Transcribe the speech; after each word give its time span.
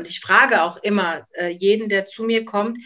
Und 0.00 0.08
ich 0.08 0.20
frage 0.20 0.62
auch 0.62 0.78
immer 0.78 1.26
äh, 1.32 1.48
jeden, 1.48 1.90
der 1.90 2.06
zu 2.06 2.24
mir 2.24 2.46
kommt, 2.46 2.78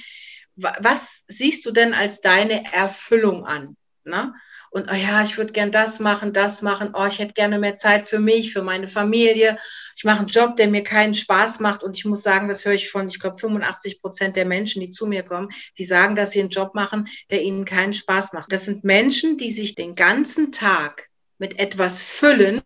was 0.57 1.22
siehst 1.29 1.64
du 1.64 1.71
denn 1.71 1.94
als 1.94 2.21
deine 2.21 2.72
Erfüllung 2.72 3.46
an? 3.46 3.76
Ne? 4.02 4.34
Und 4.71 4.90
oh 4.90 4.94
ja, 4.94 5.22
ich 5.22 5.38
würde 5.38 5.53
gern 5.53 5.71
das 5.71 6.00
machen, 6.00 6.32
das 6.32 6.61
machen. 6.61 6.90
Oh, 6.95 7.06
ich 7.06 7.21
hätte 7.21 7.35
gerne 7.35 7.61
mehr 7.61 7.77
Zeit 7.77 8.08
für 8.08 8.19
mich, 8.19 8.53
für 8.53 8.62
meine 8.62 8.88
Familie. 8.88 9.56
Ich 9.96 10.03
mache 10.03 10.19
einen 10.19 10.27
Job, 10.27 10.56
der 10.56 10.66
mir 10.66 10.82
keinen 10.82 11.14
Spaß 11.14 11.61
macht. 11.61 11.85
Und 11.85 11.96
ich 11.96 12.04
muss 12.04 12.24
sagen, 12.24 12.48
das 12.48 12.64
höre 12.64 12.72
ich 12.72 12.90
von, 12.90 13.07
ich 13.07 13.21
glaube, 13.21 13.39
85 13.39 14.03
Prozent 14.03 14.35
der 14.35 14.45
Menschen, 14.45 14.81
die 14.81 14.91
zu 14.91 15.07
mir 15.07 15.23
kommen, 15.23 15.51
die 15.79 15.85
sagen, 15.85 16.17
dass 16.17 16.33
sie 16.33 16.41
einen 16.41 16.51
Job 16.51 16.75
machen, 16.75 17.07
der 17.31 17.43
ihnen 17.43 17.65
keinen 17.65 17.95
Spaß 17.95 18.33
macht. 18.33 18.51
Das 18.51 18.65
sind 18.65 18.83
Menschen, 18.83 19.39
die 19.39 19.53
sich 19.53 19.77
den 19.77 19.95
ganzen 19.95 20.51
Tag 20.51 21.09
mit 21.39 21.61
etwas 21.61 22.03
füllen, 22.03 22.61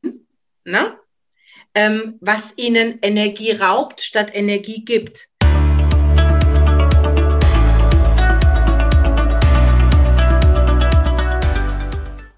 ne? 0.65 0.99
Ähm, 1.80 2.14
was 2.20 2.54
ihnen 2.56 2.98
Energie 3.02 3.52
raubt, 3.52 4.00
statt 4.00 4.34
Energie 4.34 4.84
gibt. 4.84 5.28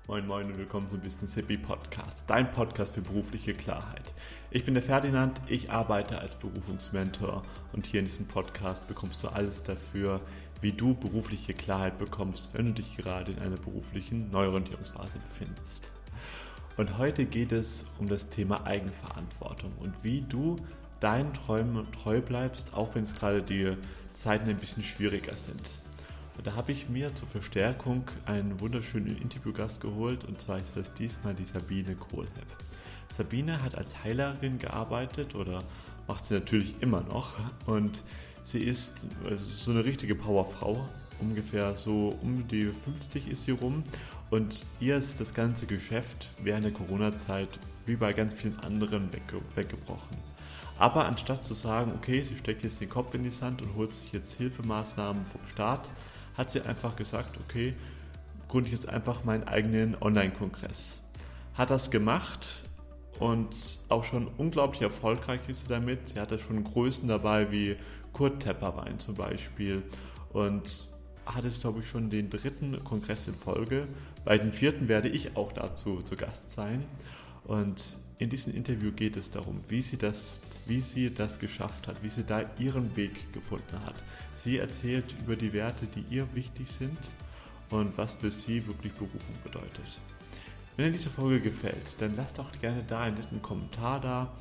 Moin 0.06 0.26
Moin 0.26 0.46
und 0.48 0.58
willkommen 0.58 0.86
zum 0.86 1.00
Business 1.00 1.32
Hippie 1.32 1.56
Podcast, 1.56 2.28
dein 2.28 2.50
Podcast 2.50 2.92
für 2.92 3.00
berufliche 3.00 3.54
Klarheit. 3.54 4.12
Ich 4.50 4.66
bin 4.66 4.74
der 4.74 4.82
Ferdinand, 4.82 5.40
ich 5.48 5.70
arbeite 5.70 6.18
als 6.18 6.34
Berufungsmentor 6.34 7.42
und 7.72 7.86
hier 7.86 8.00
in 8.00 8.06
diesem 8.06 8.26
Podcast 8.26 8.86
bekommst 8.88 9.24
du 9.24 9.28
alles 9.28 9.62
dafür, 9.62 10.20
wie 10.60 10.72
du 10.72 10.92
berufliche 10.92 11.54
Klarheit 11.54 11.96
bekommst, 11.96 12.52
wenn 12.52 12.66
du 12.66 12.72
dich 12.72 12.94
gerade 12.98 13.32
in 13.32 13.38
einer 13.38 13.56
beruflichen 13.56 14.30
Neuorientierungsphase 14.30 15.18
befindest. 15.30 15.92
Und 16.80 16.96
heute 16.96 17.26
geht 17.26 17.52
es 17.52 17.84
um 17.98 18.08
das 18.08 18.30
Thema 18.30 18.64
Eigenverantwortung 18.64 19.70
und 19.80 20.02
wie 20.02 20.22
du 20.22 20.56
deinen 20.98 21.34
Träumen 21.34 21.86
treu 21.92 22.22
bleibst, 22.22 22.72
auch 22.72 22.94
wenn 22.94 23.02
es 23.02 23.14
gerade 23.14 23.42
die 23.42 23.76
Zeiten 24.14 24.48
ein 24.48 24.56
bisschen 24.56 24.82
schwieriger 24.82 25.36
sind. 25.36 25.60
Und 26.38 26.46
da 26.46 26.54
habe 26.54 26.72
ich 26.72 26.88
mir 26.88 27.14
zur 27.14 27.28
Verstärkung 27.28 28.04
einen 28.24 28.60
wunderschönen 28.60 29.20
Interviewgast 29.20 29.82
geholt 29.82 30.24
und 30.24 30.40
zwar 30.40 30.56
ist 30.56 30.74
das 30.74 30.94
diesmal 30.94 31.34
die 31.34 31.44
Sabine 31.44 31.96
Kohlhepp. 31.96 32.46
Sabine 33.12 33.62
hat 33.62 33.76
als 33.76 34.02
Heilerin 34.02 34.56
gearbeitet 34.56 35.34
oder 35.34 35.62
macht 36.08 36.24
sie 36.24 36.32
natürlich 36.32 36.76
immer 36.80 37.02
noch 37.02 37.34
und 37.66 38.04
sie 38.42 38.64
ist 38.64 39.06
also 39.28 39.44
so 39.44 39.70
eine 39.70 39.84
richtige 39.84 40.14
Powerfrau. 40.14 40.88
Ungefähr 41.20 41.76
so 41.76 42.18
um 42.22 42.46
die 42.48 42.66
50 42.66 43.28
ist 43.28 43.44
sie 43.44 43.52
rum 43.52 43.82
und 44.30 44.64
ihr 44.80 44.96
ist 44.96 45.20
das 45.20 45.34
ganze 45.34 45.66
Geschäft 45.66 46.30
während 46.42 46.64
der 46.64 46.72
Corona-Zeit 46.72 47.48
wie 47.86 47.96
bei 47.96 48.12
ganz 48.12 48.32
vielen 48.32 48.58
anderen 48.60 49.12
wegge 49.12 49.40
weggebrochen. 49.54 50.16
Aber 50.78 51.04
anstatt 51.04 51.44
zu 51.44 51.52
sagen, 51.52 51.92
okay, 51.94 52.22
sie 52.22 52.36
steckt 52.36 52.62
jetzt 52.62 52.80
den 52.80 52.88
Kopf 52.88 53.14
in 53.14 53.22
die 53.22 53.30
Sand 53.30 53.60
und 53.60 53.74
holt 53.74 53.94
sich 53.94 54.12
jetzt 54.12 54.38
Hilfemaßnahmen 54.38 55.26
vom 55.26 55.44
Staat, 55.46 55.90
hat 56.38 56.50
sie 56.50 56.62
einfach 56.62 56.96
gesagt, 56.96 57.38
okay, 57.46 57.74
gründe 58.48 58.68
ich 58.68 58.72
jetzt 58.74 58.88
einfach 58.88 59.24
meinen 59.24 59.44
eigenen 59.44 59.94
Online-Kongress. 60.00 61.02
Hat 61.54 61.70
das 61.70 61.90
gemacht 61.90 62.64
und 63.18 63.54
auch 63.90 64.04
schon 64.04 64.28
unglaublich 64.38 64.80
erfolgreich 64.80 65.40
ist 65.48 65.62
sie 65.62 65.68
damit. 65.68 66.08
Sie 66.08 66.18
hatte 66.18 66.38
schon 66.38 66.64
Größen 66.64 67.06
dabei 67.06 67.52
wie 67.52 67.76
Kurt 68.14 68.42
Tepperwein 68.42 68.98
zum 68.98 69.14
Beispiel 69.14 69.82
und 70.32 70.88
hat 71.26 71.44
es, 71.44 71.60
glaube 71.60 71.80
ich, 71.80 71.88
schon 71.88 72.10
den 72.10 72.30
dritten 72.30 72.82
Kongress 72.84 73.28
in 73.28 73.34
Folge. 73.34 73.86
Bei 74.24 74.38
den 74.38 74.52
vierten 74.52 74.88
werde 74.88 75.08
ich 75.08 75.36
auch 75.36 75.52
dazu 75.52 76.02
zu 76.02 76.16
Gast 76.16 76.50
sein. 76.50 76.84
Und 77.44 77.98
in 78.18 78.28
diesem 78.28 78.54
Interview 78.54 78.92
geht 78.92 79.16
es 79.16 79.30
darum, 79.30 79.60
wie 79.68 79.80
sie, 79.80 79.96
das, 79.96 80.42
wie 80.66 80.80
sie 80.80 81.12
das 81.12 81.38
geschafft 81.38 81.88
hat, 81.88 82.02
wie 82.02 82.08
sie 82.10 82.24
da 82.24 82.44
ihren 82.58 82.94
Weg 82.94 83.32
gefunden 83.32 83.80
hat. 83.86 84.04
Sie 84.36 84.58
erzählt 84.58 85.14
über 85.22 85.36
die 85.36 85.52
Werte, 85.52 85.86
die 85.86 86.04
ihr 86.14 86.28
wichtig 86.34 86.70
sind 86.70 86.98
und 87.70 87.96
was 87.96 88.12
für 88.12 88.30
sie 88.30 88.66
wirklich 88.66 88.92
Berufung 88.92 89.36
bedeutet. 89.42 90.00
Wenn 90.76 90.86
dir 90.86 90.92
diese 90.92 91.10
Folge 91.10 91.40
gefällt, 91.40 92.00
dann 92.00 92.14
lass 92.16 92.34
doch 92.34 92.52
gerne 92.60 92.84
da 92.86 93.00
einen 93.00 93.16
netten 93.16 93.42
Kommentar 93.42 94.00
da. 94.00 94.32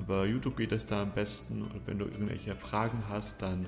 Über 0.00 0.26
YouTube 0.26 0.56
geht 0.56 0.72
es 0.72 0.86
da 0.86 1.02
am 1.02 1.12
besten. 1.12 1.62
Und 1.62 1.86
wenn 1.86 1.98
du 1.98 2.06
irgendwelche 2.06 2.54
Fragen 2.56 3.04
hast, 3.08 3.42
dann 3.42 3.66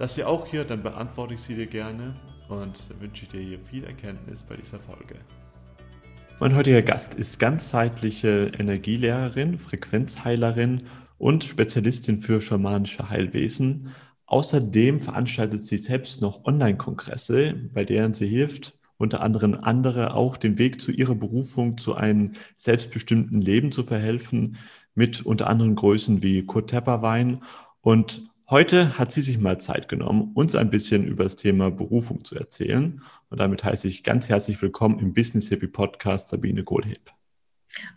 lass 0.00 0.14
sie 0.14 0.24
auch 0.24 0.46
hier, 0.46 0.64
dann 0.64 0.82
beantworte 0.82 1.34
ich 1.34 1.40
sie 1.40 1.54
dir 1.54 1.66
gerne. 1.66 2.16
Und 2.48 2.90
wünsche 3.00 3.26
dir 3.26 3.40
hier 3.40 3.60
viel 3.60 3.84
Erkenntnis 3.84 4.42
bei 4.42 4.56
dieser 4.56 4.80
Folge. 4.80 5.14
Mein 6.40 6.56
heutiger 6.56 6.82
Gast 6.82 7.14
ist 7.14 7.38
ganzheitliche 7.38 8.50
Energielehrerin, 8.58 9.58
Frequenzheilerin 9.58 10.88
und 11.16 11.44
Spezialistin 11.44 12.18
für 12.18 12.40
schamanische 12.40 13.08
Heilwesen. 13.08 13.90
Außerdem 14.26 14.98
veranstaltet 14.98 15.64
sie 15.64 15.78
selbst 15.78 16.22
noch 16.22 16.44
Online-Kongresse, 16.44 17.54
bei 17.72 17.84
denen 17.84 18.14
sie 18.14 18.26
hilft, 18.26 18.78
unter 18.96 19.20
anderem 19.20 19.54
andere 19.54 20.14
auch 20.14 20.36
den 20.36 20.58
Weg 20.58 20.80
zu 20.80 20.90
ihrer 20.90 21.14
Berufung, 21.14 21.78
zu 21.78 21.94
einem 21.94 22.32
selbstbestimmten 22.56 23.40
Leben 23.40 23.70
zu 23.70 23.84
verhelfen, 23.84 24.56
mit 24.94 25.24
unter 25.24 25.46
anderem 25.46 25.76
Größen 25.76 26.22
wie 26.22 26.44
Kurt 26.46 26.70
Tepperwein. 26.70 27.42
Und 27.80 28.29
Heute 28.50 28.98
hat 28.98 29.12
sie 29.12 29.22
sich 29.22 29.38
mal 29.38 29.60
Zeit 29.60 29.88
genommen, 29.88 30.32
uns 30.34 30.56
ein 30.56 30.70
bisschen 30.70 31.06
über 31.06 31.22
das 31.22 31.36
Thema 31.36 31.70
Berufung 31.70 32.24
zu 32.24 32.34
erzählen. 32.34 33.00
Und 33.28 33.38
damit 33.38 33.62
heiße 33.62 33.86
ich 33.86 34.02
ganz 34.02 34.28
herzlich 34.28 34.60
willkommen 34.60 34.98
im 34.98 35.14
Business 35.14 35.52
Happy 35.52 35.68
Podcast 35.68 36.30
Sabine 36.30 36.64
Kohlheb. 36.64 37.12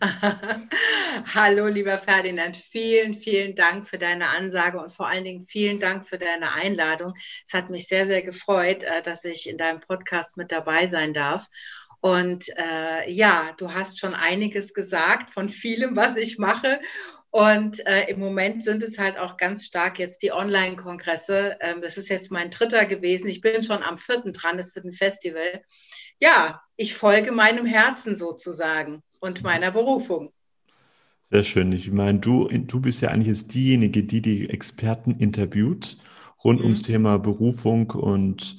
Hallo, 1.34 1.66
lieber 1.66 1.98
Ferdinand. 1.98 2.56
Vielen, 2.56 3.14
vielen 3.14 3.56
Dank 3.56 3.88
für 3.88 3.98
deine 3.98 4.28
Ansage 4.28 4.78
und 4.78 4.92
vor 4.92 5.08
allen 5.08 5.24
Dingen 5.24 5.44
vielen 5.48 5.80
Dank 5.80 6.06
für 6.08 6.18
deine 6.18 6.52
Einladung. 6.52 7.14
Es 7.44 7.52
hat 7.52 7.68
mich 7.68 7.88
sehr, 7.88 8.06
sehr 8.06 8.22
gefreut, 8.22 8.84
äh, 8.84 9.02
dass 9.02 9.24
ich 9.24 9.48
in 9.48 9.58
deinem 9.58 9.80
Podcast 9.80 10.36
mit 10.36 10.52
dabei 10.52 10.86
sein 10.86 11.14
darf. 11.14 11.48
Und 11.98 12.46
äh, 12.58 13.10
ja, 13.10 13.54
du 13.56 13.72
hast 13.74 13.98
schon 13.98 14.14
einiges 14.14 14.72
gesagt 14.72 15.32
von 15.32 15.48
vielem, 15.48 15.96
was 15.96 16.16
ich 16.16 16.38
mache. 16.38 16.78
Und 17.34 17.84
äh, 17.88 18.08
im 18.12 18.20
Moment 18.20 18.62
sind 18.62 18.84
es 18.84 18.96
halt 18.96 19.18
auch 19.18 19.36
ganz 19.36 19.66
stark 19.66 19.98
jetzt 19.98 20.22
die 20.22 20.30
Online-Kongresse. 20.30 21.56
Ähm, 21.60 21.80
das 21.82 21.98
ist 21.98 22.08
jetzt 22.08 22.30
mein 22.30 22.50
dritter 22.50 22.84
gewesen. 22.84 23.26
Ich 23.26 23.40
bin 23.40 23.64
schon 23.64 23.82
am 23.82 23.98
vierten 23.98 24.32
dran. 24.32 24.60
Es 24.60 24.76
wird 24.76 24.84
ein 24.84 24.92
Festival. 24.92 25.60
Ja, 26.20 26.62
ich 26.76 26.94
folge 26.94 27.32
meinem 27.32 27.66
Herzen 27.66 28.14
sozusagen 28.14 29.02
und 29.18 29.42
meiner 29.42 29.72
Berufung. 29.72 30.32
Sehr 31.28 31.42
schön. 31.42 31.72
Ich 31.72 31.90
meine, 31.90 32.20
du, 32.20 32.46
du 32.46 32.78
bist 32.78 33.02
ja 33.02 33.08
eigentlich 33.08 33.26
jetzt 33.26 33.52
diejenige, 33.52 34.04
die 34.04 34.22
die 34.22 34.48
Experten 34.48 35.16
interviewt 35.18 35.98
rund 36.44 36.60
mhm. 36.60 36.66
ums 36.66 36.82
Thema 36.82 37.18
Berufung 37.18 37.90
und 37.90 38.58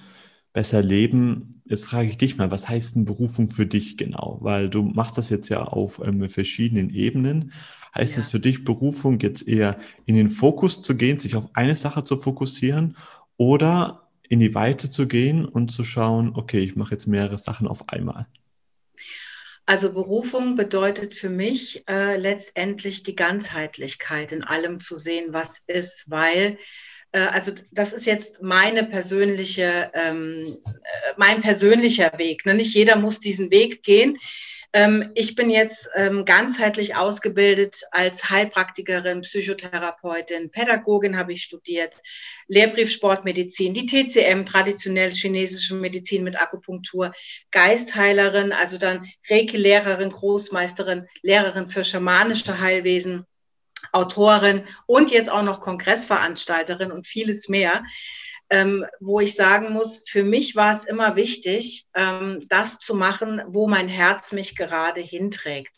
besser 0.56 0.82
leben. 0.82 1.62
Jetzt 1.66 1.84
frage 1.84 2.08
ich 2.08 2.18
dich 2.18 2.38
mal, 2.38 2.50
was 2.50 2.70
heißt 2.70 2.96
denn 2.96 3.04
Berufung 3.04 3.50
für 3.50 3.66
dich 3.66 3.98
genau? 3.98 4.38
Weil 4.40 4.70
du 4.70 4.84
machst 4.84 5.18
das 5.18 5.30
jetzt 5.30 5.50
ja 5.50 5.66
auf 5.66 6.02
ähm, 6.04 6.30
verschiedenen 6.30 6.90
Ebenen. 6.90 7.52
Heißt 7.94 8.16
ja. 8.16 8.22
es 8.22 8.30
für 8.30 8.40
dich 8.40 8.64
Berufung 8.64 9.20
jetzt 9.20 9.46
eher 9.46 9.78
in 10.06 10.16
den 10.16 10.30
Fokus 10.30 10.82
zu 10.82 10.96
gehen, 10.96 11.20
sich 11.20 11.36
auf 11.36 11.50
eine 11.56 11.76
Sache 11.76 12.06
zu 12.06 12.16
fokussieren 12.16 12.96
oder 13.36 14.08
in 14.30 14.40
die 14.40 14.56
Weite 14.56 14.90
zu 14.90 15.10
gehen 15.10 15.44
und 15.44 15.74
zu 15.74 15.84
schauen, 15.84 16.32
okay, 16.34 16.60
ich 16.60 16.78
mache 16.78 16.92
jetzt 16.92 17.06
mehrere 17.06 17.38
Sachen 17.38 17.68
auf 17.68 17.90
einmal? 17.90 18.26
Also 19.66 19.92
Berufung 19.92 20.56
bedeutet 20.56 21.12
für 21.12 21.30
mich 21.30 21.84
äh, 21.90 22.16
letztendlich 22.16 23.04
die 23.04 23.16
Ganzheitlichkeit 23.16 24.32
in 24.32 24.42
allem 24.42 24.80
zu 24.80 24.96
sehen, 24.96 25.34
was 25.34 25.64
ist, 25.68 26.10
weil 26.10 26.58
also 27.20 27.52
das 27.72 27.94
ist 27.94 28.06
jetzt 28.06 28.42
meine 28.42 28.84
persönliche, 28.84 29.92
ähm, 29.94 30.58
äh, 30.66 31.14
mein 31.18 31.42
persönlicher 31.42 32.12
Weg. 32.18 32.46
Ne? 32.46 32.54
Nicht 32.54 32.74
jeder 32.74 32.96
muss 32.96 33.20
diesen 33.20 33.52
Weg 33.52 33.84
gehen. 33.84 34.18
Ähm, 34.76 35.12
ich 35.16 35.36
bin 35.36 35.50
jetzt 35.50 35.88
ähm, 35.96 36.26
ganzheitlich 36.26 36.98
ausgebildet 36.98 37.84
als 37.92 38.30
Heilpraktikerin, 38.30 39.22
Psychotherapeutin, 39.22 40.52
Pädagogin 40.52 41.18
habe 41.18 41.32
ich 41.32 41.44
studiert, 41.44 41.94
Lehrbrief 42.48 42.92
Sportmedizin, 42.92 43.74
die 43.74 43.86
TCM, 43.86 44.46
traditionell 44.46 45.14
chinesische 45.14 45.76
Medizin 45.76 46.26
mit 46.26 46.38
Akupunktur, 46.38 47.14
Geistheilerin, 47.52 48.52
also 48.52 48.78
dann 48.78 49.08
Reiki-Lehrerin, 49.30 50.12
Großmeisterin, 50.12 51.08
Lehrerin 51.22 51.70
für 51.70 51.86
schamanische 51.86 52.60
Heilwesen. 52.60 53.26
Autorin 53.92 54.64
und 54.86 55.12
jetzt 55.12 55.30
auch 55.30 55.44
noch 55.44 55.62
Kongressveranstalterin 55.62 56.92
und 56.92 57.08
vieles 57.08 57.50
mehr 57.50 57.84
ähm, 58.50 58.86
wo 59.00 59.20
ich 59.20 59.36
sagen 59.36 59.74
muss, 59.74 60.04
für 60.08 60.24
mich 60.24 60.56
war 60.56 60.76
es 60.76 60.86
immer 60.86 61.16
wichtig, 61.16 61.88
ähm, 61.96 62.46
das 62.50 62.78
zu 62.78 62.94
machen, 62.96 63.42
wo 63.48 63.68
mein 63.68 63.88
Herz 63.88 64.32
mich 64.32 64.56
gerade 64.56 65.02
hinträgt. 65.02 65.74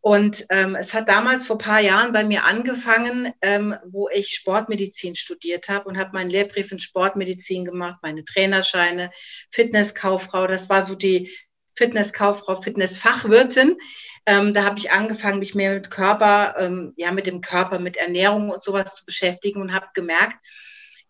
Und 0.00 0.46
ähm, 0.50 0.76
es 0.76 0.94
hat 0.94 1.08
damals 1.08 1.44
vor 1.44 1.58
paar 1.58 1.80
Jahren 1.80 2.12
bei 2.12 2.22
mir 2.22 2.44
angefangen, 2.44 3.32
ähm, 3.42 3.74
wo 3.84 4.08
ich 4.08 4.28
Sportmedizin 4.28 5.16
studiert 5.16 5.68
habe 5.68 5.88
und 5.88 5.98
habe 5.98 6.12
meinen 6.12 6.30
Lehrbrief 6.30 6.70
in 6.70 6.78
Sportmedizin 6.78 7.64
gemacht, 7.64 7.98
meine 8.02 8.24
Trainerscheine, 8.24 9.10
Fitnesskauffrau. 9.50 10.46
Das 10.46 10.70
war 10.70 10.84
so 10.84 10.94
die 10.94 11.36
Fitnesskauffrau, 11.76 12.60
Fitnessfachwirtin. 12.60 13.78
Ähm, 14.26 14.54
da 14.54 14.64
habe 14.64 14.78
ich 14.78 14.90
angefangen, 14.90 15.38
mich 15.38 15.54
mehr 15.54 15.74
mit 15.74 15.90
Körper, 15.90 16.56
ähm, 16.58 16.92
ja, 16.96 17.12
mit 17.12 17.26
dem 17.26 17.40
Körper, 17.40 17.78
mit 17.78 17.96
Ernährung 17.96 18.50
und 18.50 18.62
sowas 18.62 18.96
zu 18.96 19.04
beschäftigen 19.04 19.60
und 19.60 19.72
habe 19.72 19.86
gemerkt, 19.94 20.36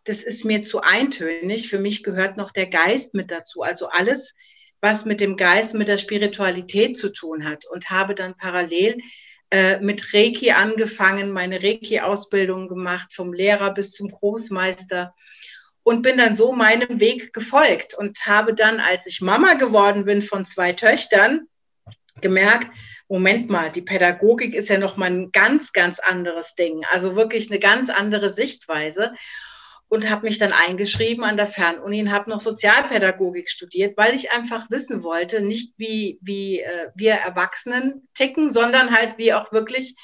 das 0.04 0.22
ist 0.22 0.44
mir 0.44 0.62
zu 0.62 0.82
eintönig. 0.82 1.68
Für 1.68 1.78
mich 1.78 2.02
gehört 2.02 2.36
noch 2.36 2.52
der 2.52 2.66
Geist 2.66 3.14
mit 3.14 3.30
dazu. 3.30 3.62
Also 3.62 3.88
alles, 3.88 4.34
was 4.80 5.04
mit 5.04 5.20
dem 5.20 5.36
Geist, 5.36 5.74
mit 5.74 5.88
der 5.88 5.98
Spiritualität 5.98 6.98
zu 6.98 7.10
tun 7.10 7.44
hat. 7.44 7.64
Und 7.66 7.90
habe 7.90 8.14
dann 8.14 8.36
parallel 8.36 8.98
äh, 9.50 9.80
mit 9.80 10.12
Reiki 10.14 10.52
angefangen, 10.52 11.32
meine 11.32 11.62
Reiki-Ausbildung 11.62 12.69
gemacht, 12.69 13.12
vom 13.14 13.32
Lehrer 13.32 13.72
bis 13.72 13.92
zum 13.92 14.10
Großmeister. 14.10 15.14
Und 15.86 16.02
bin 16.02 16.18
dann 16.18 16.34
so 16.34 16.52
meinem 16.52 16.98
Weg 16.98 17.32
gefolgt 17.32 17.94
und 17.94 18.18
habe 18.26 18.54
dann, 18.54 18.80
als 18.80 19.06
ich 19.06 19.20
Mama 19.20 19.54
geworden 19.54 20.04
bin 20.04 20.20
von 20.20 20.44
zwei 20.44 20.72
Töchtern, 20.72 21.46
gemerkt, 22.20 22.74
Moment 23.08 23.50
mal, 23.50 23.70
die 23.70 23.82
Pädagogik 23.82 24.56
ist 24.56 24.68
ja 24.68 24.78
noch 24.78 24.96
mal 24.96 25.06
ein 25.06 25.30
ganz, 25.30 25.72
ganz 25.72 26.00
anderes 26.00 26.56
Ding. 26.56 26.84
Also 26.90 27.14
wirklich 27.14 27.52
eine 27.52 27.60
ganz 27.60 27.88
andere 27.88 28.32
Sichtweise 28.32 29.14
und 29.86 30.10
habe 30.10 30.26
mich 30.26 30.38
dann 30.38 30.52
eingeschrieben 30.52 31.22
an 31.22 31.36
der 31.36 31.46
Fernuni 31.46 32.00
und 32.00 32.10
habe 32.10 32.30
noch 32.30 32.40
Sozialpädagogik 32.40 33.48
studiert, 33.48 33.96
weil 33.96 34.12
ich 34.12 34.32
einfach 34.32 34.68
wissen 34.70 35.04
wollte, 35.04 35.40
nicht 35.40 35.74
wie, 35.76 36.18
wie 36.20 36.62
äh, 36.62 36.88
wir 36.96 37.12
Erwachsenen 37.12 38.08
ticken, 38.12 38.50
sondern 38.50 38.90
halt 38.90 39.18
wie 39.18 39.34
auch 39.34 39.52
wirklich, 39.52 39.94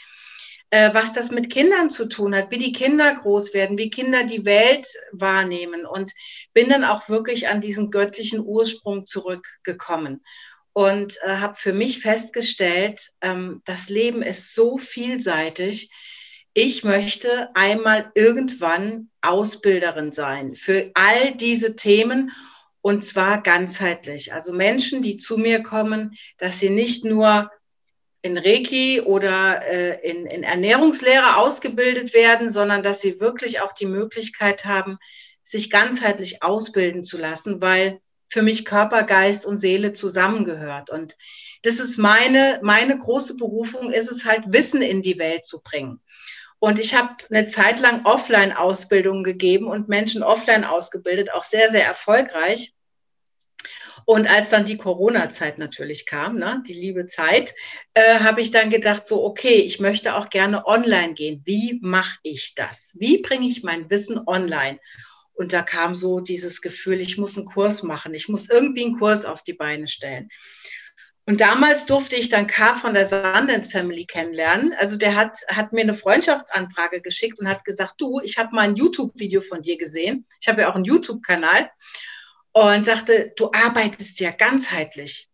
was 0.93 1.13
das 1.13 1.31
mit 1.31 1.51
Kindern 1.51 1.91
zu 1.91 2.07
tun 2.09 2.35
hat, 2.35 2.51
wie 2.51 2.59
die 2.59 2.73
Kinder 2.73 3.15
groß 3.15 3.55
werden, 3.55 3.79
wie 3.79 3.91
Kinder 3.91 4.25
die 4.25 4.45
Welt 4.45 4.87
wahrnehmen 5.13 5.85
und 5.87 6.13
bin 6.55 6.69
dann 6.69 6.85
auch 6.85 7.09
wirklich 7.09 7.49
an 7.49 7.61
diesen 7.61 7.91
göttlichen 7.91 8.41
Ursprung 8.41 9.07
zurückgekommen 9.07 10.25
und 10.73 11.19
äh, 11.23 11.37
habe 11.37 11.55
für 11.55 11.73
mich 11.73 12.01
festgestellt, 12.01 13.01
ähm, 13.21 13.63
das 13.65 13.89
Leben 13.89 14.23
ist 14.23 14.55
so 14.55 14.79
vielseitig 14.79 15.91
ich 16.55 16.85
möchte 16.85 17.49
einmal 17.55 18.11
irgendwann 18.15 19.09
Ausbilderin 19.23 20.13
sein 20.13 20.55
für 20.55 20.91
all 20.95 21.35
diese 21.35 21.77
Themen 21.77 22.33
und 22.83 23.05
zwar 23.05 23.43
ganzheitlich. 23.43 24.35
Also 24.35 24.53
Menschen, 24.53 25.03
die 25.03 25.17
zu 25.17 25.39
mir 25.39 25.63
kommen, 25.63 26.15
dass 26.39 26.59
sie 26.61 26.69
nicht 26.69 27.05
nur 27.05 27.51
in 28.23 28.39
Reiki 28.39 29.01
oder 29.01 29.67
äh, 29.67 30.09
in, 30.09 30.27
in 30.27 30.45
Ernährungslehre 30.45 31.37
ausgebildet 31.37 32.15
werden, 32.15 32.51
sondern 32.51 32.83
dass 32.83 33.01
sie 33.01 33.21
wirklich 33.21 33.61
auch 33.61 33.73
die 33.73 33.87
Möglichkeit 33.87 34.65
haben, 34.65 34.99
sich 35.43 35.71
ganzheitlich 35.71 36.43
ausbilden 36.43 37.03
zu 37.03 37.19
lassen, 37.19 37.61
weil 37.61 38.01
für 38.29 38.43
mich 38.43 38.65
Körper, 38.65 39.03
Geist 39.03 39.45
und 39.45 39.59
Seele 39.59 39.93
zusammengehört. 39.93 40.89
Und 40.89 41.19
das 41.63 41.79
ist 41.79 41.99
meine, 41.99 42.61
meine 42.63 42.97
große 42.97 43.37
Berufung, 43.37 43.93
ist 43.93 44.11
es 44.11 44.25
halt 44.25 44.45
Wissen 44.47 44.83
in 44.83 45.03
die 45.03 45.19
Welt 45.19 45.45
zu 45.45 45.61
bringen. 45.61 46.01
Und 46.59 46.79
ich 46.79 46.95
habe 46.95 47.17
eine 47.29 47.49
Zeit 47.49 47.81
lang 47.81 48.07
Offline-Ausbildungen 48.07 49.25
gegeben 49.25 49.67
und 49.67 49.89
Menschen 49.89 50.23
offline 50.23 50.65
ausgebildet, 50.65 51.33
auch 51.35 51.45
sehr, 51.45 51.71
sehr 51.73 51.85
erfolgreich. 51.85 52.73
Und 54.05 54.29
als 54.29 54.51
dann 54.51 54.65
die 54.65 54.77
Corona-Zeit 54.77 55.59
natürlich 55.59 56.07
kam, 56.07 56.37
ne, 56.37 56.63
die 56.67 56.75
liebe 56.75 57.07
Zeit, 57.07 57.55
äh, 57.95 58.21
habe 58.21 58.41
ich 58.41 58.51
dann 58.51 58.71
gedacht, 58.71 59.07
so, 59.07 59.25
okay, 59.25 59.61
ich 59.61 59.81
möchte 59.81 60.17
auch 60.17 60.31
gerne 60.31 60.67
online 60.67 61.15
gehen. 61.15 61.43
Wie 61.45 61.79
mache 61.83 62.19
ich 62.23 62.55
das? 62.55 62.95
Wie 62.99 63.23
bringe 63.23 63.47
ich 63.47 63.63
mein 63.63 63.91
Wissen 63.91 64.21
online? 64.27 64.79
Und 65.35 65.53
da 65.53 65.63
kam 65.63 65.95
so 65.95 66.21
dieses 66.21 66.61
Gefühl, 66.61 67.01
ich 67.01 67.19
muss 67.19 67.37
einen 67.37 67.47
Kurs 67.47 67.83
machen, 67.83 68.15
ich 68.15 68.29
muss 68.29 68.49
irgendwie 68.49 68.85
einen 68.85 68.99
Kurs 68.99 69.25
auf 69.25 69.43
die 69.43 69.55
Beine 69.55 69.89
stellen. 69.89 70.29
Und 71.25 71.41
damals 71.41 71.87
durfte 71.87 72.17
ich 72.17 72.31
dann 72.31 72.49
K 72.49 72.75
von 72.75 72.95
der 72.95 73.07
Sundance 73.07 73.71
Family 73.71 74.07
kennenlernen. 74.07 74.75
Also 74.79 74.97
der 74.97 75.15
hat, 75.15 75.39
hat 75.49 75.73
mir 75.73 75.83
eine 75.83 75.95
Freundschaftsanfrage 75.95 77.01
geschickt 77.01 77.39
und 77.39 77.49
hat 77.49 77.65
gesagt, 77.65 77.95
du, 77.99 78.21
ich 78.25 78.39
habe 78.39 78.55
mal 78.55 78.63
ein 78.63 78.75
YouTube-Video 78.75 79.41
von 79.41 79.63
dir 79.63 79.79
gesehen. 79.79 80.27
Ich 80.41 80.49
habe 80.49 80.63
ja 80.63 80.71
auch 80.71 80.75
einen 80.75 80.85
YouTube-Kanal. 80.85 81.71
Und 82.53 82.85
sagte, 82.85 83.33
du 83.37 83.51
arbeitest 83.53 84.21
ja 84.21 84.31
ganzheitlich. 84.31 85.29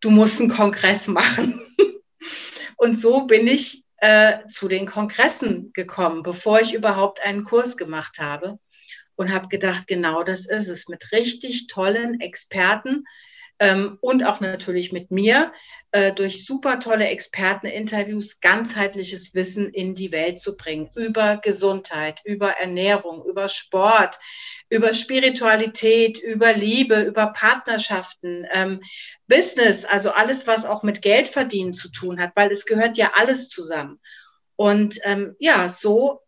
Du 0.00 0.10
musst 0.10 0.40
einen 0.40 0.50
Kongress 0.50 1.06
machen. 1.06 1.62
und 2.76 2.98
so 2.98 3.26
bin 3.26 3.46
ich 3.46 3.84
äh, 3.98 4.46
zu 4.48 4.68
den 4.68 4.86
Kongressen 4.86 5.72
gekommen, 5.72 6.22
bevor 6.22 6.60
ich 6.60 6.74
überhaupt 6.74 7.20
einen 7.24 7.44
Kurs 7.44 7.76
gemacht 7.76 8.18
habe. 8.18 8.58
Und 9.14 9.32
habe 9.32 9.48
gedacht, 9.48 9.86
genau 9.86 10.24
das 10.24 10.44
ist 10.46 10.68
es. 10.68 10.88
Mit 10.88 11.12
richtig 11.12 11.68
tollen 11.68 12.20
Experten, 12.20 13.04
ähm, 13.58 13.98
und 14.00 14.24
auch 14.24 14.40
natürlich 14.40 14.92
mit 14.92 15.10
mir 15.10 15.52
äh, 15.96 16.12
durch 16.12 16.44
super 16.44 16.78
tolle 16.78 17.08
Experteninterviews 17.08 18.40
ganzheitliches 18.40 19.34
Wissen 19.34 19.70
in 19.70 19.94
die 19.94 20.12
Welt 20.12 20.38
zu 20.38 20.54
bringen 20.54 20.90
über 20.94 21.38
Gesundheit, 21.38 22.20
über 22.26 22.50
Ernährung, 22.50 23.24
über 23.24 23.48
Sport, 23.48 24.18
über 24.68 24.92
Spiritualität, 24.92 26.18
über 26.18 26.52
Liebe, 26.52 27.00
über 27.00 27.28
Partnerschaften, 27.28 28.46
ähm, 28.52 28.82
Business, 29.26 29.86
also 29.86 30.10
alles, 30.10 30.46
was 30.46 30.66
auch 30.66 30.82
mit 30.82 31.00
Geld 31.00 31.28
verdienen 31.28 31.72
zu 31.72 31.90
tun 31.90 32.20
hat, 32.20 32.32
weil 32.34 32.52
es 32.52 32.66
gehört 32.66 32.98
ja 32.98 33.12
alles 33.14 33.48
zusammen. 33.48 33.98
Und 34.54 34.98
ähm, 35.04 35.34
ja, 35.38 35.70
so 35.70 36.20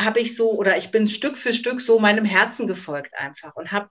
habe 0.00 0.20
ich 0.20 0.36
so 0.36 0.52
oder 0.52 0.76
ich 0.76 0.92
bin 0.92 1.08
Stück 1.08 1.36
für 1.36 1.52
Stück 1.52 1.80
so 1.80 1.98
meinem 1.98 2.24
Herzen 2.24 2.68
gefolgt 2.68 3.14
einfach 3.16 3.56
und 3.56 3.72
habe 3.72 3.88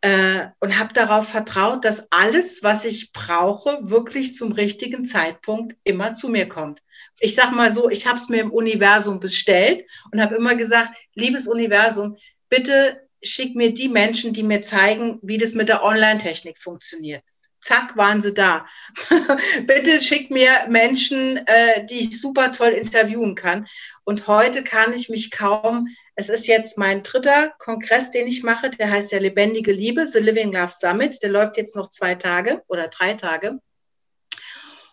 äh, 0.00 0.46
und 0.60 0.78
habe 0.78 0.94
darauf 0.94 1.28
vertraut, 1.28 1.84
dass 1.84 2.06
alles, 2.10 2.62
was 2.62 2.84
ich 2.84 3.12
brauche, 3.12 3.78
wirklich 3.82 4.34
zum 4.34 4.52
richtigen 4.52 5.04
Zeitpunkt 5.06 5.76
immer 5.84 6.14
zu 6.14 6.28
mir 6.28 6.48
kommt. 6.48 6.80
Ich 7.20 7.34
sage 7.34 7.54
mal 7.54 7.74
so, 7.74 7.90
ich 7.90 8.06
habe 8.06 8.16
es 8.16 8.28
mir 8.28 8.40
im 8.40 8.52
Universum 8.52 9.18
bestellt 9.18 9.84
und 10.12 10.20
habe 10.20 10.36
immer 10.36 10.54
gesagt, 10.54 10.96
liebes 11.14 11.48
Universum, 11.48 12.16
bitte 12.48 13.08
schick 13.22 13.56
mir 13.56 13.74
die 13.74 13.88
Menschen, 13.88 14.32
die 14.32 14.44
mir 14.44 14.62
zeigen, 14.62 15.18
wie 15.22 15.38
das 15.38 15.54
mit 15.54 15.68
der 15.68 15.82
Online-Technik 15.82 16.58
funktioniert. 16.58 17.24
Zack, 17.68 17.96
waren 17.96 18.22
sie 18.22 18.32
da. 18.32 18.66
bitte 19.66 20.00
schick 20.00 20.30
mir 20.30 20.50
Menschen, 20.68 21.36
äh, 21.46 21.84
die 21.86 22.00
ich 22.00 22.20
super 22.20 22.50
toll 22.52 22.70
interviewen 22.70 23.34
kann. 23.34 23.66
Und 24.04 24.26
heute 24.26 24.64
kann 24.64 24.94
ich 24.94 25.08
mich 25.10 25.30
kaum 25.30 25.88
es 26.20 26.28
ist 26.28 26.48
jetzt 26.48 26.76
mein 26.76 27.04
dritter 27.04 27.50
Kongress, 27.60 28.10
den 28.10 28.26
ich 28.26 28.42
mache. 28.42 28.70
Der 28.70 28.90
heißt 28.90 29.12
ja 29.12 29.20
Lebendige 29.20 29.70
Liebe, 29.70 30.04
The 30.08 30.18
Living 30.18 30.52
Love 30.52 30.72
Summit. 30.76 31.22
Der 31.22 31.30
läuft 31.30 31.56
jetzt 31.56 31.76
noch 31.76 31.90
zwei 31.90 32.16
Tage 32.16 32.64
oder 32.66 32.88
drei 32.88 33.14
Tage. 33.14 33.60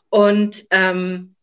Und 0.10 0.66
ähm, 0.69 1.35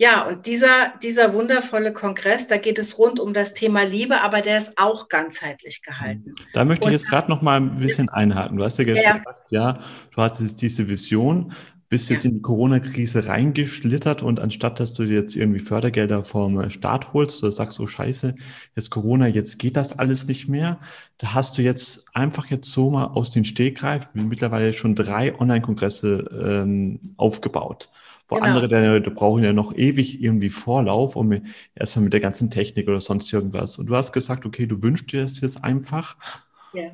ja, 0.00 0.28
und 0.28 0.46
dieser, 0.46 0.92
dieser 1.02 1.34
wundervolle 1.34 1.92
Kongress, 1.92 2.46
da 2.46 2.56
geht 2.56 2.78
es 2.78 2.98
rund 2.98 3.18
um 3.18 3.34
das 3.34 3.54
Thema 3.54 3.82
Liebe, 3.82 4.20
aber 4.20 4.42
der 4.42 4.58
ist 4.58 4.78
auch 4.78 5.08
ganzheitlich 5.08 5.82
gehalten. 5.82 6.34
Da 6.52 6.64
möchte 6.64 6.86
ich 6.86 6.92
jetzt 6.92 7.08
gerade 7.08 7.28
noch 7.28 7.42
mal 7.42 7.56
ein 7.56 7.80
bisschen 7.80 8.08
einhaken. 8.08 8.58
Du 8.58 8.64
hast 8.64 8.78
ja 8.78 8.84
gesagt, 8.84 9.26
ja, 9.50 9.72
ja 9.72 9.78
du 10.14 10.22
hast 10.22 10.40
jetzt 10.40 10.62
diese 10.62 10.88
Vision, 10.88 11.52
bist 11.88 12.10
jetzt 12.10 12.24
ja. 12.24 12.28
in 12.28 12.36
die 12.36 12.42
Corona-Krise 12.42 13.26
reingeschlittert 13.26 14.22
und 14.22 14.38
anstatt, 14.38 14.78
dass 14.78 14.94
du 14.94 15.02
jetzt 15.02 15.34
irgendwie 15.34 15.58
Fördergelder 15.58 16.22
vom 16.22 16.70
Staat 16.70 17.12
holst 17.12 17.42
oder 17.42 17.50
sagst, 17.50 17.76
so 17.76 17.88
scheiße, 17.88 18.36
jetzt 18.76 18.90
Corona, 18.90 19.26
jetzt 19.26 19.58
geht 19.58 19.76
das 19.76 19.98
alles 19.98 20.28
nicht 20.28 20.48
mehr, 20.48 20.78
da 21.16 21.34
hast 21.34 21.58
du 21.58 21.62
jetzt 21.62 22.14
einfach 22.14 22.46
jetzt 22.46 22.70
so 22.70 22.90
mal 22.90 23.06
aus 23.06 23.32
den 23.32 23.44
Stegreif 23.44 24.08
mittlerweile 24.12 24.72
schon 24.72 24.94
drei 24.94 25.38
Online-Kongresse 25.40 26.62
ähm, 26.62 27.14
aufgebaut. 27.16 27.88
Wo 28.28 28.36
genau. 28.36 28.46
andere, 28.46 28.68
die, 28.68 29.02
die 29.02 29.10
brauchen 29.10 29.42
ja 29.42 29.52
noch 29.52 29.74
ewig 29.74 30.22
irgendwie 30.22 30.50
Vorlauf, 30.50 31.16
um 31.16 31.42
erstmal 31.74 32.04
mit 32.04 32.12
der 32.12 32.20
ganzen 32.20 32.50
Technik 32.50 32.86
oder 32.88 33.00
sonst 33.00 33.32
irgendwas. 33.32 33.78
Und 33.78 33.86
du 33.86 33.96
hast 33.96 34.12
gesagt, 34.12 34.44
okay, 34.44 34.66
du 34.66 34.82
wünschst 34.82 35.10
dir 35.12 35.22
das 35.22 35.40
jetzt 35.40 35.64
einfach 35.64 36.16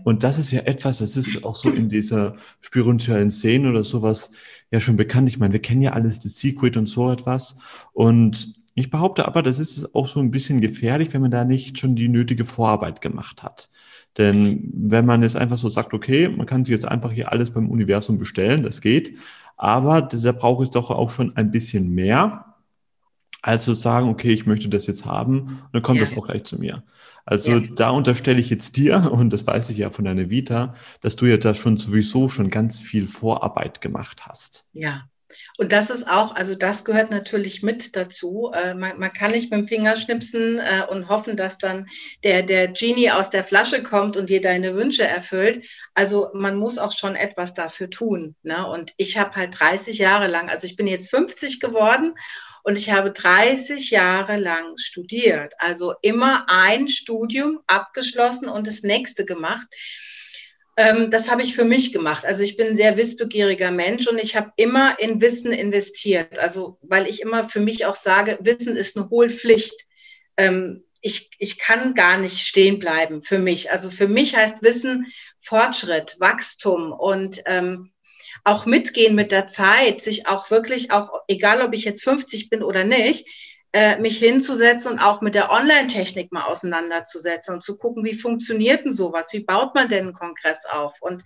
und 0.05 0.23
das 0.23 0.39
ist 0.39 0.51
ja 0.53 0.61
etwas, 0.61 0.99
das 0.99 1.17
ist 1.17 1.45
auch 1.45 1.57
so 1.57 1.71
in 1.71 1.89
dieser 1.89 2.37
spirituellen 2.61 3.31
Szene 3.31 3.71
oder 3.71 3.83
sowas 3.83 4.33
ja 4.71 4.81
schon 4.81 4.97
bekannt. 4.97 5.29
Ich 5.29 5.39
meine, 5.39 5.53
wir 5.53 5.63
kennen 5.63 5.81
ja 5.83 5.93
alles 5.93 6.21
The 6.23 6.29
Secret 6.29 6.77
und 6.77 6.87
so 6.87 7.11
etwas. 7.11 7.57
Und 7.93 8.55
ich 8.75 8.91
behaupte 8.91 9.27
aber, 9.27 9.43
das 9.43 9.59
ist 9.59 9.95
auch 9.95 10.09
so 10.09 10.21
ein 10.21 10.31
bisschen 10.31 10.61
gefährlich, 10.61 11.13
wenn 11.13 11.23
man 11.23 11.31
da 11.31 11.45
nicht 11.45 11.79
schon 11.79 11.97
die 11.97 12.09
nötige 12.09 12.45
Vorarbeit 12.45 13.01
gemacht 13.01 13.43
hat. 13.43 13.71
Denn 14.17 14.71
wenn 14.73 15.07
man 15.07 15.23
jetzt 15.23 15.37
einfach 15.37 15.59
so 15.59 15.69
sagt, 15.69 15.93
okay, 15.93 16.29
man 16.29 16.47
kann 16.47 16.65
sich 16.65 16.73
jetzt 16.73 16.87
einfach 16.87 17.11
hier 17.11 17.33
alles 17.33 17.51
beim 17.51 17.69
Universum 17.69 18.19
bestellen, 18.19 18.63
das 18.63 18.81
geht, 18.81 19.17
aber 19.65 20.03
da 20.03 20.33
braucht 20.33 20.63
es 20.63 20.71
doch 20.71 20.91
auch 20.91 21.09
schon 21.09 21.37
ein 21.37 21.51
bisschen 21.51 21.89
mehr, 21.89 22.55
als 23.41 23.65
zu 23.65 23.73
sagen, 23.73 24.11
okay, 24.11 24.31
ich 24.31 24.45
möchte 24.45 24.69
das 24.69 24.87
jetzt 24.87 25.07
haben 25.07 25.39
und 25.39 25.69
dann 25.73 25.81
kommt 25.81 25.99
ja. 25.99 26.05
das 26.05 26.17
auch 26.19 26.27
gleich 26.27 26.45
zu 26.45 26.59
mir. 26.59 26.85
Also 27.25 27.53
ja. 27.53 27.61
da 27.75 27.89
unterstelle 27.89 28.39
ich 28.41 28.51
jetzt 28.51 28.77
dir, 28.77 29.11
und 29.13 29.33
das 29.33 29.47
weiß 29.47 29.71
ich 29.71 29.79
ja 29.79 29.89
von 29.89 30.05
deiner 30.05 30.29
Vita, 30.29 30.75
dass 31.01 31.17
du 31.17 31.25
ja 31.25 31.39
da 31.39 31.55
schon 31.55 31.79
sowieso 31.79 32.29
schon 32.29 32.51
ganz 32.51 32.79
viel 32.79 33.07
Vorarbeit 33.07 33.81
gemacht 33.81 34.27
hast. 34.27 34.69
Ja. 34.75 35.09
Und 35.57 35.71
das 35.71 35.89
ist 35.89 36.09
auch, 36.09 36.35
also 36.35 36.57
das 36.57 36.85
gehört 36.85 37.11
natürlich 37.11 37.63
mit 37.63 37.95
dazu. 37.95 38.51
Äh, 38.53 38.75
man, 38.75 38.99
man, 38.99 39.13
kann 39.13 39.31
nicht 39.31 39.53
mit 39.53 39.61
dem 39.61 39.69
Finger 39.69 39.95
schnipsen 39.95 40.59
äh, 40.59 40.83
und 40.91 41.09
hoffen, 41.09 41.37
dass 41.37 41.59
dann 41.59 41.89
der, 42.25 42.43
der 42.43 42.69
Genie 42.69 43.13
aus 43.13 43.31
der 43.31 43.45
Flasche 43.45 43.85
kommt 43.85 44.17
und 44.17 44.31
dir 44.31 44.41
deine 44.41 44.75
Wünsche 44.75 45.07
erfüllt. 45.07 45.65
Also 45.95 46.31
man 46.35 46.57
muss 46.57 46.79
auch 46.79 46.91
schon 46.91 47.15
etwas 47.15 47.55
dafür 47.55 47.89
tun. 47.89 48.35
Ne? 48.43 48.67
Und 48.67 48.95
ich 48.97 49.17
habe 49.17 49.37
halt 49.37 49.59
30 49.59 49.99
Jahre 49.99 50.27
lang, 50.27 50.51
also 50.51 50.67
ich 50.67 50.75
bin 50.75 50.89
jetzt 50.89 51.11
50 51.11 51.61
geworden 51.61 52.15
und 52.65 52.77
ich 52.77 52.91
habe 52.91 53.13
30 53.13 53.91
Jahre 53.91 54.37
lang 54.37 54.77
studiert. 54.77 55.55
Also 55.59 55.95
immer 56.03 56.47
ein 56.49 56.89
Studium 56.89 57.61
abgeschlossen 57.69 58.49
und 58.49 58.67
das 58.67 58.83
nächste 58.83 59.25
gemacht. 59.25 59.69
Ähm, 60.77 61.11
das 61.11 61.31
habe 61.31 61.43
ich 61.43 61.55
für 61.55 61.65
mich 61.65 61.93
gemacht. 61.93 62.25
Also 62.25 62.43
ich 62.43 62.57
bin 62.57 62.69
ein 62.69 62.77
sehr 62.77 62.97
wissbegieriger 62.97 63.71
Mensch 63.71 64.09
und 64.09 64.19
ich 64.19 64.35
habe 64.35 64.53
immer 64.57 64.99
in 64.99 65.21
Wissen 65.21 65.53
investiert. 65.53 66.39
Also 66.39 66.79
weil 66.83 67.07
ich 67.07 67.21
immer 67.21 67.49
für 67.49 67.61
mich 67.61 67.87
auch 67.87 67.97
sage, 67.97 68.39
Wissen 68.41 68.77
ist 68.77 68.97
eine 68.97 69.09
hohe 69.11 69.31
Pflicht. 69.31 69.87
Ähm, 70.37 70.85
ich, 71.01 71.31
ich 71.39 71.59
kann 71.59 71.95
gar 71.95 72.17
nicht 72.17 72.47
stehen 72.47 72.79
bleiben 72.79 73.23
für 73.23 73.39
mich. 73.39 73.71
Also 73.71 73.91
für 73.91 74.09
mich 74.09 74.35
heißt 74.35 74.63
Wissen 74.63 75.07
Fortschritt, 75.39 76.17
Wachstum 76.19 76.93
und 76.93 77.43
ähm, 77.47 77.93
auch 78.43 78.67
mitgehen 78.67 79.15
mit 79.15 79.31
der 79.31 79.47
Zeit, 79.47 80.01
sich 80.01 80.27
auch 80.27 80.51
wirklich, 80.51 80.91
auch 80.91 81.21
egal 81.29 81.61
ob 81.63 81.73
ich 81.73 81.85
jetzt 81.85 82.03
50 82.03 82.49
bin 82.49 82.63
oder 82.63 82.85
nicht, 82.85 83.29
äh, 83.75 83.99
mich 83.99 84.19
hinzusetzen 84.19 84.93
und 84.93 84.99
auch 85.01 85.21
mit 85.21 85.35
der 85.35 85.51
Online-Technik 85.51 86.31
mal 86.31 86.45
auseinanderzusetzen 86.45 87.57
und 87.57 87.63
zu 87.65 87.77
gucken, 87.77 88.05
wie 88.05 88.15
funktioniert 88.15 88.85
denn 88.85 88.93
sowas, 88.93 89.33
wie 89.33 89.41
baut 89.41 89.75
man 89.75 89.89
denn 89.89 90.05
einen 90.05 90.13
Kongress 90.13 90.65
auf 90.65 91.03
und 91.03 91.25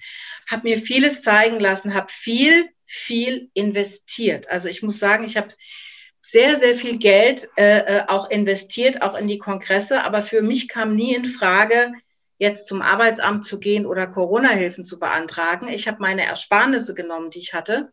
habe 0.50 0.66
mir 0.66 0.78
vieles 0.78 1.20
zeigen 1.20 1.60
lassen, 1.60 1.92
habe 1.92 2.08
viel, 2.10 2.70
viel 2.86 3.50
investiert. 3.52 4.48
Also 4.48 4.70
ich 4.70 4.82
muss 4.82 4.98
sagen, 4.98 5.24
ich 5.24 5.36
habe 5.36 5.48
sehr, 6.22 6.58
sehr 6.58 6.74
viel 6.74 6.96
Geld 6.96 7.46
äh, 7.56 7.80
äh, 7.80 8.02
auch 8.08 8.30
investiert, 8.30 9.02
auch 9.02 9.18
in 9.18 9.28
die 9.28 9.38
Kongresse, 9.38 10.02
aber 10.04 10.22
für 10.22 10.40
mich 10.40 10.68
kam 10.68 10.94
nie 10.94 11.14
in 11.14 11.26
Frage, 11.26 11.92
jetzt 12.38 12.66
zum 12.66 12.80
Arbeitsamt 12.80 13.44
zu 13.44 13.60
gehen 13.60 13.84
oder 13.84 14.06
Corona-Hilfen 14.06 14.86
zu 14.86 14.98
beantragen. 14.98 15.68
Ich 15.68 15.86
habe 15.86 15.98
meine 16.00 16.24
Ersparnisse 16.24 16.94
genommen, 16.94 17.30
die 17.30 17.40
ich 17.40 17.52
hatte 17.52 17.92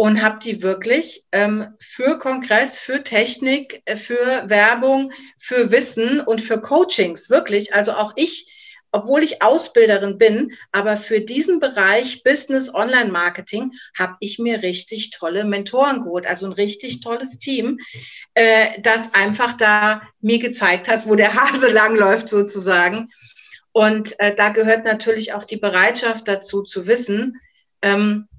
und 0.00 0.22
habe 0.22 0.38
die 0.42 0.62
wirklich 0.62 1.26
ähm, 1.30 1.74
für 1.78 2.18
Kongress, 2.18 2.78
für 2.78 3.04
Technik, 3.04 3.82
äh, 3.84 3.98
für 3.98 4.48
Werbung, 4.48 5.12
für 5.36 5.70
Wissen 5.72 6.20
und 6.20 6.40
für 6.40 6.58
Coachings, 6.58 7.28
wirklich. 7.28 7.74
Also 7.74 7.92
auch 7.92 8.14
ich, 8.16 8.50
obwohl 8.92 9.22
ich 9.22 9.42
Ausbilderin 9.42 10.16
bin, 10.16 10.54
aber 10.72 10.96
für 10.96 11.20
diesen 11.20 11.60
Bereich 11.60 12.22
Business 12.22 12.72
Online 12.72 13.12
Marketing 13.12 13.72
habe 13.94 14.16
ich 14.20 14.38
mir 14.38 14.62
richtig 14.62 15.10
tolle 15.10 15.44
Mentoren 15.44 16.02
geholt, 16.02 16.26
also 16.26 16.46
ein 16.46 16.52
richtig 16.52 17.02
tolles 17.02 17.38
Team, 17.38 17.78
äh, 18.32 18.68
das 18.80 19.12
einfach 19.12 19.52
da 19.58 20.00
mir 20.22 20.38
gezeigt 20.38 20.88
hat, 20.88 21.06
wo 21.06 21.14
der 21.14 21.34
Hase 21.52 21.70
langläuft 21.70 22.30
sozusagen. 22.30 23.10
Und 23.72 24.18
äh, 24.18 24.34
da 24.34 24.48
gehört 24.48 24.86
natürlich 24.86 25.34
auch 25.34 25.44
die 25.44 25.58
Bereitschaft 25.58 26.26
dazu 26.26 26.62
zu 26.62 26.86
wissen, 26.86 27.38
ähm, 27.82 28.29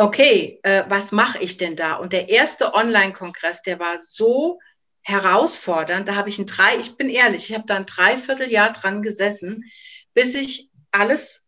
okay, 0.00 0.60
äh, 0.62 0.84
was 0.88 1.12
mache 1.12 1.38
ich 1.38 1.56
denn 1.56 1.76
da? 1.76 1.96
Und 1.96 2.12
der 2.12 2.28
erste 2.28 2.74
Online-Kongress, 2.74 3.62
der 3.62 3.78
war 3.78 4.00
so 4.00 4.58
herausfordernd. 5.02 6.08
Da 6.08 6.14
habe 6.14 6.28
ich 6.28 6.38
ein 6.38 6.46
drei, 6.46 6.76
ich 6.78 6.96
bin 6.96 7.10
ehrlich, 7.10 7.50
ich 7.50 7.54
habe 7.54 7.66
da 7.66 7.76
ein 7.76 7.86
Dreivierteljahr 7.86 8.72
dran 8.72 9.02
gesessen, 9.02 9.64
bis 10.14 10.34
ich 10.34 10.70
alles 10.90 11.44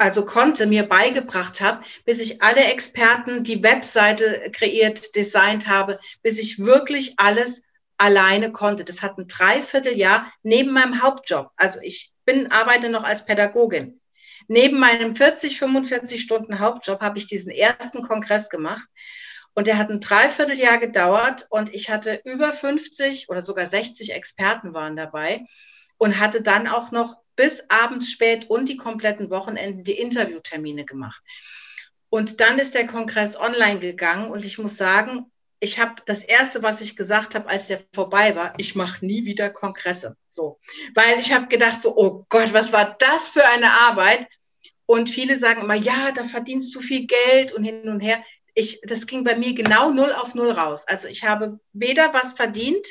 also 0.00 0.24
konnte, 0.24 0.66
mir 0.66 0.82
beigebracht 0.82 1.60
habe, 1.60 1.84
bis 2.04 2.18
ich 2.18 2.42
alle 2.42 2.64
Experten 2.64 3.44
die 3.44 3.62
Webseite 3.62 4.50
kreiert, 4.52 5.14
designt 5.14 5.68
habe, 5.68 6.00
bis 6.22 6.38
ich 6.38 6.58
wirklich 6.58 7.14
alles 7.16 7.62
alleine 7.96 8.50
konnte. 8.50 8.84
Das 8.84 9.02
hat 9.02 9.18
ein 9.18 9.28
Dreivierteljahr 9.28 10.32
neben 10.42 10.72
meinem 10.72 11.00
Hauptjob. 11.00 11.50
Also 11.56 11.78
ich 11.80 12.12
bin, 12.24 12.50
arbeite 12.50 12.88
noch 12.88 13.04
als 13.04 13.24
Pädagogin. 13.24 14.00
Neben 14.48 14.78
meinem 14.78 15.14
40, 15.14 15.58
45 15.58 16.20
Stunden 16.20 16.58
Hauptjob 16.58 17.00
habe 17.00 17.18
ich 17.18 17.28
diesen 17.28 17.52
ersten 17.52 18.02
Kongress 18.02 18.48
gemacht. 18.48 18.88
Und 19.54 19.66
der 19.66 19.78
hat 19.78 19.90
ein 19.90 20.00
Dreivierteljahr 20.00 20.78
gedauert 20.78 21.46
und 21.50 21.74
ich 21.74 21.90
hatte 21.90 22.20
über 22.24 22.52
50 22.52 23.28
oder 23.28 23.42
sogar 23.42 23.66
60 23.66 24.12
Experten 24.12 24.72
waren 24.72 24.96
dabei 24.96 25.44
und 25.98 26.18
hatte 26.18 26.42
dann 26.42 26.68
auch 26.68 26.92
noch 26.92 27.16
bis 27.36 27.68
abends 27.68 28.10
spät 28.10 28.48
und 28.50 28.68
die 28.68 28.76
kompletten 28.76 29.30
Wochenenden 29.30 29.84
die 29.84 29.98
Interviewtermine 29.98 30.84
gemacht. 30.84 31.22
Und 32.08 32.40
dann 32.40 32.58
ist 32.58 32.74
der 32.74 32.86
Kongress 32.86 33.36
online 33.36 33.80
gegangen 33.80 34.30
und 34.30 34.44
ich 34.44 34.58
muss 34.58 34.76
sagen, 34.76 35.30
ich 35.60 35.78
habe 35.78 36.02
das 36.06 36.22
erste, 36.22 36.62
was 36.62 36.80
ich 36.80 36.96
gesagt 36.96 37.34
habe, 37.34 37.48
als 37.48 37.66
der 37.66 37.80
vorbei 37.92 38.36
war, 38.36 38.54
ich 38.58 38.74
mache 38.74 39.04
nie 39.04 39.24
wieder 39.24 39.50
Kongresse. 39.50 40.16
So, 40.28 40.60
weil 40.94 41.18
ich 41.18 41.32
habe 41.32 41.48
gedacht 41.48 41.82
so, 41.82 41.96
oh 41.96 42.26
Gott, 42.28 42.52
was 42.52 42.72
war 42.72 42.96
das 42.98 43.28
für 43.28 43.44
eine 43.44 43.70
Arbeit? 43.70 44.28
Und 44.90 45.10
viele 45.10 45.38
sagen 45.38 45.60
immer, 45.60 45.74
ja, 45.74 46.12
da 46.12 46.24
verdienst 46.24 46.74
du 46.74 46.80
viel 46.80 47.06
Geld 47.06 47.52
und 47.52 47.62
hin 47.62 47.90
und 47.90 48.00
her. 48.00 48.24
Ich, 48.54 48.80
das 48.84 49.06
ging 49.06 49.22
bei 49.22 49.36
mir 49.36 49.52
genau 49.52 49.90
null 49.90 50.14
auf 50.14 50.34
null 50.34 50.50
raus. 50.50 50.84
Also 50.86 51.08
ich 51.08 51.24
habe 51.24 51.60
weder 51.74 52.14
was 52.14 52.32
verdient, 52.32 52.86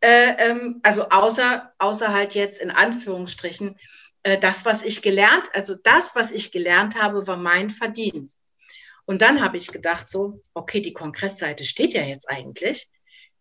äh, 0.00 0.32
ähm, 0.38 0.80
also 0.82 1.08
außer, 1.08 1.72
außer 1.78 2.12
halt 2.12 2.34
jetzt 2.34 2.60
in 2.60 2.72
Anführungsstrichen, 2.72 3.78
äh, 4.24 4.38
das, 4.38 4.64
was 4.64 4.82
ich 4.82 5.02
gelernt, 5.02 5.48
also 5.54 5.76
das, 5.76 6.16
was 6.16 6.32
ich 6.32 6.50
gelernt 6.50 7.00
habe, 7.00 7.28
war 7.28 7.36
mein 7.36 7.70
Verdienst. 7.70 8.42
Und 9.04 9.22
dann 9.22 9.40
habe 9.40 9.56
ich 9.56 9.68
gedacht 9.68 10.10
so, 10.10 10.42
okay, 10.52 10.80
die 10.80 10.92
Kongressseite 10.92 11.64
steht 11.64 11.94
ja 11.94 12.02
jetzt 12.02 12.28
eigentlich. 12.28 12.90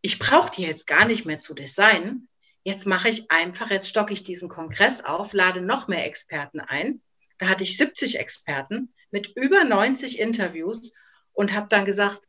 Ich 0.01 0.19
brauche 0.19 0.51
die 0.51 0.62
jetzt 0.62 0.86
gar 0.86 1.05
nicht 1.05 1.25
mehr 1.25 1.39
zu 1.39 1.55
designen. 1.55 2.29
Jetzt 2.63 2.86
mache 2.86 3.10
ich 3.10 3.31
einfach, 3.31 3.72
jetzt 3.72 3.89
stocke 3.89 4.13
ich 4.13 4.24
diesen 4.24 4.48
Kongress 4.48 5.03
auf, 5.03 5.34
lade 5.34 5.62
noch 5.62 5.88
mehr 5.88 6.05
Experten 6.05 6.60
ein 6.60 7.01
da 7.39 7.48
hatte 7.48 7.63
ich 7.63 7.77
70 7.77 8.19
Experten 8.19 8.93
mit 9.12 9.36
über 9.36 9.63
90 9.63 10.19
Interviews 10.19 10.93
und 11.34 11.53
habe 11.53 11.67
dann 11.69 11.86
gesagt, 11.86 12.22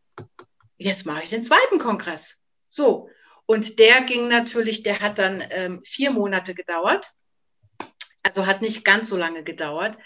jetzt 0.78 1.04
mache 1.04 1.24
ich 1.24 1.30
den 1.30 1.42
zweiten 1.42 1.78
Kongress. 1.78 2.38
So. 2.70 3.10
Und 3.44 3.78
der 3.78 4.02
ging 4.02 4.28
natürlich, 4.28 4.82
der 4.82 5.00
hat 5.00 5.18
dann 5.18 5.44
ähm, 5.50 5.82
vier 5.84 6.12
Monate 6.12 6.54
gedauert. 6.54 7.12
Also 8.22 8.46
hat 8.46 8.62
nicht 8.62 8.84
ganz 8.84 9.08
so 9.08 9.16
lange 9.16 9.42
gedauert. 9.42 9.98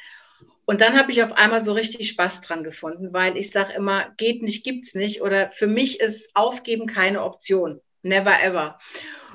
Und 0.64 0.80
dann 0.80 0.98
habe 0.98 1.12
ich 1.12 1.22
auf 1.22 1.32
einmal 1.32 1.60
so 1.60 1.72
richtig 1.72 2.08
Spaß 2.08 2.40
dran 2.40 2.64
gefunden, 2.64 3.12
weil 3.12 3.36
ich 3.36 3.50
sage 3.50 3.74
immer, 3.74 4.14
geht 4.16 4.42
nicht, 4.42 4.64
gibt's 4.64 4.94
nicht. 4.94 5.20
Oder 5.20 5.50
für 5.50 5.66
mich 5.66 6.00
ist 6.00 6.34
Aufgeben 6.34 6.86
keine 6.86 7.22
Option. 7.22 7.80
Never 8.02 8.42
ever. 8.42 8.78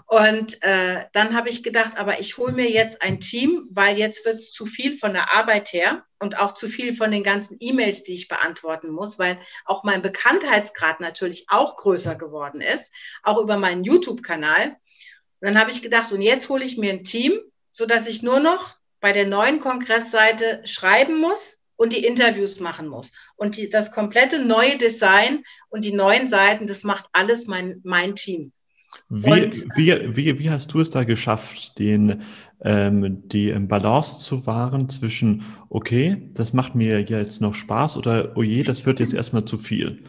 Und 0.10 0.64
äh, 0.64 1.06
dann 1.14 1.38
habe 1.38 1.50
ich 1.50 1.62
gedacht, 1.62 1.96
aber 1.96 2.20
ich 2.20 2.40
hole 2.40 2.52
mir 2.52 2.68
jetzt 2.68 3.04
ein 3.04 3.20
Team, 3.20 3.68
weil 3.70 3.96
jetzt 3.96 4.26
wird 4.26 4.38
es 4.38 4.52
zu 4.52 4.66
viel 4.66 4.98
von 4.98 5.14
der 5.14 5.36
Arbeit 5.36 5.72
her 5.72 6.04
und 6.18 6.40
auch 6.40 6.56
zu 6.56 6.68
viel 6.68 6.96
von 6.96 7.12
den 7.12 7.24
ganzen 7.24 7.58
E-Mails, 7.60 8.02
die 8.06 8.16
ich 8.16 8.28
beantworten 8.28 8.90
muss, 8.90 9.20
weil 9.20 9.38
auch 9.66 9.84
mein 9.84 10.02
Bekanntheitsgrad 10.02 11.00
natürlich 11.00 11.46
auch 11.50 11.78
größer 11.78 12.16
geworden 12.16 12.60
ist, 12.60 12.92
auch 13.22 13.38
über 13.38 13.58
meinen 13.58 13.84
YouTube-Kanal. 13.84 14.70
Und 14.70 14.78
dann 15.42 15.60
habe 15.60 15.70
ich 15.70 15.84
gedacht, 15.84 16.12
und 16.12 16.24
jetzt 16.24 16.50
hole 16.50 16.66
ich 16.66 16.80
mir 16.80 16.92
ein 16.92 17.04
Team, 17.04 17.40
so 17.70 17.86
dass 17.86 18.08
ich 18.08 18.24
nur 18.24 18.40
noch 18.40 18.78
bei 19.02 19.14
der 19.14 19.28
neuen 19.28 19.60
Kongressseite 19.60 20.64
schreiben 20.66 21.22
muss 21.22 21.60
und 21.76 21.94
die 21.94 22.04
Interviews 22.04 22.60
machen 22.60 22.88
muss. 22.88 23.12
Und 23.36 23.58
die, 23.58 23.70
das 23.70 23.92
komplette 23.92 24.44
neue 24.44 24.80
Design 24.80 25.44
und 25.70 25.86
die 25.86 25.94
neuen 25.94 26.28
Seiten, 26.28 26.66
das 26.66 26.84
macht 26.84 27.06
alles 27.12 27.46
mein, 27.46 27.80
mein 27.84 28.16
Team. 28.16 28.54
Wie, 29.10 29.50
wie, 29.76 30.16
wie, 30.16 30.40
wie 30.40 30.50
hast 30.50 30.74
du 30.74 30.80
es 30.80 30.90
da 30.90 31.04
geschafft, 31.04 31.80
den, 31.80 32.22
ähm, 32.62 33.28
die 33.28 33.52
Balance 33.52 34.20
zu 34.20 34.46
wahren 34.46 34.88
zwischen, 34.90 35.44
okay, 35.70 36.30
das 36.34 36.54
macht 36.54 36.76
mir 36.76 37.02
jetzt 37.02 37.42
noch 37.42 37.56
Spaß 37.56 37.98
oder, 37.98 38.34
oh 38.36 38.44
je, 38.44 38.64
das 38.64 38.86
wird 38.86 39.00
jetzt 39.00 39.14
erstmal 39.14 39.46
zu 39.46 39.58
viel? 39.58 40.04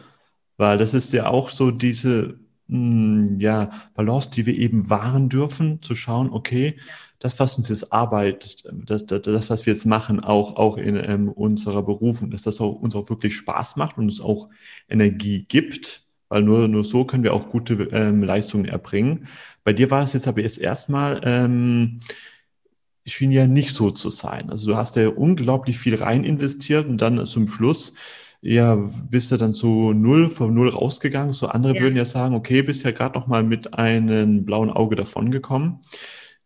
Weil 0.57 0.77
das 0.77 0.93
ist 0.93 1.13
ja 1.13 1.27
auch 1.27 1.49
so 1.49 1.71
diese 1.71 2.39
mh, 2.67 3.27
hm, 3.27 3.39
ja, 3.39 3.71
Balance, 3.95 4.29
die 4.31 4.45
wir 4.45 4.57
eben 4.57 4.89
wahren 4.89 5.29
dürfen, 5.29 5.81
zu 5.81 5.95
schauen, 5.95 6.29
okay, 6.29 6.77
das, 7.19 7.39
was 7.39 7.57
uns 7.57 7.69
jetzt 7.69 7.93
arbeitet, 7.93 8.63
das, 8.71 9.05
das, 9.05 9.21
das 9.21 9.49
was 9.49 9.65
wir 9.65 9.73
jetzt 9.73 9.85
machen, 9.85 10.19
auch, 10.19 10.55
auch 10.57 10.77
in 10.77 10.95
ähm, 10.95 11.29
unserer 11.29 11.83
Berufung, 11.83 12.31
dass 12.31 12.43
das 12.43 12.61
auch, 12.61 12.73
uns 12.73 12.95
auch 12.95 13.09
wirklich 13.09 13.35
Spaß 13.35 13.75
macht 13.77 13.97
und 13.97 14.05
uns 14.05 14.21
auch 14.21 14.49
Energie 14.89 15.45
gibt 15.47 16.03
weil 16.31 16.43
nur, 16.43 16.69
nur 16.69 16.85
so 16.85 17.03
können 17.03 17.25
wir 17.25 17.33
auch 17.33 17.49
gute 17.49 17.73
ähm, 17.91 18.23
Leistungen 18.23 18.63
erbringen. 18.63 19.27
Bei 19.65 19.73
dir 19.73 19.91
war 19.91 20.01
es 20.01 20.13
jetzt 20.13 20.29
aber 20.29 20.41
jetzt 20.41 20.59
erstmal, 20.59 21.19
ähm, 21.25 21.99
schien 23.05 23.31
ja 23.31 23.47
nicht 23.47 23.75
so 23.75 23.91
zu 23.91 24.09
sein. 24.09 24.49
Also 24.49 24.71
du 24.71 24.77
hast 24.77 24.95
ja 24.95 25.09
unglaublich 25.09 25.77
viel 25.77 25.95
rein 25.95 26.23
investiert 26.23 26.87
und 26.87 27.01
dann 27.01 27.25
zum 27.25 27.49
Schluss 27.49 27.95
ja, 28.39 28.75
bist 29.09 29.31
du 29.33 29.37
dann 29.37 29.51
so 29.51 29.91
null 29.91 30.29
von 30.29 30.53
null 30.53 30.69
rausgegangen. 30.69 31.33
So 31.33 31.47
andere 31.47 31.75
ja. 31.75 31.81
würden 31.81 31.97
ja 31.97 32.05
sagen, 32.05 32.33
okay, 32.33 32.61
bist 32.61 32.85
ja 32.85 32.91
gerade 32.91 33.19
noch 33.19 33.27
mal 33.27 33.43
mit 33.43 33.73
einem 33.73 34.45
blauen 34.45 34.69
Auge 34.69 34.95
davongekommen. 34.95 35.79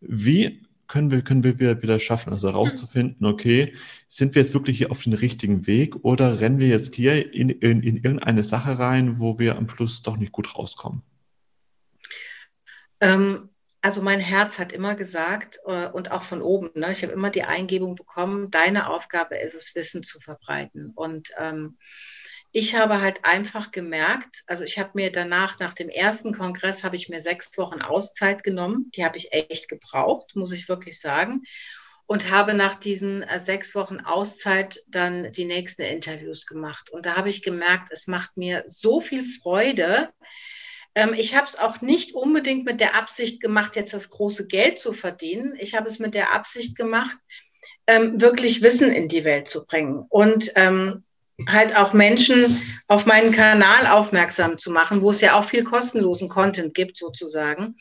Wie 0.01 0.64
können 0.87 1.11
wir, 1.11 1.21
können 1.21 1.43
wir 1.43 1.59
wieder 1.59 1.99
schaffen, 1.99 2.31
also 2.31 2.49
herauszufinden, 2.49 3.25
okay, 3.25 3.73
sind 4.07 4.35
wir 4.35 4.41
jetzt 4.41 4.53
wirklich 4.53 4.77
hier 4.77 4.91
auf 4.91 5.03
dem 5.03 5.13
richtigen 5.13 5.67
Weg 5.67 5.95
oder 6.03 6.39
rennen 6.39 6.59
wir 6.59 6.67
jetzt 6.67 6.93
hier 6.95 7.33
in, 7.33 7.49
in, 7.49 7.81
in 7.81 7.97
irgendeine 7.97 8.43
Sache 8.43 8.79
rein, 8.79 9.19
wo 9.19 9.39
wir 9.39 9.57
am 9.57 9.67
Schluss 9.69 10.01
doch 10.01 10.17
nicht 10.17 10.31
gut 10.31 10.55
rauskommen? 10.57 11.01
Ähm, 13.01 13.49
also 13.81 14.01
mein 14.01 14.19
Herz 14.19 14.57
hat 14.57 14.73
immer 14.73 14.95
gesagt 14.95 15.59
äh, 15.67 15.87
und 15.87 16.11
auch 16.11 16.23
von 16.23 16.41
oben, 16.41 16.71
ne, 16.73 16.91
ich 16.91 17.03
habe 17.03 17.13
immer 17.13 17.29
die 17.29 17.43
Eingebung 17.43 17.95
bekommen, 17.95 18.49
deine 18.49 18.89
Aufgabe 18.89 19.37
ist 19.37 19.53
es, 19.53 19.75
Wissen 19.75 20.01
zu 20.01 20.19
verbreiten. 20.19 20.91
Und 20.95 21.29
ähm, 21.37 21.77
ich 22.57 22.73
habe 22.73 23.01
halt 23.01 23.25
einfach 23.25 23.71
gemerkt, 23.71 24.43
also 24.47 24.63
ich 24.63 24.79
habe 24.79 24.91
mir 24.93 25.11
danach, 25.11 25.59
nach 25.59 25.73
dem 25.73 25.89
ersten 25.89 26.33
Kongress, 26.33 26.85
habe 26.85 26.95
ich 26.95 27.09
mir 27.09 27.19
sechs 27.19 27.57
Wochen 27.57 27.81
Auszeit 27.81 28.45
genommen. 28.45 28.89
Die 28.95 29.03
habe 29.03 29.17
ich 29.17 29.33
echt 29.33 29.67
gebraucht, 29.67 30.37
muss 30.37 30.53
ich 30.53 30.69
wirklich 30.69 31.01
sagen. 31.01 31.43
Und 32.05 32.31
habe 32.31 32.53
nach 32.53 32.75
diesen 32.75 33.23
äh, 33.23 33.41
sechs 33.41 33.75
Wochen 33.75 33.99
Auszeit 33.99 34.81
dann 34.87 35.33
die 35.33 35.43
nächsten 35.43 35.81
Interviews 35.81 36.45
gemacht. 36.45 36.89
Und 36.91 37.05
da 37.05 37.17
habe 37.17 37.27
ich 37.27 37.41
gemerkt, 37.41 37.89
es 37.91 38.07
macht 38.07 38.37
mir 38.37 38.63
so 38.67 39.01
viel 39.01 39.25
Freude. 39.25 40.11
Ähm, 40.95 41.13
ich 41.13 41.35
habe 41.35 41.47
es 41.47 41.59
auch 41.59 41.81
nicht 41.81 42.15
unbedingt 42.15 42.63
mit 42.63 42.79
der 42.79 42.95
Absicht 42.95 43.41
gemacht, 43.41 43.75
jetzt 43.75 43.93
das 43.93 44.09
große 44.09 44.47
Geld 44.47 44.79
zu 44.79 44.93
verdienen. 44.93 45.57
Ich 45.59 45.75
habe 45.75 45.89
es 45.89 45.99
mit 45.99 46.13
der 46.13 46.31
Absicht 46.31 46.77
gemacht, 46.77 47.17
ähm, 47.85 48.21
wirklich 48.21 48.61
Wissen 48.61 48.93
in 48.93 49.09
die 49.09 49.25
Welt 49.25 49.49
zu 49.49 49.65
bringen. 49.65 50.05
Und 50.07 50.53
ähm, 50.55 51.03
halt 51.47 51.75
auch 51.75 51.93
Menschen 51.93 52.61
auf 52.87 53.05
meinen 53.05 53.31
Kanal 53.31 53.87
aufmerksam 53.87 54.57
zu 54.57 54.71
machen, 54.71 55.01
wo 55.01 55.11
es 55.11 55.21
ja 55.21 55.37
auch 55.37 55.43
viel 55.43 55.63
kostenlosen 55.63 56.29
Content 56.29 56.73
gibt 56.73 56.97
sozusagen. 56.97 57.77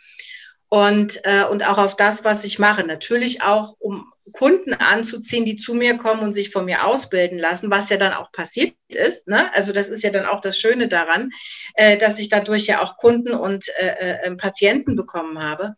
Und, 0.69 1.21
äh, 1.25 1.45
und 1.45 1.69
auch 1.69 1.79
auf 1.79 1.95
das, 1.95 2.25
was 2.25 2.43
ich 2.45 2.59
mache. 2.59 2.83
Natürlich 2.83 3.43
auch, 3.43 3.77
um 3.79 4.13
Kunden 4.33 4.75
anzuziehen, 4.75 5.45
die 5.45 5.57
zu 5.57 5.75
mir 5.75 5.97
kommen 5.97 6.23
und 6.23 6.33
sich 6.33 6.51
von 6.51 6.65
mir 6.65 6.85
ausbilden 6.85 7.39
lassen, 7.39 7.71
was 7.71 7.91
ja 7.91 7.97
dann 7.97 8.15
auch 8.15 8.33
passiert 8.33 8.75
ist. 8.89 9.29
Ne? 9.29 9.55
Also 9.55 9.73
das 9.73 9.89
ist 9.89 10.03
ja 10.03 10.11
dann 10.11 10.27
auch 10.27 10.41
das 10.41 10.59
Schöne 10.59 10.89
daran, 10.89 11.31
äh, 11.75 11.97
dass 11.97 12.19
ich 12.19 12.29
dadurch 12.29 12.67
ja 12.67 12.83
auch 12.83 12.97
Kunden 12.97 13.35
und 13.35 13.69
äh, 13.79 14.25
äh, 14.25 14.35
Patienten 14.35 14.97
bekommen 14.97 15.41
habe. 15.41 15.75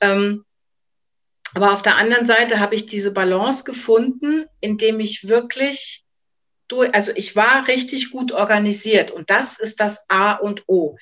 Ähm, 0.00 0.44
aber 1.54 1.72
auf 1.72 1.82
der 1.82 1.96
anderen 1.96 2.26
Seite 2.26 2.60
habe 2.60 2.76
ich 2.76 2.86
diese 2.86 3.12
Balance 3.12 3.64
gefunden, 3.64 4.44
indem 4.60 5.00
ich 5.00 5.26
wirklich 5.26 6.04
durch, 6.70 6.94
also 6.94 7.12
ich 7.14 7.36
war 7.36 7.68
richtig 7.68 8.10
gut 8.10 8.32
organisiert 8.32 9.10
und 9.10 9.30
das 9.30 9.58
ist 9.58 9.80
das 9.80 10.04
A 10.08 10.32
und 10.32 10.64
O. 10.68 10.96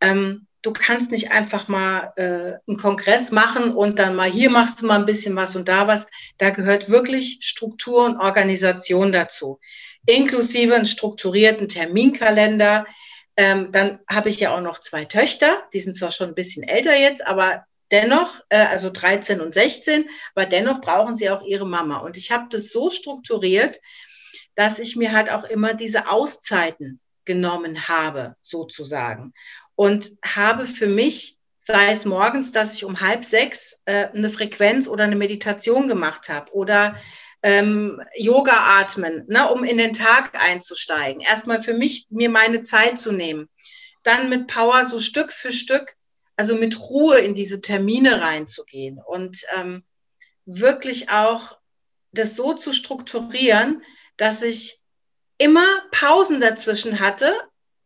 Ähm, 0.00 0.46
du 0.62 0.72
kannst 0.72 1.10
nicht 1.10 1.32
einfach 1.32 1.68
mal 1.68 2.12
äh, 2.16 2.58
einen 2.68 2.78
Kongress 2.78 3.30
machen 3.30 3.74
und 3.74 3.98
dann 3.98 4.14
mal 4.14 4.30
hier 4.30 4.50
machst 4.50 4.80
du 4.80 4.86
mal 4.86 4.98
ein 4.98 5.06
bisschen 5.06 5.36
was 5.36 5.56
und 5.56 5.68
da 5.68 5.86
was. 5.86 6.06
Da 6.38 6.50
gehört 6.50 6.90
wirklich 6.90 7.38
Struktur 7.42 8.04
und 8.04 8.18
Organisation 8.18 9.12
dazu, 9.12 9.58
inklusive 10.06 10.74
einen 10.74 10.86
strukturierten 10.86 11.68
Terminkalender. 11.68 12.86
Ähm, 13.36 13.72
dann 13.72 14.00
habe 14.08 14.28
ich 14.28 14.40
ja 14.40 14.54
auch 14.54 14.60
noch 14.60 14.80
zwei 14.80 15.04
Töchter, 15.04 15.62
die 15.72 15.80
sind 15.80 15.94
zwar 15.94 16.10
schon 16.10 16.28
ein 16.28 16.34
bisschen 16.34 16.62
älter 16.62 16.96
jetzt, 16.96 17.26
aber 17.26 17.64
dennoch, 17.90 18.40
äh, 18.48 18.58
also 18.58 18.90
13 18.90 19.40
und 19.40 19.54
16, 19.54 20.08
aber 20.34 20.46
dennoch 20.46 20.80
brauchen 20.80 21.16
sie 21.16 21.30
auch 21.30 21.42
ihre 21.42 21.66
Mama. 21.66 21.98
Und 21.98 22.16
ich 22.16 22.30
habe 22.30 22.46
das 22.50 22.70
so 22.70 22.90
strukturiert, 22.90 23.80
dass 24.60 24.78
ich 24.78 24.94
mir 24.94 25.12
halt 25.12 25.30
auch 25.30 25.44
immer 25.44 25.72
diese 25.72 26.10
Auszeiten 26.10 27.00
genommen 27.24 27.88
habe, 27.88 28.36
sozusagen. 28.42 29.32
Und 29.74 30.12
habe 30.22 30.66
für 30.66 30.86
mich, 30.86 31.38
sei 31.58 31.92
es 31.92 32.04
morgens, 32.04 32.52
dass 32.52 32.74
ich 32.74 32.84
um 32.84 33.00
halb 33.00 33.24
sechs 33.24 33.80
äh, 33.86 34.08
eine 34.08 34.28
Frequenz 34.28 34.86
oder 34.86 35.04
eine 35.04 35.16
Meditation 35.16 35.88
gemacht 35.88 36.28
habe 36.28 36.52
oder 36.52 36.96
ähm, 37.42 38.02
Yoga 38.14 38.80
atmen, 38.80 39.24
ne, 39.28 39.50
um 39.50 39.64
in 39.64 39.78
den 39.78 39.94
Tag 39.94 40.38
einzusteigen. 40.38 41.22
Erstmal 41.22 41.62
für 41.62 41.72
mich, 41.72 42.06
mir 42.10 42.28
meine 42.28 42.60
Zeit 42.60 43.00
zu 43.00 43.12
nehmen. 43.12 43.48
Dann 44.02 44.28
mit 44.28 44.46
Power 44.46 44.84
so 44.84 45.00
Stück 45.00 45.32
für 45.32 45.52
Stück, 45.52 45.96
also 46.36 46.54
mit 46.54 46.78
Ruhe 46.78 47.16
in 47.16 47.34
diese 47.34 47.62
Termine 47.62 48.20
reinzugehen 48.20 49.00
und 49.02 49.38
ähm, 49.56 49.84
wirklich 50.44 51.08
auch 51.08 51.56
das 52.12 52.36
so 52.36 52.52
zu 52.52 52.74
strukturieren, 52.74 53.82
dass 54.20 54.42
ich 54.42 54.78
immer 55.38 55.66
Pausen 55.92 56.42
dazwischen 56.42 57.00
hatte, 57.00 57.32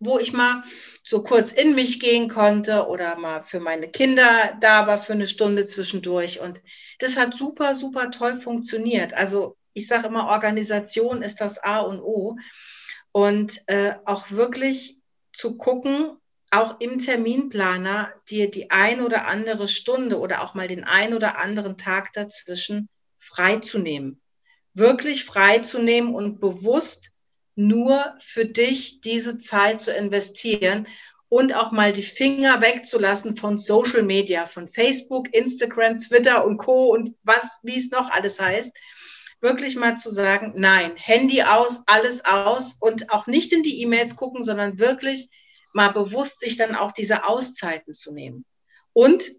wo 0.00 0.18
ich 0.18 0.32
mal 0.32 0.64
so 1.04 1.22
kurz 1.22 1.52
in 1.52 1.76
mich 1.76 2.00
gehen 2.00 2.28
konnte 2.28 2.88
oder 2.88 3.16
mal 3.16 3.44
für 3.44 3.60
meine 3.60 3.88
Kinder 3.88 4.58
da 4.60 4.88
war 4.88 4.98
für 4.98 5.12
eine 5.12 5.28
Stunde 5.28 5.64
zwischendurch. 5.64 6.40
Und 6.40 6.60
das 6.98 7.16
hat 7.16 7.34
super, 7.34 7.76
super 7.76 8.10
toll 8.10 8.34
funktioniert. 8.34 9.14
Also 9.14 9.56
ich 9.74 9.86
sage 9.86 10.08
immer, 10.08 10.26
Organisation 10.26 11.22
ist 11.22 11.40
das 11.40 11.62
A 11.62 11.78
und 11.80 12.00
O. 12.00 12.36
Und 13.12 13.60
äh, 13.68 13.94
auch 14.04 14.32
wirklich 14.32 14.98
zu 15.32 15.56
gucken, 15.56 16.16
auch 16.50 16.80
im 16.80 16.98
Terminplaner 16.98 18.12
dir 18.28 18.50
die 18.50 18.72
ein 18.72 19.00
oder 19.00 19.28
andere 19.28 19.68
Stunde 19.68 20.18
oder 20.18 20.42
auch 20.42 20.54
mal 20.54 20.66
den 20.66 20.82
ein 20.82 21.14
oder 21.14 21.38
anderen 21.38 21.78
Tag 21.78 22.12
dazwischen 22.12 22.88
freizunehmen 23.20 24.20
wirklich 24.74 25.24
freizunehmen 25.24 26.14
und 26.14 26.40
bewusst 26.40 27.10
nur 27.56 28.14
für 28.18 28.44
dich 28.44 29.00
diese 29.00 29.38
Zeit 29.38 29.80
zu 29.80 29.92
investieren 29.94 30.88
und 31.28 31.54
auch 31.54 31.70
mal 31.72 31.92
die 31.92 32.02
Finger 32.02 32.60
wegzulassen 32.60 33.36
von 33.36 33.58
Social 33.58 34.02
Media, 34.02 34.46
von 34.46 34.68
Facebook, 34.68 35.32
Instagram, 35.32 35.98
Twitter 35.98 36.44
und 36.44 36.58
Co. 36.58 36.92
und 36.92 37.14
was, 37.22 37.60
wie 37.62 37.76
es 37.76 37.90
noch 37.90 38.10
alles 38.10 38.40
heißt. 38.40 38.72
Wirklich 39.40 39.76
mal 39.76 39.96
zu 39.96 40.10
sagen, 40.10 40.54
nein, 40.56 40.92
Handy 40.96 41.42
aus, 41.42 41.80
alles 41.86 42.24
aus 42.24 42.76
und 42.80 43.10
auch 43.10 43.26
nicht 43.26 43.52
in 43.52 43.62
die 43.62 43.82
E-Mails 43.82 44.16
gucken, 44.16 44.42
sondern 44.42 44.78
wirklich 44.78 45.28
mal 45.72 45.92
bewusst 45.92 46.40
sich 46.40 46.56
dann 46.56 46.74
auch 46.74 46.92
diese 46.92 47.28
Auszeiten 47.28 47.94
zu 47.94 48.12
nehmen. 48.12 48.44
Und 48.92 49.32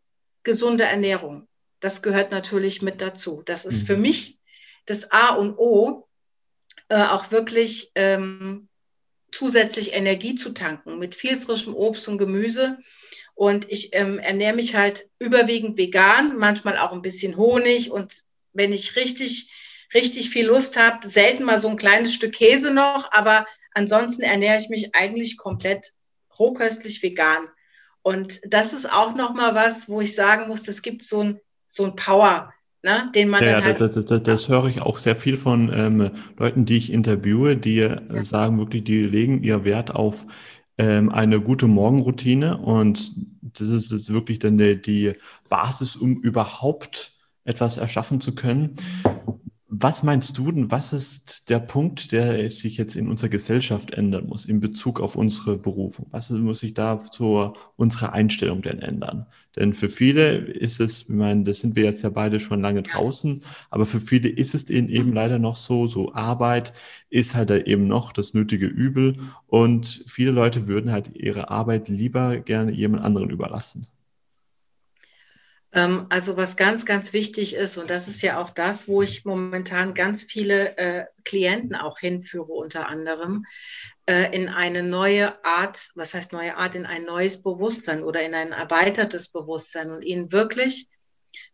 gesunde 0.43 0.83
Ernährung. 0.83 1.47
Das 1.79 2.01
gehört 2.01 2.31
natürlich 2.31 2.81
mit 2.81 3.01
dazu. 3.01 3.41
Das 3.45 3.65
ist 3.65 3.83
mhm. 3.83 3.85
für 3.85 3.97
mich 3.97 4.37
das 4.85 5.11
A 5.11 5.35
und 5.35 5.57
O, 5.57 6.07
äh, 6.89 7.01
auch 7.03 7.31
wirklich 7.31 7.91
ähm, 7.95 8.67
zusätzlich 9.31 9.93
Energie 9.93 10.35
zu 10.35 10.51
tanken 10.53 10.97
mit 10.99 11.15
viel 11.15 11.37
frischem 11.37 11.75
Obst 11.75 12.07
und 12.07 12.17
Gemüse. 12.17 12.77
Und 13.33 13.69
ich 13.69 13.93
ähm, 13.93 14.17
ernähre 14.19 14.55
mich 14.55 14.75
halt 14.75 15.09
überwiegend 15.19 15.77
vegan, 15.77 16.37
manchmal 16.37 16.77
auch 16.77 16.93
ein 16.93 17.01
bisschen 17.01 17.35
Honig. 17.35 17.91
Und 17.91 18.23
wenn 18.53 18.71
ich 18.71 18.95
richtig, 18.95 19.51
richtig 19.93 20.29
viel 20.29 20.45
Lust 20.45 20.77
habe, 20.77 21.07
selten 21.07 21.43
mal 21.43 21.59
so 21.59 21.67
ein 21.67 21.77
kleines 21.77 22.13
Stück 22.13 22.33
Käse 22.33 22.71
noch. 22.71 23.11
Aber 23.11 23.45
ansonsten 23.73 24.21
ernähre 24.21 24.59
ich 24.59 24.69
mich 24.69 24.95
eigentlich 24.95 25.37
komplett 25.37 25.91
rohköstlich 26.39 27.03
vegan. 27.03 27.49
Und 28.01 28.39
das 28.45 28.71
ist 28.71 28.89
auch 28.89 29.15
nochmal 29.15 29.53
was, 29.55 29.89
wo 29.89 29.99
ich 29.99 30.15
sagen 30.15 30.47
muss, 30.47 30.63
das 30.63 30.81
gibt 30.81 31.03
so 31.03 31.21
ein, 31.21 31.41
so 31.67 31.83
ein 31.83 31.95
Power 31.95 32.53
ne, 32.85 33.11
den 33.13 33.29
man 33.29 33.43
ja, 33.43 33.61
halt, 33.61 33.81
das, 33.81 33.95
das, 33.95 34.05
das, 34.05 34.23
das, 34.23 34.47
höre 34.47 34.67
ich 34.67 34.81
auch 34.81 34.99
sehr 34.99 35.15
viel 35.15 35.37
von 35.37 35.71
ähm, 35.73 36.11
Leuten, 36.37 36.65
die 36.65 36.77
ich 36.77 36.93
interviewe, 36.93 37.57
die 37.57 37.77
ja. 37.77 38.23
sagen 38.23 38.57
wirklich, 38.59 38.83
die 38.83 39.03
legen 39.03 39.43
ihr 39.43 39.65
Wert 39.65 39.93
auf 39.93 40.27
ähm, 40.77 41.11
eine 41.11 41.41
gute 41.41 41.67
Morgenroutine 41.67 42.57
und 42.57 43.11
das 43.41 43.69
ist, 43.69 43.91
ist 43.91 44.13
wirklich 44.13 44.39
dann 44.39 44.57
die, 44.57 44.79
die 44.79 45.13
Basis, 45.49 45.95
um 45.95 46.17
überhaupt 46.17 47.13
etwas 47.43 47.77
erschaffen 47.77 48.21
zu 48.21 48.35
können. 48.35 48.75
Was 49.67 50.03
meinst 50.03 50.37
du 50.37 50.51
denn, 50.51 50.71
was 50.71 50.93
ist 50.93 51.49
der 51.49 51.59
Punkt, 51.59 52.11
der 52.11 52.49
sich 52.49 52.77
jetzt 52.77 52.95
in 52.95 53.09
unserer 53.09 53.29
Gesellschaft 53.29 53.91
ändern 53.91 54.27
muss 54.27 54.45
in 54.45 54.59
Bezug 54.59 55.01
auf 55.01 55.15
unsere 55.15 55.57
Berufung? 55.57 56.07
Was 56.11 56.29
muss 56.29 56.59
sich 56.59 56.73
da 56.73 56.99
zu 56.99 57.53
unserer 57.75 58.13
Einstellung 58.13 58.61
denn 58.61 58.79
ändern? 58.79 59.25
Denn 59.55 59.73
für 59.73 59.89
viele 59.89 60.35
ist 60.37 60.79
es, 60.79 61.03
ich 61.03 61.09
meine, 61.09 61.43
das 61.43 61.59
sind 61.59 61.75
wir 61.75 61.83
jetzt 61.83 62.03
ja 62.03 62.09
beide 62.09 62.39
schon 62.39 62.61
lange 62.61 62.83
draußen, 62.83 63.43
aber 63.69 63.85
für 63.85 63.99
viele 63.99 64.29
ist 64.29 64.53
es 64.53 64.69
eben 64.69 65.13
leider 65.13 65.39
noch 65.39 65.55
so, 65.55 65.87
so 65.87 66.13
Arbeit 66.13 66.73
ist 67.09 67.35
halt 67.35 67.51
eben 67.51 67.87
noch 67.87 68.11
das 68.11 68.33
nötige 68.33 68.67
Übel 68.67 69.17
und 69.47 70.03
viele 70.07 70.31
Leute 70.31 70.67
würden 70.67 70.91
halt 70.91 71.15
ihre 71.15 71.49
Arbeit 71.49 71.87
lieber 71.87 72.37
gerne 72.37 72.71
jemand 72.71 73.03
anderen 73.03 73.29
überlassen. 73.29 73.87
Ähm, 75.75 76.05
also 76.09 76.37
was 76.37 76.55
ganz, 76.55 76.85
ganz 76.85 77.11
wichtig 77.11 77.53
ist, 77.53 77.77
und 77.77 77.89
das 77.89 78.07
ist 78.07 78.21
ja 78.21 78.41
auch 78.41 78.49
das, 78.49 78.87
wo 78.87 79.01
ich 79.01 79.25
momentan 79.25 79.93
ganz 79.93 80.23
viele 80.23 80.77
äh, 80.77 81.05
Klienten 81.25 81.75
auch 81.75 81.99
hinführe, 81.99 82.53
unter 82.53 82.87
anderem, 82.87 83.45
in 84.07 84.49
eine 84.49 84.83
neue 84.83 85.43
Art, 85.43 85.89
was 85.95 86.13
heißt 86.13 86.31
neue 86.31 86.57
Art, 86.57 86.75
in 86.75 86.85
ein 86.85 87.05
neues 87.05 87.41
Bewusstsein 87.41 88.03
oder 88.03 88.21
in 88.21 88.35
ein 88.35 88.51
erweitertes 88.51 89.29
Bewusstsein 89.29 89.89
und 89.89 90.03
ihnen 90.03 90.31
wirklich 90.31 90.87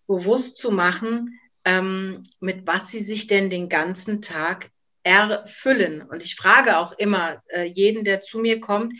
bewusst 0.08 0.58
zu 0.58 0.72
machen, 0.72 1.40
ähm, 1.64 2.24
mit 2.40 2.68
was 2.68 2.90
sie 2.90 3.02
sich 3.02 3.28
denn 3.28 3.50
den 3.50 3.70
ganzen 3.70 4.22
Tag 4.22 4.70
erfüllen. 5.04 6.02
Und 6.02 6.24
ich 6.24 6.36
frage 6.36 6.78
auch 6.78 6.92
immer 6.94 7.42
äh, 7.48 7.64
jeden, 7.64 8.04
der 8.04 8.22
zu 8.22 8.40
mir 8.40 8.60
kommt, 8.60 8.94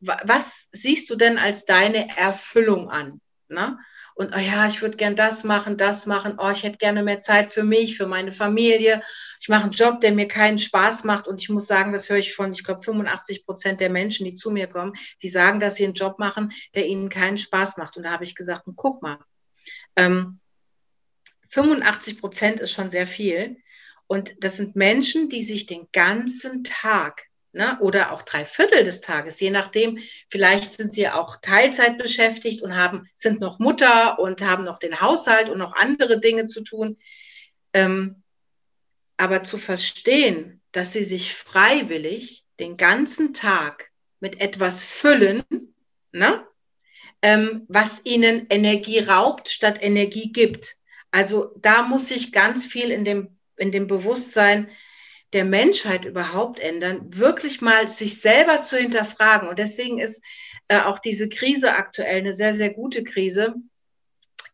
was 0.00 0.68
siehst 0.72 1.08
du 1.10 1.16
denn 1.16 1.38
als 1.38 1.64
deine 1.64 2.16
Erfüllung 2.16 2.90
an? 2.90 3.20
Na? 3.48 3.78
Und 4.14 4.34
oh 4.34 4.38
ja, 4.38 4.66
ich 4.68 4.80
würde 4.80 4.96
gern 4.96 5.16
das 5.16 5.42
machen, 5.42 5.76
das 5.76 6.06
machen, 6.06 6.36
oh, 6.38 6.50
ich 6.50 6.62
hätte 6.62 6.78
gerne 6.78 7.02
mehr 7.02 7.20
Zeit 7.20 7.52
für 7.52 7.64
mich, 7.64 7.96
für 7.96 8.06
meine 8.06 8.30
Familie. 8.30 9.02
Ich 9.40 9.48
mache 9.48 9.64
einen 9.64 9.72
Job, 9.72 10.00
der 10.00 10.12
mir 10.12 10.28
keinen 10.28 10.60
Spaß 10.60 11.02
macht 11.02 11.26
und 11.26 11.42
ich 11.42 11.48
muss 11.48 11.66
sagen, 11.66 11.92
das 11.92 12.08
höre 12.08 12.18
ich 12.18 12.34
von, 12.34 12.52
ich 12.52 12.62
glaube, 12.62 12.82
85 12.82 13.44
Prozent 13.44 13.80
der 13.80 13.90
Menschen, 13.90 14.24
die 14.24 14.34
zu 14.34 14.52
mir 14.52 14.68
kommen, 14.68 14.94
die 15.20 15.28
sagen, 15.28 15.58
dass 15.58 15.74
sie 15.74 15.84
einen 15.84 15.94
Job 15.94 16.20
machen, 16.20 16.52
der 16.74 16.86
ihnen 16.86 17.08
keinen 17.08 17.38
Spaß 17.38 17.76
macht. 17.76 17.96
Und 17.96 18.04
da 18.04 18.12
habe 18.12 18.24
ich 18.24 18.36
gesagt, 18.36 18.64
guck 18.76 19.02
mal, 19.02 19.18
ähm, 19.96 20.38
85 21.48 22.20
Prozent 22.20 22.60
ist 22.60 22.72
schon 22.72 22.90
sehr 22.90 23.08
viel. 23.08 23.56
Und 24.06 24.34
das 24.38 24.56
sind 24.56 24.76
Menschen, 24.76 25.28
die 25.28 25.42
sich 25.42 25.66
den 25.66 25.88
ganzen 25.92 26.62
Tag 26.62 27.24
ne, 27.54 27.78
oder 27.80 28.12
auch 28.12 28.22
drei 28.22 28.44
Viertel 28.44 28.84
des 28.84 29.00
Tages, 29.00 29.40
je 29.40 29.50
nachdem, 29.50 29.98
vielleicht 30.28 30.72
sind 30.72 30.92
sie 30.92 31.08
auch 31.08 31.38
Teilzeit 31.40 31.98
beschäftigt 31.98 32.62
und 32.62 32.76
haben, 32.76 33.08
sind 33.14 33.40
noch 33.40 33.58
Mutter 33.58 34.18
und 34.18 34.42
haben 34.42 34.64
noch 34.64 34.78
den 34.78 35.00
Haushalt 35.00 35.48
und 35.48 35.58
noch 35.58 35.74
andere 35.74 36.20
Dinge 36.20 36.46
zu 36.46 36.62
tun. 36.62 36.98
Ähm, 37.72 38.22
aber 39.16 39.44
zu 39.44 39.58
verstehen, 39.58 40.60
dass 40.72 40.92
sie 40.92 41.04
sich 41.04 41.34
freiwillig 41.34 42.44
den 42.58 42.76
ganzen 42.76 43.32
Tag 43.32 43.90
mit 44.18 44.40
etwas 44.40 44.82
füllen, 44.82 45.44
ne, 46.12 46.44
ähm, 47.22 47.64
was 47.68 48.02
ihnen 48.04 48.46
Energie 48.50 48.98
raubt, 48.98 49.48
statt 49.48 49.78
Energie 49.80 50.32
gibt. 50.32 50.76
Also 51.10 51.54
da 51.56 51.82
muss 51.82 52.08
sich 52.08 52.32
ganz 52.32 52.66
viel 52.66 52.90
in 52.90 53.04
dem, 53.04 53.38
in 53.56 53.70
dem 53.70 53.86
Bewusstsein 53.86 54.68
der 55.34 55.44
Menschheit 55.44 56.04
überhaupt 56.04 56.58
ändern, 56.58 57.00
wirklich 57.10 57.60
mal 57.60 57.88
sich 57.88 58.20
selber 58.20 58.62
zu 58.62 58.76
hinterfragen. 58.76 59.48
Und 59.48 59.58
deswegen 59.58 59.98
ist 59.98 60.22
äh, 60.68 60.78
auch 60.78 60.98
diese 60.98 61.28
Krise 61.28 61.74
aktuell 61.74 62.18
eine 62.18 62.32
sehr, 62.32 62.54
sehr 62.54 62.70
gute 62.70 63.04
Krise. 63.04 63.54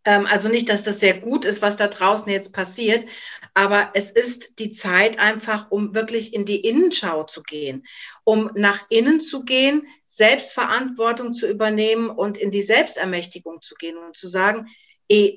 Ähm, 0.05 0.27
also 0.27 0.49
nicht, 0.49 0.69
dass 0.69 0.83
das 0.83 1.01
sehr 1.01 1.19
gut 1.19 1.45
ist, 1.45 1.61
was 1.61 1.77
da 1.77 1.87
draußen 1.87 2.31
jetzt 2.33 2.53
passiert, 2.53 3.07
aber 3.53 3.90
es 3.95 4.11
ist 4.11 4.59
die 4.59 4.71
Zeit 4.71 5.19
einfach, 5.19 5.71
um 5.71 5.95
wirklich 5.95 6.33
in 6.33 6.47
die 6.47 6.61
Innenschau 6.61 7.25
zu 7.25 7.43
gehen, 7.43 7.87
um 8.25 8.51
nach 8.55 8.87
innen 8.88 9.21
zu 9.21 9.45
gehen, 9.45 9.87
Selbstverantwortung 10.07 11.35
zu 11.35 11.47
übernehmen 11.47 12.09
und 12.09 12.38
in 12.38 12.51
die 12.51 12.62
Selbstermächtigung 12.62 13.61
zu 13.61 13.75
gehen 13.75 13.99
und 13.99 14.16
zu 14.16 14.29
sagen, 14.29 14.69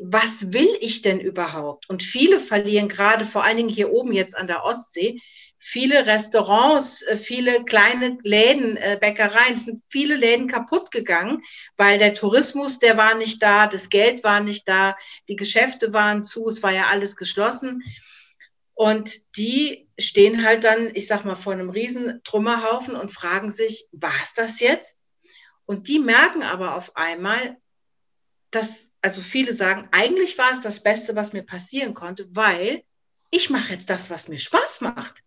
was 0.04 0.54
will 0.54 0.70
ich 0.82 1.02
denn 1.02 1.20
überhaupt? 1.20 1.90
Und 1.90 2.04
viele 2.04 2.40
verlieren 2.40 2.90
gerade, 2.90 3.26
vor 3.26 3.44
allen 3.44 3.58
Dingen 3.58 3.70
hier 3.70 3.92
oben 3.92 4.14
jetzt 4.14 4.38
an 4.38 4.48
der 4.48 4.64
Ostsee, 4.64 5.20
viele 5.58 6.06
Restaurants, 6.06 7.02
äh, 7.04 7.18
viele 7.18 7.64
kleine 7.64 8.18
Läden, 8.22 8.78
äh, 8.78 8.98
Bäckereien, 9.00 9.54
es 9.54 9.66
sind 9.66 9.82
viele 9.90 10.16
Läden 10.16 10.48
kaputt 10.48 10.92
gegangen, 10.92 11.42
weil 11.76 11.98
der 11.98 12.14
Tourismus, 12.14 12.80
der 12.80 12.98
war 12.98 13.16
nicht 13.16 13.42
da, 13.42 13.66
das 13.66 13.90
Geld 13.90 14.24
war 14.24 14.42
nicht 14.42 14.68
da, 14.68 14.96
die 15.28 15.38
Geschäfte 15.38 15.92
waren 15.92 16.24
zu, 16.24 16.48
es 16.48 16.62
war 16.62 16.72
ja 16.72 16.88
alles 16.88 17.16
geschlossen. 17.16 17.82
Und 18.76 19.12
die 19.38 19.88
stehen 19.98 20.44
halt 20.44 20.66
dann, 20.66 20.92
ich 20.94 21.08
sag 21.08 21.26
mal, 21.26 21.36
vor 21.36 21.54
einem 21.54 21.70
riesen 21.70 22.22
Trümmerhaufen 22.24 22.96
und 22.96 23.12
fragen 23.12 23.52
sich, 23.52 23.88
war 23.92 24.14
es 24.22 24.34
das 24.34 24.60
jetzt? 24.60 24.98
Und 25.66 25.88
die 25.88 26.00
merken 26.00 26.44
aber 26.44 26.76
auf 26.76 26.96
einmal, 26.96 27.58
dass 28.52 28.93
also 29.04 29.22
viele 29.22 29.54
sagen, 29.54 29.88
eigentlich 29.92 30.38
war 30.38 30.52
es 30.52 30.62
das 30.62 30.82
Beste, 30.82 31.16
was 31.16 31.34
mir 31.34 31.44
passieren 31.44 31.94
konnte, 31.94 32.26
weil 32.32 32.84
ich 33.30 33.50
mache 33.50 33.74
jetzt 33.74 33.90
das, 33.90 34.10
was 34.10 34.28
mir 34.28 34.40
Spaß 34.40 34.82
macht. 34.82 35.24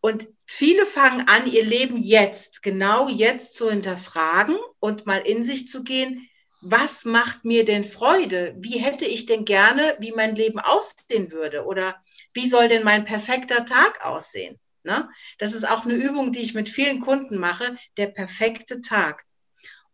Und 0.00 0.28
viele 0.44 0.84
fangen 0.84 1.28
an, 1.28 1.50
ihr 1.50 1.64
Leben 1.64 1.96
jetzt, 1.96 2.62
genau 2.62 3.08
jetzt 3.08 3.54
zu 3.54 3.70
hinterfragen 3.70 4.58
und 4.80 5.06
mal 5.06 5.20
in 5.20 5.42
sich 5.42 5.66
zu 5.66 5.82
gehen, 5.82 6.28
was 6.60 7.04
macht 7.04 7.44
mir 7.44 7.64
denn 7.64 7.84
Freude? 7.84 8.54
Wie 8.58 8.78
hätte 8.78 9.06
ich 9.06 9.26
denn 9.26 9.44
gerne, 9.44 9.96
wie 10.00 10.12
mein 10.12 10.34
Leben 10.34 10.58
aussehen 10.58 11.32
würde? 11.32 11.64
Oder 11.64 12.02
wie 12.34 12.46
soll 12.46 12.68
denn 12.68 12.84
mein 12.84 13.04
perfekter 13.04 13.64
Tag 13.64 14.04
aussehen? 14.04 14.58
Ne? 14.82 15.08
Das 15.38 15.54
ist 15.54 15.66
auch 15.66 15.84
eine 15.84 15.94
Übung, 15.94 16.32
die 16.32 16.40
ich 16.40 16.54
mit 16.54 16.68
vielen 16.68 17.00
Kunden 17.00 17.38
mache, 17.38 17.76
der 17.96 18.08
perfekte 18.08 18.82
Tag. 18.82 19.24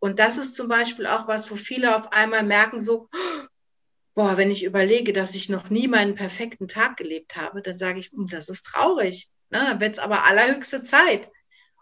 Und 0.01 0.19
das 0.19 0.39
ist 0.39 0.57
zum 0.57 0.69
Beispiel 0.69 1.07
auch 1.07 1.29
was, 1.29 1.51
wo 1.51 1.55
viele 1.55 1.97
auf 1.97 2.13
einmal 2.13 2.43
merken, 2.43 2.83
so, 2.83 3.09
boah, 4.15 4.37
wenn 4.37 4.51
ich 4.51 4.65
überlege, 4.65 5.13
dass 5.13 5.35
ich 5.35 5.49
noch 5.49 5.71
nie 5.71 5.87
meinen 5.87 6.17
perfekten 6.17 6.67
Tag 6.67 6.97
gelebt 6.97 7.37
habe, 7.37 7.63
dann 7.63 7.79
sage 7.79 8.01
ich, 8.01 8.11
hm, 8.11 8.27
das 8.29 8.49
ist 8.49 8.65
traurig. 8.65 9.29
Ne? 9.51 9.59
Dann 9.59 9.81
wird 9.81 9.93
es 9.93 9.99
aber 9.99 10.25
allerhöchste 10.25 10.83
Zeit. 10.83 11.29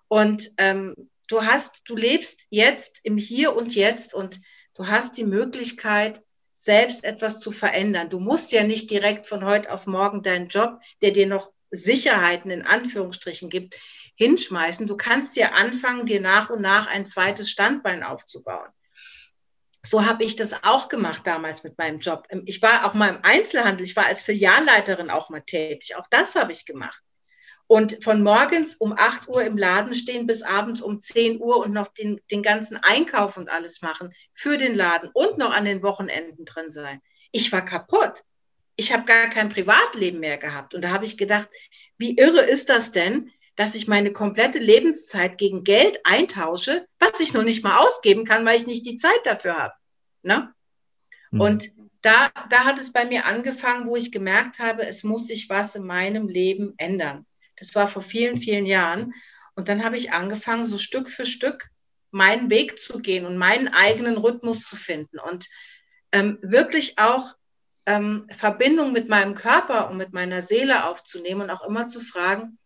Und 0.08 0.50
ähm, 0.58 0.94
du 1.28 1.42
hast, 1.42 1.80
du 1.84 1.96
lebst 1.96 2.40
jetzt 2.50 2.98
im 3.02 3.16
Hier 3.16 3.56
und 3.56 3.74
Jetzt 3.74 4.12
und 4.14 4.40
du 4.74 4.88
hast 4.88 5.16
die 5.16 5.24
Möglichkeit, 5.24 6.22
selbst 6.52 7.04
etwas 7.04 7.40
zu 7.40 7.52
verändern. 7.52 8.10
Du 8.10 8.18
musst 8.18 8.50
ja 8.52 8.64
nicht 8.64 8.90
direkt 8.90 9.26
von 9.26 9.44
heute 9.44 9.72
auf 9.72 9.86
morgen 9.86 10.22
deinen 10.22 10.48
Job, 10.48 10.80
der 11.02 11.12
dir 11.12 11.26
noch 11.26 11.52
Sicherheiten 11.70 12.50
in 12.50 12.62
Anführungsstrichen 12.62 13.48
gibt, 13.48 13.76
hinschmeißen. 14.18 14.86
Du 14.86 14.96
kannst 14.96 15.36
ja 15.36 15.52
anfangen, 15.52 16.04
dir 16.04 16.20
nach 16.20 16.50
und 16.50 16.60
nach 16.60 16.88
ein 16.88 17.06
zweites 17.06 17.50
Standbein 17.50 18.02
aufzubauen. 18.02 18.68
So 19.86 20.04
habe 20.04 20.24
ich 20.24 20.36
das 20.36 20.64
auch 20.64 20.88
gemacht 20.88 21.22
damals 21.24 21.62
mit 21.62 21.78
meinem 21.78 21.98
Job. 21.98 22.26
Ich 22.44 22.60
war 22.60 22.84
auch 22.84 22.94
mal 22.94 23.08
im 23.08 23.20
Einzelhandel, 23.22 23.86
ich 23.86 23.96
war 23.96 24.06
als 24.06 24.22
Filialleiterin 24.22 25.08
auch 25.08 25.30
mal 25.30 25.40
tätig. 25.40 25.96
Auch 25.96 26.08
das 26.10 26.34
habe 26.34 26.52
ich 26.52 26.66
gemacht. 26.66 27.00
Und 27.68 28.02
von 28.02 28.22
morgens 28.22 28.74
um 28.74 28.92
8 28.92 29.28
Uhr 29.28 29.44
im 29.44 29.56
Laden 29.56 29.94
stehen 29.94 30.26
bis 30.26 30.42
abends 30.42 30.82
um 30.82 31.00
10 31.00 31.40
Uhr 31.40 31.58
und 31.58 31.72
noch 31.72 31.88
den, 31.88 32.20
den 32.30 32.42
ganzen 32.42 32.76
Einkauf 32.76 33.36
und 33.36 33.50
alles 33.50 33.82
machen 33.82 34.12
für 34.32 34.58
den 34.58 34.74
Laden 34.74 35.10
und 35.12 35.38
noch 35.38 35.54
an 35.54 35.64
den 35.64 35.82
Wochenenden 35.82 36.44
drin 36.44 36.70
sein. 36.70 37.00
Ich 37.30 37.52
war 37.52 37.64
kaputt 37.64 38.24
ich 38.78 38.92
habe 38.92 39.04
gar 39.04 39.28
kein 39.28 39.48
Privatleben 39.48 40.20
mehr 40.20 40.38
gehabt. 40.38 40.72
Und 40.72 40.82
da 40.82 40.90
habe 40.90 41.04
ich 41.04 41.18
gedacht, 41.18 41.48
wie 41.98 42.16
irre 42.16 42.42
ist 42.42 42.68
das 42.68 42.92
denn, 42.92 43.32
dass 43.58 43.74
ich 43.74 43.88
meine 43.88 44.12
komplette 44.12 44.60
Lebenszeit 44.60 45.36
gegen 45.36 45.64
Geld 45.64 45.98
eintausche, 46.04 46.86
was 47.00 47.18
ich 47.18 47.32
noch 47.32 47.42
nicht 47.42 47.64
mal 47.64 47.78
ausgeben 47.78 48.24
kann, 48.24 48.46
weil 48.46 48.56
ich 48.56 48.68
nicht 48.68 48.86
die 48.86 48.98
Zeit 48.98 49.18
dafür 49.24 49.58
habe. 49.58 49.74
Ne? 50.22 50.54
Mhm. 51.32 51.40
Und 51.40 51.68
da, 52.00 52.30
da 52.50 52.64
hat 52.64 52.78
es 52.78 52.92
bei 52.92 53.04
mir 53.04 53.26
angefangen, 53.26 53.88
wo 53.88 53.96
ich 53.96 54.12
gemerkt 54.12 54.60
habe, 54.60 54.86
es 54.86 55.02
muss 55.02 55.26
sich 55.26 55.48
was 55.48 55.74
in 55.74 55.82
meinem 55.82 56.28
Leben 56.28 56.74
ändern. 56.76 57.26
Das 57.56 57.74
war 57.74 57.88
vor 57.88 58.00
vielen, 58.00 58.36
vielen 58.36 58.64
Jahren. 58.64 59.12
Und 59.56 59.68
dann 59.68 59.82
habe 59.82 59.96
ich 59.96 60.12
angefangen, 60.12 60.68
so 60.68 60.78
Stück 60.78 61.10
für 61.10 61.26
Stück 61.26 61.68
meinen 62.12 62.50
Weg 62.50 62.78
zu 62.78 63.00
gehen 63.00 63.26
und 63.26 63.38
meinen 63.38 63.66
eigenen 63.66 64.18
Rhythmus 64.18 64.62
zu 64.62 64.76
finden 64.76 65.18
und 65.18 65.48
ähm, 66.12 66.38
wirklich 66.42 66.96
auch 67.00 67.34
ähm, 67.86 68.28
Verbindung 68.30 68.92
mit 68.92 69.08
meinem 69.08 69.34
Körper 69.34 69.90
und 69.90 69.96
mit 69.96 70.12
meiner 70.12 70.42
Seele 70.42 70.84
aufzunehmen 70.84 71.42
und 71.42 71.50
auch 71.50 71.66
immer 71.66 71.88
zu 71.88 72.00
fragen, 72.00 72.56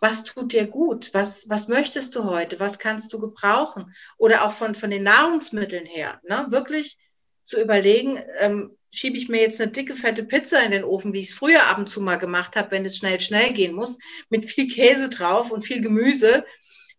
was 0.00 0.24
tut 0.24 0.52
dir 0.52 0.66
gut? 0.66 1.10
Was, 1.12 1.48
was 1.48 1.68
möchtest 1.68 2.16
du 2.16 2.24
heute? 2.24 2.58
Was 2.58 2.78
kannst 2.78 3.12
du 3.12 3.18
gebrauchen? 3.18 3.94
Oder 4.16 4.44
auch 4.44 4.52
von, 4.52 4.74
von 4.74 4.90
den 4.90 5.02
Nahrungsmitteln 5.02 5.86
her, 5.86 6.20
ne? 6.26 6.46
wirklich 6.48 6.98
zu 7.44 7.60
überlegen, 7.60 8.22
ähm, 8.38 8.76
schiebe 8.92 9.16
ich 9.16 9.28
mir 9.28 9.40
jetzt 9.40 9.60
eine 9.60 9.70
dicke, 9.70 9.94
fette 9.94 10.24
Pizza 10.24 10.62
in 10.62 10.72
den 10.72 10.84
Ofen, 10.84 11.12
wie 11.12 11.20
ich 11.20 11.28
es 11.28 11.34
früher 11.34 11.66
ab 11.68 11.78
und 11.78 11.88
zu 11.88 12.00
mal 12.00 12.16
gemacht 12.16 12.56
habe, 12.56 12.70
wenn 12.72 12.84
es 12.84 12.96
schnell, 12.96 13.20
schnell 13.20 13.52
gehen 13.52 13.74
muss, 13.74 13.98
mit 14.30 14.46
viel 14.46 14.68
Käse 14.68 15.10
drauf 15.10 15.50
und 15.50 15.64
viel 15.64 15.80
Gemüse 15.80 16.44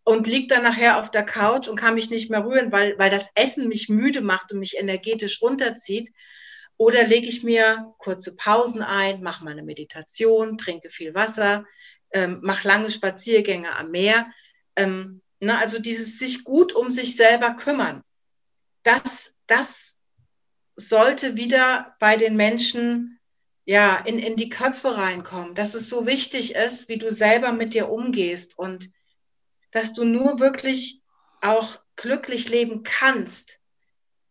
und 0.04 0.28
liege 0.28 0.48
dann 0.48 0.64
nachher 0.64 1.00
auf 1.00 1.12
der 1.12 1.24
Couch 1.24 1.68
und 1.68 1.76
kann 1.76 1.96
mich 1.96 2.10
nicht 2.10 2.30
mehr 2.30 2.46
rühren, 2.46 2.72
weil, 2.72 2.98
weil 2.98 3.10
das 3.10 3.30
Essen 3.36 3.68
mich 3.68 3.90
müde 3.90 4.22
macht 4.22 4.52
und 4.52 4.60
mich 4.60 4.78
energetisch 4.78 5.42
runterzieht. 5.42 6.12
Oder 6.78 7.06
lege 7.06 7.28
ich 7.28 7.44
mir 7.44 7.94
kurze 8.00 8.36
Pausen 8.36 8.82
ein, 8.82 9.22
mache 9.22 9.44
mal 9.44 9.52
eine 9.52 9.64
Meditation, 9.64 10.58
trinke 10.58 10.90
viel 10.90 11.14
Wasser, 11.14 11.66
ähm, 12.13 12.39
mache 12.41 12.67
lange 12.67 12.89
Spaziergänge 12.89 13.76
am 13.76 13.91
Meer. 13.91 14.32
Ähm, 14.76 15.21
na, 15.39 15.58
also 15.58 15.80
dieses 15.80 16.19
sich 16.19 16.43
gut 16.43 16.74
um 16.74 16.91
sich 16.91 17.15
selber 17.15 17.52
kümmern. 17.52 18.04
Das, 18.84 19.36
das 19.47 19.97
sollte 20.76 21.38
wieder 21.38 21.95
bei 22.00 22.17
den 22.17 22.36
Menschen 22.36 23.19
ja, 23.65 23.97
in, 23.97 24.19
in 24.19 24.36
die 24.36 24.50
Köpfe 24.50 24.97
reinkommen, 24.97 25.56
dass 25.56 25.76
es 25.76 25.89
so 25.89 26.06
wichtig 26.06 26.56
ist, 26.56 26.89
wie 26.89 26.97
du 26.97 27.12
selber 27.12 27.54
mit 27.54 27.74
dir 27.74 27.89
umgehst 27.89 28.58
und 28.58 28.89
dass 29.71 29.93
du 29.93 30.04
nur 30.04 30.39
wirklich 30.39 31.02
auch 31.41 31.80
glücklich 31.95 32.50
leben 32.50 32.84
kannst, 32.84 33.60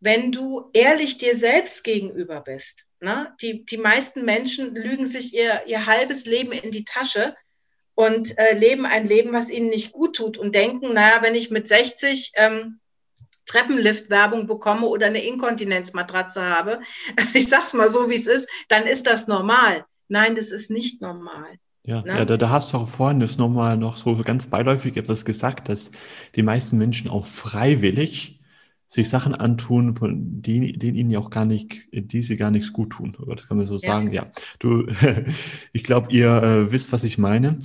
wenn 0.01 0.33
du 0.33 0.71
ehrlich 0.73 1.19
dir 1.19 1.37
selbst 1.37 1.85
gegenüber 1.85 2.41
bist. 2.41 2.87
Ne? 3.01 3.35
Die, 3.41 3.65
die 3.65 3.79
meisten 3.79 4.25
Menschen 4.25 4.75
lügen 4.75 5.07
sich 5.07 5.35
ihr, 5.35 5.63
ihr 5.67 5.87
halbes 5.87 6.25
Leben 6.25 6.53
in 6.53 6.73
die 6.73 6.85
Tasche 6.85 7.35
und 8.01 8.39
äh, 8.39 8.55
leben 8.55 8.87
ein 8.87 9.07
Leben, 9.07 9.33
was 9.35 9.51
ihnen 9.51 9.69
nicht 9.69 9.93
gut 9.93 10.17
tut 10.17 10.39
und 10.39 10.55
denken, 10.55 10.95
naja, 10.95 11.19
wenn 11.21 11.35
ich 11.35 11.51
mit 11.51 11.69
60 11.69 12.33
ähm, 12.37 12.81
Treppenlift-Werbung 13.45 14.47
bekomme 14.47 14.87
oder 14.87 15.09
eine 15.09 15.23
Inkontinenzmatratze 15.23 16.43
habe, 16.43 16.81
ich 17.35 17.49
sag's 17.49 17.75
mal 17.75 17.91
so, 17.91 18.09
wie 18.09 18.15
es 18.15 18.27
ist, 18.27 18.49
dann 18.69 18.87
ist 18.87 19.07
das 19.07 19.27
normal. 19.27 19.85
Nein, 20.09 20.35
das 20.35 20.51
ist 20.51 20.71
nicht 20.71 21.03
normal. 21.03 21.59
Ja, 21.85 22.01
ne? 22.01 22.19
ja 22.19 22.25
da, 22.25 22.39
da, 22.39 22.49
hast 22.49 22.73
du 22.73 22.79
auch 22.79 22.89
vorhin 22.89 23.21
das 23.21 23.37
nochmal 23.37 23.77
noch 23.77 23.99
so 23.99 24.17
ganz 24.25 24.47
beiläufig 24.47 24.97
etwas 24.97 25.27
gesagt, 25.27 25.69
dass 25.69 25.93
die 26.37 26.43
meisten 26.43 26.79
Menschen 26.79 27.11
auch 27.11 27.27
freiwillig 27.27 28.40
sich 28.91 29.09
Sachen 29.09 29.37
antun, 29.37 29.95
von 29.95 30.43
denen, 30.43 30.77
denen 30.77 30.97
ihnen 30.97 31.11
ja 31.13 31.21
auch 31.21 31.31
gar 31.31 31.45
nicht, 31.45 31.87
die 31.93 32.23
sie 32.23 32.37
gar 32.37 32.51
nichts 32.51 32.73
gut 32.73 32.91
tun. 32.91 33.17
Oder 33.21 33.37
das 33.37 33.47
kann 33.47 33.57
man 33.57 33.65
so 33.65 33.75
ja. 33.75 33.79
sagen. 33.79 34.13
Ja, 34.13 34.27
du, 34.59 34.85
ich 35.73 35.85
glaube, 35.85 36.11
ihr 36.11 36.43
äh, 36.43 36.73
wisst, 36.73 36.93
was 36.93 37.05
ich 37.05 37.17
meine. 37.17 37.61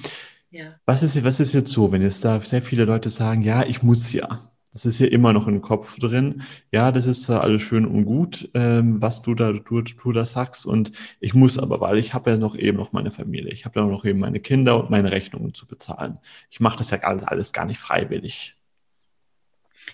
Ja. 0.52 0.76
Was 0.86 1.02
ist, 1.02 1.24
was 1.24 1.40
ist 1.40 1.54
jetzt 1.54 1.72
so, 1.72 1.92
wenn 1.92 2.04
jetzt 2.04 2.24
da 2.24 2.40
sehr 2.42 2.62
viele 2.62 2.86
Leute 2.86 3.10
sagen, 3.10 3.42
ja, 3.42 3.66
ich 3.66 3.82
muss 3.82 4.14
ja. 4.14 4.52
Das 4.72 4.86
ist 4.86 4.98
hier 4.98 5.12
immer 5.12 5.34
noch 5.34 5.48
im 5.48 5.62
Kopf 5.62 5.98
drin. 5.98 6.44
Ja, 6.72 6.92
das 6.92 7.08
ist 7.08 7.28
alles 7.30 7.64
schön 7.64 7.88
und 7.88 8.06
gut, 8.06 8.52
ähm, 8.54 9.02
was 9.02 9.24
du 9.24 9.34
da, 9.34 9.52
du, 9.52 9.82
du 9.82 10.12
da 10.12 10.26
sagst. 10.26 10.68
Und 10.68 10.92
ich 11.20 11.34
muss 11.34 11.58
aber, 11.58 11.82
weil 11.82 11.98
ich 11.98 12.14
habe 12.14 12.30
ja 12.30 12.38
noch 12.38 12.56
eben 12.56 12.78
noch 12.78 12.92
meine 12.92 13.10
Familie. 13.10 13.52
Ich 13.52 13.66
habe 13.66 13.80
ja 13.80 13.88
noch 13.88 14.06
eben 14.06 14.20
meine 14.20 14.42
Kinder 14.42 14.80
und 14.80 14.92
meine 14.92 15.12
Rechnungen 15.12 15.56
zu 15.56 15.66
bezahlen. 15.66 16.20
Ich 16.52 16.60
mache 16.60 16.78
das 16.78 16.92
ja 16.92 17.00
alles, 17.00 17.24
alles 17.24 17.52
gar 17.52 17.66
nicht 17.66 17.80
freiwillig. 17.80 18.58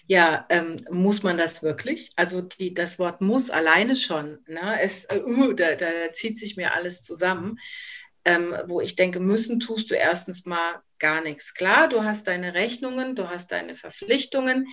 Ja, 0.07 0.45
ähm, 0.49 0.85
muss 0.89 1.23
man 1.23 1.37
das 1.37 1.63
wirklich? 1.63 2.11
Also 2.15 2.41
die, 2.41 2.73
das 2.73 2.99
Wort 2.99 3.21
muss 3.21 3.49
alleine 3.49 3.95
schon, 3.95 4.39
ne? 4.47 4.79
es, 4.81 5.05
äh, 5.05 5.21
uh, 5.21 5.53
da, 5.53 5.75
da, 5.75 6.11
zieht 6.13 6.37
sich 6.37 6.57
mir 6.57 6.73
alles 6.75 7.01
zusammen. 7.01 7.57
Ähm, 8.23 8.55
wo 8.67 8.81
ich 8.81 8.95
denke, 8.95 9.19
müssen 9.19 9.59
tust 9.59 9.89
du 9.89 9.95
erstens 9.95 10.45
mal 10.45 10.83
gar 10.99 11.21
nichts. 11.21 11.55
Klar, 11.55 11.89
du 11.89 12.03
hast 12.03 12.27
deine 12.27 12.53
Rechnungen, 12.53 13.15
du 13.15 13.29
hast 13.29 13.51
deine 13.51 13.75
Verpflichtungen. 13.75 14.67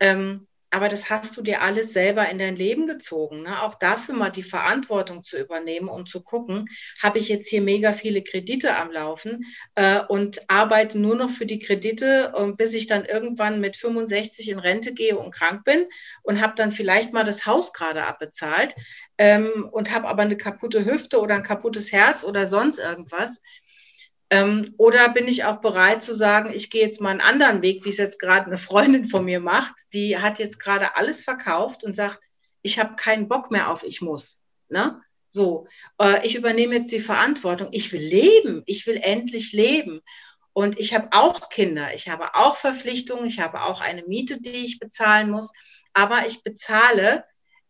Ähm, 0.00 0.48
aber 0.70 0.88
das 0.88 1.10
hast 1.10 1.36
du 1.36 1.42
dir 1.42 1.62
alles 1.62 1.92
selber 1.92 2.28
in 2.28 2.38
dein 2.38 2.56
Leben 2.56 2.86
gezogen. 2.86 3.42
Ne? 3.42 3.62
Auch 3.62 3.76
dafür 3.76 4.14
mal 4.14 4.30
die 4.30 4.42
Verantwortung 4.42 5.22
zu 5.22 5.38
übernehmen 5.38 5.88
und 5.88 6.08
zu 6.08 6.22
gucken, 6.22 6.66
habe 7.02 7.18
ich 7.18 7.28
jetzt 7.28 7.48
hier 7.48 7.62
mega 7.62 7.92
viele 7.92 8.22
Kredite 8.22 8.76
am 8.76 8.90
Laufen 8.90 9.44
äh, 9.74 10.00
und 10.00 10.42
arbeite 10.48 10.98
nur 10.98 11.14
noch 11.14 11.30
für 11.30 11.46
die 11.46 11.60
Kredite, 11.60 12.32
bis 12.56 12.74
ich 12.74 12.86
dann 12.86 13.04
irgendwann 13.04 13.60
mit 13.60 13.76
65 13.76 14.50
in 14.50 14.58
Rente 14.58 14.92
gehe 14.92 15.16
und 15.16 15.32
krank 15.32 15.64
bin 15.64 15.86
und 16.22 16.40
habe 16.40 16.54
dann 16.56 16.72
vielleicht 16.72 17.12
mal 17.12 17.24
das 17.24 17.46
Haus 17.46 17.72
gerade 17.72 18.04
abbezahlt 18.04 18.74
ähm, 19.18 19.68
und 19.70 19.92
habe 19.94 20.08
aber 20.08 20.22
eine 20.22 20.36
kaputte 20.36 20.84
Hüfte 20.84 21.20
oder 21.20 21.36
ein 21.36 21.42
kaputtes 21.42 21.92
Herz 21.92 22.24
oder 22.24 22.46
sonst 22.46 22.78
irgendwas. 22.78 23.40
Ähm, 24.30 24.74
oder 24.76 25.08
bin 25.10 25.28
ich 25.28 25.44
auch 25.44 25.60
bereit 25.60 26.02
zu 26.02 26.14
sagen, 26.14 26.52
ich 26.52 26.70
gehe 26.70 26.82
jetzt 26.82 27.00
mal 27.00 27.10
einen 27.10 27.20
anderen 27.20 27.62
Weg, 27.62 27.84
wie 27.84 27.90
es 27.90 27.96
jetzt 27.96 28.18
gerade 28.18 28.46
eine 28.46 28.58
Freundin 28.58 29.04
von 29.04 29.24
mir 29.24 29.40
macht, 29.40 29.74
die 29.92 30.18
hat 30.18 30.38
jetzt 30.38 30.58
gerade 30.58 30.96
alles 30.96 31.22
verkauft 31.22 31.84
und 31.84 31.94
sagt, 31.94 32.20
ich 32.62 32.78
habe 32.78 32.96
keinen 32.96 33.28
Bock 33.28 33.50
mehr 33.50 33.70
auf, 33.70 33.84
ich 33.84 34.00
muss. 34.00 34.42
Ne? 34.68 35.00
So, 35.30 35.68
äh, 36.00 36.26
ich 36.26 36.34
übernehme 36.34 36.76
jetzt 36.76 36.90
die 36.90 37.00
Verantwortung. 37.00 37.68
Ich 37.70 37.92
will 37.92 38.02
leben, 38.02 38.62
ich 38.66 38.86
will 38.86 38.96
endlich 38.96 39.52
leben. 39.52 40.00
Und 40.52 40.80
ich 40.80 40.94
habe 40.94 41.08
auch 41.12 41.50
Kinder, 41.50 41.94
ich 41.94 42.08
habe 42.08 42.34
auch 42.34 42.56
Verpflichtungen, 42.56 43.26
ich 43.26 43.40
habe 43.40 43.62
auch 43.62 43.80
eine 43.80 44.04
Miete, 44.04 44.40
die 44.40 44.64
ich 44.64 44.78
bezahlen 44.78 45.30
muss, 45.30 45.52
aber 45.92 46.26
ich 46.26 46.42
bezahle 46.42 47.24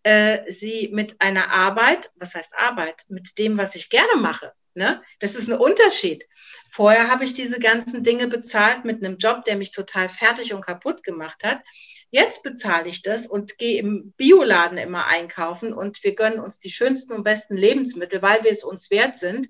äh, 0.04 0.50
sie 0.50 0.90
mit 0.92 1.20
einer 1.20 1.50
Arbeit, 1.50 2.12
was 2.14 2.36
heißt 2.36 2.54
Arbeit, 2.56 3.04
mit 3.08 3.38
dem, 3.38 3.58
was 3.58 3.74
ich 3.74 3.90
gerne 3.90 4.20
mache. 4.20 4.52
Ne? 4.76 5.02
Das 5.20 5.36
ist 5.36 5.48
ein 5.48 5.58
Unterschied. 5.58 6.26
Vorher 6.70 7.08
habe 7.08 7.24
ich 7.24 7.32
diese 7.32 7.58
ganzen 7.58 8.04
Dinge 8.04 8.28
bezahlt 8.28 8.84
mit 8.84 9.02
einem 9.02 9.16
Job, 9.16 9.46
der 9.46 9.56
mich 9.56 9.72
total 9.72 10.06
fertig 10.06 10.52
und 10.52 10.64
kaputt 10.64 11.02
gemacht 11.02 11.42
hat. 11.42 11.62
Jetzt 12.10 12.42
bezahle 12.42 12.88
ich 12.88 13.00
das 13.00 13.26
und 13.26 13.56
gehe 13.56 13.78
im 13.80 14.12
Bioladen 14.18 14.76
immer 14.76 15.06
einkaufen 15.06 15.72
und 15.72 16.04
wir 16.04 16.14
gönnen 16.14 16.40
uns 16.40 16.58
die 16.58 16.70
schönsten 16.70 17.14
und 17.14 17.24
besten 17.24 17.56
Lebensmittel, 17.56 18.20
weil 18.20 18.44
wir 18.44 18.52
es 18.52 18.64
uns 18.64 18.90
wert 18.90 19.18
sind. 19.18 19.48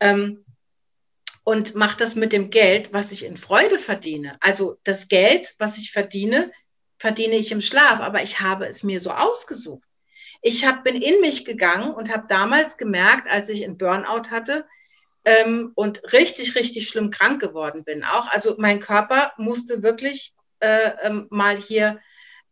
Ähm, 0.00 0.44
und 1.44 1.74
mache 1.74 1.96
das 1.96 2.14
mit 2.14 2.34
dem 2.34 2.50
Geld, 2.50 2.92
was 2.92 3.10
ich 3.10 3.24
in 3.24 3.38
Freude 3.38 3.78
verdiene. 3.78 4.36
Also 4.40 4.78
das 4.84 5.08
Geld, 5.08 5.54
was 5.58 5.78
ich 5.78 5.92
verdiene, 5.92 6.52
verdiene 6.98 7.36
ich 7.36 7.52
im 7.52 7.62
Schlaf, 7.62 8.00
aber 8.00 8.22
ich 8.22 8.40
habe 8.40 8.66
es 8.66 8.82
mir 8.82 9.00
so 9.00 9.12
ausgesucht. 9.12 9.87
Ich 10.40 10.64
hab, 10.64 10.84
bin 10.84 11.00
in 11.00 11.20
mich 11.20 11.44
gegangen 11.44 11.92
und 11.92 12.12
habe 12.12 12.26
damals 12.28 12.76
gemerkt, 12.76 13.28
als 13.28 13.48
ich 13.48 13.64
einen 13.64 13.78
Burnout 13.78 14.30
hatte 14.30 14.66
ähm, 15.24 15.72
und 15.74 16.12
richtig, 16.12 16.54
richtig 16.54 16.88
schlimm 16.88 17.10
krank 17.10 17.40
geworden 17.40 17.84
bin. 17.84 18.04
Auch, 18.04 18.30
also 18.30 18.54
mein 18.58 18.80
Körper 18.80 19.32
musste 19.36 19.82
wirklich 19.82 20.34
äh, 20.60 20.90
ähm, 21.02 21.26
mal 21.30 21.56
hier 21.56 22.00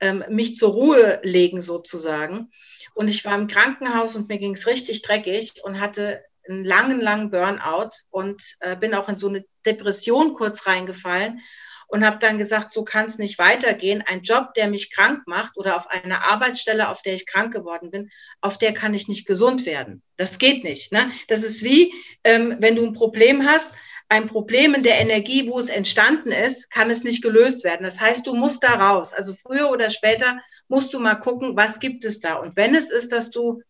ähm, 0.00 0.24
mich 0.28 0.56
zur 0.56 0.72
Ruhe 0.72 1.20
legen 1.22 1.62
sozusagen. 1.62 2.50
Und 2.94 3.08
ich 3.08 3.24
war 3.24 3.34
im 3.36 3.46
Krankenhaus 3.46 4.16
und 4.16 4.28
mir 4.28 4.38
ging 4.38 4.54
es 4.54 4.66
richtig 4.66 5.02
dreckig 5.02 5.52
und 5.62 5.80
hatte 5.80 6.24
einen 6.48 6.64
langen, 6.64 7.00
langen 7.00 7.30
Burnout 7.30 7.90
und 8.10 8.42
äh, 8.60 8.76
bin 8.76 8.94
auch 8.94 9.08
in 9.08 9.18
so 9.18 9.28
eine 9.28 9.44
Depression 9.64 10.34
kurz 10.34 10.66
reingefallen 10.66 11.40
und 11.86 12.04
habe 12.04 12.18
dann 12.18 12.38
gesagt, 12.38 12.72
so 12.72 12.84
kann 12.84 13.06
es 13.06 13.18
nicht 13.18 13.38
weitergehen. 13.38 14.02
Ein 14.06 14.22
Job, 14.22 14.54
der 14.54 14.68
mich 14.68 14.90
krank 14.90 15.22
macht 15.26 15.56
oder 15.56 15.76
auf 15.76 15.88
einer 15.88 16.24
Arbeitsstelle, 16.24 16.88
auf 16.88 17.02
der 17.02 17.14
ich 17.14 17.26
krank 17.26 17.52
geworden 17.52 17.90
bin, 17.90 18.10
auf 18.40 18.58
der 18.58 18.74
kann 18.74 18.94
ich 18.94 19.08
nicht 19.08 19.26
gesund 19.26 19.66
werden. 19.66 20.02
Das 20.16 20.38
geht 20.38 20.64
nicht. 20.64 20.92
Ne? 20.92 21.10
Das 21.28 21.42
ist 21.42 21.62
wie, 21.62 21.94
ähm, 22.24 22.56
wenn 22.58 22.76
du 22.76 22.84
ein 22.84 22.92
Problem 22.92 23.46
hast, 23.46 23.72
ein 24.08 24.26
Problem 24.26 24.74
in 24.74 24.82
der 24.82 25.00
Energie, 25.00 25.48
wo 25.48 25.58
es 25.58 25.68
entstanden 25.68 26.30
ist, 26.30 26.70
kann 26.70 26.90
es 26.90 27.02
nicht 27.02 27.22
gelöst 27.22 27.64
werden. 27.64 27.82
Das 27.82 28.00
heißt, 28.00 28.26
du 28.26 28.34
musst 28.34 28.62
da 28.62 28.74
raus. 28.74 29.12
Also 29.12 29.34
früher 29.34 29.70
oder 29.70 29.90
später 29.90 30.38
musst 30.68 30.94
du 30.94 31.00
mal 31.00 31.16
gucken, 31.16 31.56
was 31.56 31.80
gibt 31.80 32.04
es 32.04 32.20
da. 32.20 32.34
Und 32.34 32.56
wenn 32.56 32.74
es 32.74 32.90
ist, 32.90 33.10
dass 33.10 33.30
du 33.30 33.62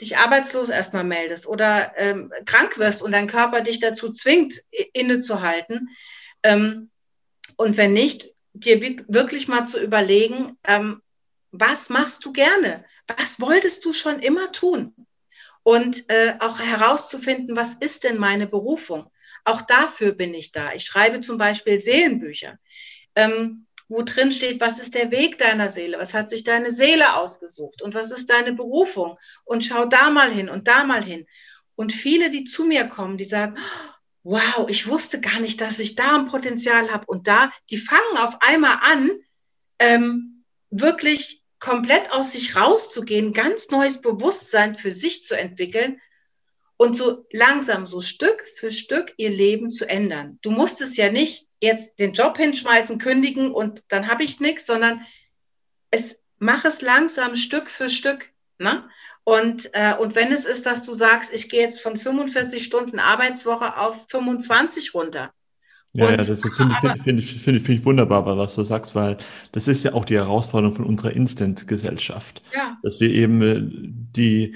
dich 0.00 0.18
arbeitslos 0.18 0.68
erstmal 0.68 1.04
meldest 1.04 1.46
oder 1.46 1.92
ähm, 1.96 2.32
krank 2.44 2.78
wirst 2.78 3.02
und 3.02 3.12
dein 3.12 3.28
Körper 3.28 3.60
dich 3.60 3.80
dazu 3.80 4.12
zwingt, 4.12 4.60
innezuhalten, 4.92 5.88
ähm, 6.42 6.90
und 7.56 7.76
wenn 7.76 7.92
nicht, 7.92 8.32
dir 8.54 8.80
wirklich 9.08 9.48
mal 9.48 9.66
zu 9.66 9.80
überlegen, 9.80 10.58
ähm, 10.64 11.02
was 11.50 11.90
machst 11.90 12.24
du 12.24 12.32
gerne? 12.32 12.84
Was 13.16 13.40
wolltest 13.40 13.84
du 13.84 13.92
schon 13.92 14.20
immer 14.20 14.52
tun? 14.52 14.94
Und 15.62 16.08
äh, 16.10 16.34
auch 16.40 16.58
herauszufinden, 16.58 17.56
was 17.56 17.74
ist 17.74 18.04
denn 18.04 18.18
meine 18.18 18.46
Berufung? 18.46 19.10
Auch 19.44 19.62
dafür 19.62 20.12
bin 20.12 20.34
ich 20.34 20.52
da. 20.52 20.72
Ich 20.72 20.84
schreibe 20.84 21.20
zum 21.20 21.38
Beispiel 21.38 21.80
Seelenbücher, 21.80 22.58
ähm, 23.14 23.66
wo 23.88 24.02
drin 24.02 24.32
steht, 24.32 24.60
was 24.60 24.78
ist 24.78 24.94
der 24.94 25.10
Weg 25.10 25.38
deiner 25.38 25.68
Seele? 25.68 25.98
Was 25.98 26.14
hat 26.14 26.28
sich 26.28 26.44
deine 26.44 26.72
Seele 26.72 27.16
ausgesucht? 27.16 27.82
Und 27.82 27.94
was 27.94 28.10
ist 28.10 28.30
deine 28.30 28.54
Berufung? 28.54 29.18
Und 29.44 29.64
schau 29.64 29.84
da 29.84 30.10
mal 30.10 30.30
hin 30.30 30.48
und 30.48 30.68
da 30.68 30.84
mal 30.84 31.04
hin. 31.04 31.26
Und 31.74 31.92
viele, 31.92 32.30
die 32.30 32.44
zu 32.44 32.64
mir 32.64 32.84
kommen, 32.84 33.18
die 33.18 33.24
sagen, 33.24 33.58
wow, 34.24 34.68
ich 34.68 34.86
wusste 34.86 35.20
gar 35.20 35.40
nicht, 35.40 35.60
dass 35.60 35.78
ich 35.78 35.94
da 35.94 36.16
ein 36.16 36.26
Potenzial 36.26 36.90
habe. 36.92 37.04
Und 37.06 37.26
da, 37.26 37.52
die 37.70 37.78
fangen 37.78 38.18
auf 38.18 38.38
einmal 38.40 38.78
an, 38.82 39.10
ähm, 39.78 40.44
wirklich 40.70 41.42
komplett 41.58 42.10
aus 42.10 42.32
sich 42.32 42.56
rauszugehen, 42.56 43.32
ganz 43.32 43.70
neues 43.70 44.00
Bewusstsein 44.00 44.76
für 44.76 44.90
sich 44.90 45.24
zu 45.26 45.38
entwickeln 45.38 46.00
und 46.76 46.96
so 46.96 47.26
langsam, 47.30 47.86
so 47.86 48.00
Stück 48.00 48.44
für 48.56 48.70
Stück 48.70 49.14
ihr 49.16 49.30
Leben 49.30 49.70
zu 49.70 49.88
ändern. 49.88 50.38
Du 50.42 50.50
musst 50.50 50.80
es 50.80 50.96
ja 50.96 51.10
nicht 51.10 51.48
jetzt 51.60 52.00
den 52.00 52.12
Job 52.12 52.36
hinschmeißen, 52.36 52.98
kündigen 52.98 53.52
und 53.52 53.84
dann 53.88 54.08
habe 54.08 54.24
ich 54.24 54.40
nichts, 54.40 54.66
sondern 54.66 55.06
es 55.90 56.18
mach 56.38 56.64
es 56.64 56.80
langsam 56.80 57.36
Stück 57.36 57.70
für 57.70 57.88
Stück. 57.88 58.32
Ne? 58.58 58.88
Und, 59.24 59.70
äh, 59.72 59.94
und 59.98 60.14
wenn 60.16 60.32
es 60.32 60.44
ist, 60.44 60.66
dass 60.66 60.84
du 60.84 60.92
sagst, 60.94 61.32
ich 61.32 61.48
gehe 61.48 61.60
jetzt 61.60 61.80
von 61.80 61.96
45 61.96 62.64
Stunden 62.64 62.98
Arbeitswoche 62.98 63.78
auf 63.78 64.06
25 64.08 64.94
runter. 64.94 65.32
Ja, 65.94 66.10
ja, 66.10 66.16
das 66.16 66.40
finde 66.40 66.74
ich, 66.94 67.02
find, 67.02 67.18
ich, 67.18 67.42
find, 67.42 67.62
find 67.62 67.78
ich 67.78 67.84
wunderbar, 67.84 68.24
was 68.38 68.54
du 68.54 68.64
sagst, 68.64 68.94
weil 68.94 69.18
das 69.52 69.68
ist 69.68 69.82
ja 69.82 69.92
auch 69.92 70.06
die 70.06 70.16
Herausforderung 70.16 70.74
von 70.74 70.86
unserer 70.86 71.12
Instant-Gesellschaft. 71.12 72.42
Ja. 72.54 72.78
Dass 72.82 72.98
wir 73.00 73.10
eben 73.10 73.42
äh, 73.42 73.60
die, 73.62 74.54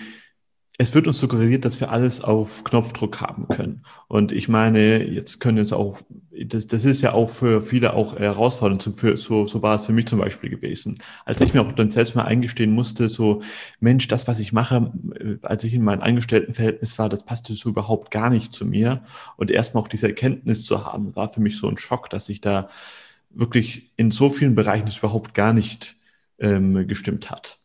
es 0.79 0.95
wird 0.95 1.07
uns 1.07 1.19
suggeriert, 1.19 1.65
dass 1.65 1.81
wir 1.81 1.91
alles 1.91 2.21
auf 2.21 2.63
Knopfdruck 2.65 3.23
haben 3.23 3.49
können. 3.49 3.83
Und 4.09 4.31
ich 4.31 4.49
meine, 4.49 5.03
jetzt 5.05 5.41
können 5.41 5.57
jetzt 5.57 5.73
auch, 5.73 6.01
das, 6.31 6.67
das 6.67 6.85
ist 6.85 7.01
ja 7.01 7.13
auch 7.13 7.31
für 7.31 7.63
viele 7.63 7.95
auch 7.95 8.19
herausfordernd, 8.19 8.83
für, 8.95 9.17
so, 9.17 9.47
so 9.47 9.63
war 9.63 9.75
es 9.77 9.87
für 9.87 9.95
mich 9.95 10.07
zum 10.07 10.19
Beispiel 10.19 10.51
gewesen. 10.51 10.99
Als 11.25 11.41
ich 11.41 11.55
mir 11.55 11.63
auch 11.63 11.73
dann 11.73 11.91
selbst 11.91 12.15
mal 12.15 12.25
eingestehen 12.25 12.73
musste, 12.73 13.09
so, 13.09 13.43
Mensch, 13.81 14.07
das, 14.09 14.29
was 14.29 14.39
ich 14.39 14.53
mache, 14.53 14.93
äh, 15.19 15.37
als 15.41 15.65
ich 15.65 15.73
in 15.73 15.83
meinem 15.83 16.03
Angestelltenverhältnis 16.03 16.99
war, 16.99 17.09
das 17.09 17.25
passte 17.25 17.55
so 17.55 17.71
überhaupt 17.71 18.11
gar 18.11 18.29
nicht 18.29 18.53
zu 18.53 18.67
mir. 18.67 19.03
Und 19.37 19.51
erstmal 19.51 19.83
auch 19.83 19.89
diese 19.89 20.09
Erkenntnis 20.09 20.67
zu 20.67 20.85
haben, 20.85 21.17
war 21.17 21.31
für 21.31 21.41
mich 21.41 21.57
so 21.57 21.69
ein 21.69 21.79
Schock, 21.79 22.11
dass 22.11 22.29
ich 22.29 22.43
da 22.43 22.69
wirklich 23.31 23.93
in 23.97 24.11
so 24.11 24.29
vielen 24.29 24.55
Bereichen 24.55 24.89
es 24.89 24.99
überhaupt 24.99 25.33
gar 25.33 25.55
nicht 25.55 25.97
ähm, 26.39 26.87
gestimmt 26.87 27.31
hat. 27.31 27.59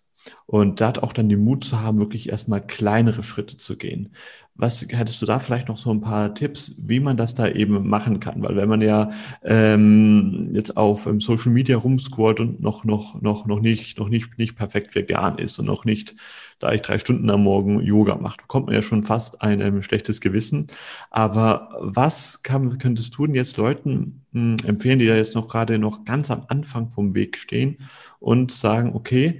Und 0.51 0.81
da 0.81 0.91
auch 0.99 1.13
dann 1.13 1.29
den 1.29 1.45
Mut 1.45 1.63
zu 1.63 1.79
haben, 1.79 1.99
wirklich 1.99 2.27
erstmal 2.27 2.59
kleinere 2.59 3.23
Schritte 3.23 3.55
zu 3.55 3.77
gehen. 3.77 4.09
Was 4.53 4.85
hättest 4.89 5.21
du 5.21 5.25
da 5.25 5.39
vielleicht 5.39 5.69
noch 5.69 5.77
so 5.77 5.91
ein 5.91 6.01
paar 6.01 6.35
Tipps, 6.35 6.75
wie 6.85 6.99
man 6.99 7.15
das 7.15 7.35
da 7.35 7.47
eben 7.47 7.87
machen 7.87 8.19
kann? 8.19 8.43
Weil 8.43 8.57
wenn 8.57 8.67
man 8.67 8.81
ja 8.81 9.11
ähm, 9.45 10.49
jetzt 10.51 10.75
auf 10.75 11.05
ähm, 11.05 11.21
Social 11.21 11.53
Media 11.53 11.77
rumscrollt 11.77 12.41
und 12.41 12.59
noch 12.59 12.83
noch 12.83 13.21
noch 13.21 13.45
noch 13.45 13.61
nicht 13.61 13.97
noch 13.97 14.09
nicht 14.09 14.37
nicht 14.37 14.57
perfekt 14.57 14.93
vegan 14.93 15.37
ist 15.37 15.57
und 15.57 15.67
noch 15.67 15.85
nicht 15.85 16.15
da 16.59 16.73
ich 16.73 16.81
drei 16.81 16.99
Stunden 16.99 17.29
am 17.29 17.43
Morgen 17.43 17.79
Yoga 17.79 18.17
macht, 18.17 18.41
bekommt 18.41 18.65
man 18.65 18.75
ja 18.75 18.81
schon 18.81 19.03
fast 19.03 19.41
ein 19.41 19.61
ähm, 19.61 19.81
schlechtes 19.81 20.19
Gewissen. 20.19 20.67
Aber 21.11 21.69
was 21.79 22.43
kann, 22.43 22.77
könntest 22.77 23.17
du 23.17 23.25
denn 23.25 23.35
jetzt 23.35 23.55
Leuten 23.55 24.25
mh, 24.33 24.57
hm, 24.63 24.69
empfehlen, 24.69 24.99
die 24.99 25.07
da 25.07 25.15
jetzt 25.15 25.33
noch 25.33 25.47
gerade 25.47 25.79
noch 25.79 26.03
ganz 26.03 26.29
am 26.29 26.43
Anfang 26.49 26.91
vom 26.91 27.15
Weg 27.15 27.37
stehen 27.37 27.77
und 28.19 28.51
sagen, 28.51 28.91
okay, 28.93 29.39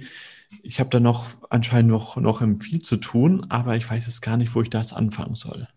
ich 0.62 0.80
habe 0.80 0.90
da 0.90 1.00
noch 1.00 1.26
anscheinend 1.50 1.90
noch, 1.90 2.16
noch 2.16 2.42
viel 2.60 2.82
zu 2.82 2.96
tun, 2.96 3.46
aber 3.48 3.76
ich 3.76 3.88
weiß 3.88 4.06
jetzt 4.06 4.22
gar 4.22 4.36
nicht, 4.36 4.54
wo 4.54 4.62
ich 4.62 4.70
das 4.70 4.92
anfangen 4.92 5.34
soll. 5.34 5.68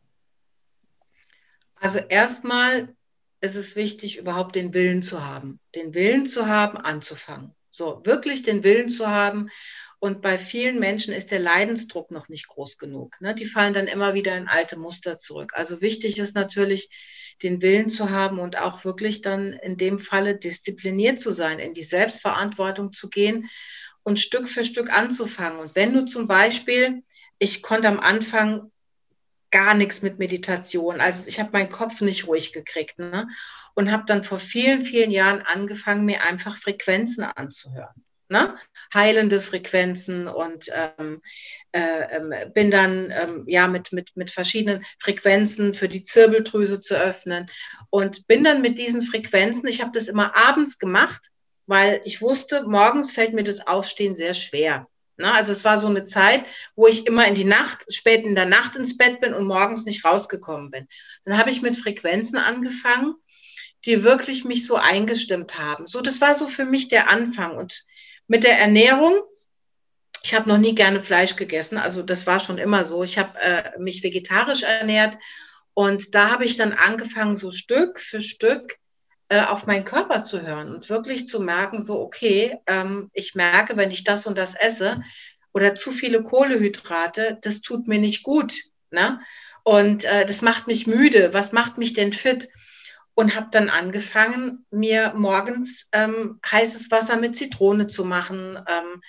Also 1.76 2.00
erstmal 2.00 2.96
ist 3.42 3.56
es 3.56 3.76
wichtig, 3.76 4.18
überhaupt 4.18 4.56
den 4.56 4.74
Willen 4.74 5.04
zu 5.04 5.26
haben. 5.26 5.60
Den 5.76 5.94
Willen 5.94 6.26
zu 6.26 6.48
haben, 6.48 6.78
anzufangen. 6.78 7.54
So, 7.70 8.02
wirklich 8.06 8.44
den 8.44 8.64
Willen 8.64 8.90
zu 8.90 9.08
haben. 9.08 9.50
Und 10.00 10.22
bei 10.22 10.38
vielen 10.38 10.80
Menschen 10.80 11.14
ist 11.14 11.32
der 11.32 11.40
Leidensdruck 11.40 12.12
noch 12.12 12.30
nicht 12.30 12.48
groß 12.48 12.78
genug. 12.78 13.20
Ne? 13.22 13.36
Die 13.36 13.46
fallen 13.46 13.74
dann 13.74 13.88
immer 13.88 14.14
wieder 14.14 14.36
in 14.38 14.48
alte 14.48 14.78
Muster 14.78 15.20
zurück. 15.20 15.52
Also 15.56 15.82
wichtig 15.82 16.18
ist 16.20 16.36
natürlich, 16.36 16.90
den 17.44 17.62
Willen 17.62 17.90
zu 17.90 18.12
haben 18.12 18.40
und 18.40 18.58
auch 18.58 18.86
wirklich 18.86 19.22
dann 19.22 19.54
in 19.54 19.78
dem 19.78 20.00
Falle 20.00 20.38
diszipliniert 20.38 21.20
zu 21.20 21.32
sein, 21.32 21.60
in 21.60 21.74
die 21.74 21.84
Selbstverantwortung 21.84 22.94
zu 22.94 23.10
gehen 23.10 23.50
und 24.06 24.20
Stück 24.20 24.48
für 24.48 24.64
Stück 24.64 24.94
anzufangen. 24.94 25.60
Und 25.60 25.76
wenn 25.76 25.94
du 25.94 26.06
zum 26.06 26.28
Beispiel, 26.28 27.04
ich 27.40 27.62
konnte 27.62 27.90
am 27.90 28.00
Anfang 28.00 28.72
gar 29.52 29.74
nichts 29.74 30.02
mit 30.02 30.20
Meditation, 30.20 31.02
also 31.02 31.24
ich 31.26 31.40
habe 31.40 31.50
meinen 31.52 31.72
Kopf 31.72 32.02
nicht 32.02 32.28
ruhig 32.28 32.54
gekriegt 32.54 33.00
ne? 33.00 33.28
und 33.74 33.92
habe 33.92 34.04
dann 34.06 34.24
vor 34.24 34.38
vielen, 34.38 34.84
vielen 34.84 35.12
Jahren 35.12 35.42
angefangen, 35.42 36.06
mir 36.06 36.24
einfach 36.24 36.58
Frequenzen 36.58 37.24
anzuhören. 37.24 38.04
Ne? 38.28 38.56
heilende 38.92 39.40
Frequenzen 39.40 40.28
und 40.28 40.72
ähm, 40.74 41.22
äh, 41.74 42.18
äh, 42.18 42.50
bin 42.52 42.72
dann 42.72 43.12
ähm, 43.12 43.44
ja 43.46 43.68
mit, 43.68 43.92
mit, 43.92 44.16
mit 44.16 44.32
verschiedenen 44.32 44.84
Frequenzen 44.98 45.76
für 45.76 45.88
die 45.88 46.02
Zirbeldrüse 46.02 46.82
zu 46.82 46.96
öffnen 46.96 47.52
und 47.92 48.26
bin 48.26 48.44
dann 48.44 48.64
mit 48.64 48.80
diesen 48.80 49.04
Frequenzen, 49.04 49.68
ich 49.68 49.82
habe 49.82 49.92
das 49.94 50.08
immer 50.08 50.36
abends 50.36 50.80
gemacht, 50.80 51.30
weil 51.68 52.02
ich 52.06 52.22
wusste, 52.22 52.64
morgens 52.68 53.12
fällt 53.12 53.34
mir 53.34 53.44
das 53.44 53.66
Aufstehen 53.66 54.16
sehr 54.16 54.34
schwer. 54.34 54.88
Na, 55.18 55.34
also 55.36 55.52
es 55.54 55.64
war 55.64 55.80
so 55.80 55.88
eine 55.88 56.04
Zeit, 56.06 56.46
wo 56.76 56.88
ich 56.88 57.08
immer 57.08 57.26
in 57.26 57.36
die 57.36 57.46
Nacht, 57.46 57.86
spät 57.94 58.26
in 58.26 58.36
der 58.36 58.46
Nacht 58.46 58.76
ins 58.76 58.98
Bett 58.98 59.22
bin 59.22 59.34
und 59.34 59.46
morgens 59.46 59.86
nicht 59.86 60.04
rausgekommen 60.04 60.72
bin. 60.72 60.88
Dann 61.24 61.38
habe 61.38 61.52
ich 61.52 61.62
mit 61.62 61.78
Frequenzen 61.78 62.38
angefangen, 62.38 63.16
die 63.86 64.04
wirklich 64.04 64.44
mich 64.44 64.66
so 64.66 64.76
eingestimmt 64.76 65.58
haben. 65.58 65.88
So, 65.88 66.02
das 66.02 66.20
war 66.20 66.36
so 66.36 66.48
für 66.48 66.66
mich 66.66 66.90
der 66.90 67.10
Anfang. 67.10 67.56
Und 67.56 67.86
mit 68.28 68.44
der 68.44 68.60
Ernährung, 68.60 69.22
ich 70.22 70.34
habe 70.34 70.50
noch 70.50 70.58
nie 70.58 70.76
gerne 70.76 71.02
Fleisch 71.02 71.36
gegessen, 71.36 71.78
also 71.78 72.02
das 72.02 72.28
war 72.28 72.40
schon 72.40 72.58
immer 72.58 72.84
so. 72.84 73.04
Ich 73.04 73.18
habe 73.18 73.40
äh, 73.40 73.80
mich 73.80 74.04
vegetarisch 74.04 74.64
ernährt 74.64 75.18
und 75.74 76.14
da 76.16 76.32
habe 76.32 76.46
ich 76.46 76.58
dann 76.58 76.74
angefangen, 76.74 77.38
so 77.38 77.52
Stück 77.52 78.00
für 78.00 78.22
Stück 78.22 78.78
äh, 79.30 79.42
auf 79.42 79.66
meinen 79.66 79.86
Körper 79.86 80.24
zu 80.24 80.42
hören 80.42 80.74
und 80.74 80.90
wirklich 80.90 81.28
zu 81.28 81.40
merken, 81.40 81.82
so, 81.82 82.00
okay, 82.00 82.60
ähm, 82.68 83.10
ich 83.14 83.36
merke, 83.36 83.78
wenn 83.78 83.92
ich 83.92 84.04
das 84.04 84.28
und 84.28 84.38
das 84.38 84.56
esse 84.56 85.02
oder 85.54 85.74
zu 85.74 85.92
viele 85.92 86.22
Kohlehydrate, 86.22 87.40
das 87.42 87.62
tut 87.62 87.88
mir 87.88 88.00
nicht 88.00 88.24
gut. 88.24 88.54
Ne? 88.92 89.20
Und 89.64 90.04
äh, 90.04 90.26
das 90.26 90.42
macht 90.42 90.68
mich 90.68 90.86
müde. 90.86 91.34
Was 91.34 91.52
macht 91.52 91.78
mich 91.78 91.94
denn 91.94 92.14
fit? 92.14 92.50
Und 93.16 93.36
habe 93.36 93.48
dann 93.50 93.70
angefangen, 93.70 94.66
mir 94.70 95.14
morgens 95.16 95.90
ähm, 95.94 96.40
heißes 96.46 96.92
Wasser 96.92 97.16
mit 97.18 97.38
Zitrone 97.38 97.88
zu 97.88 98.04
machen, 98.04 98.60
ähm, 98.68 99.02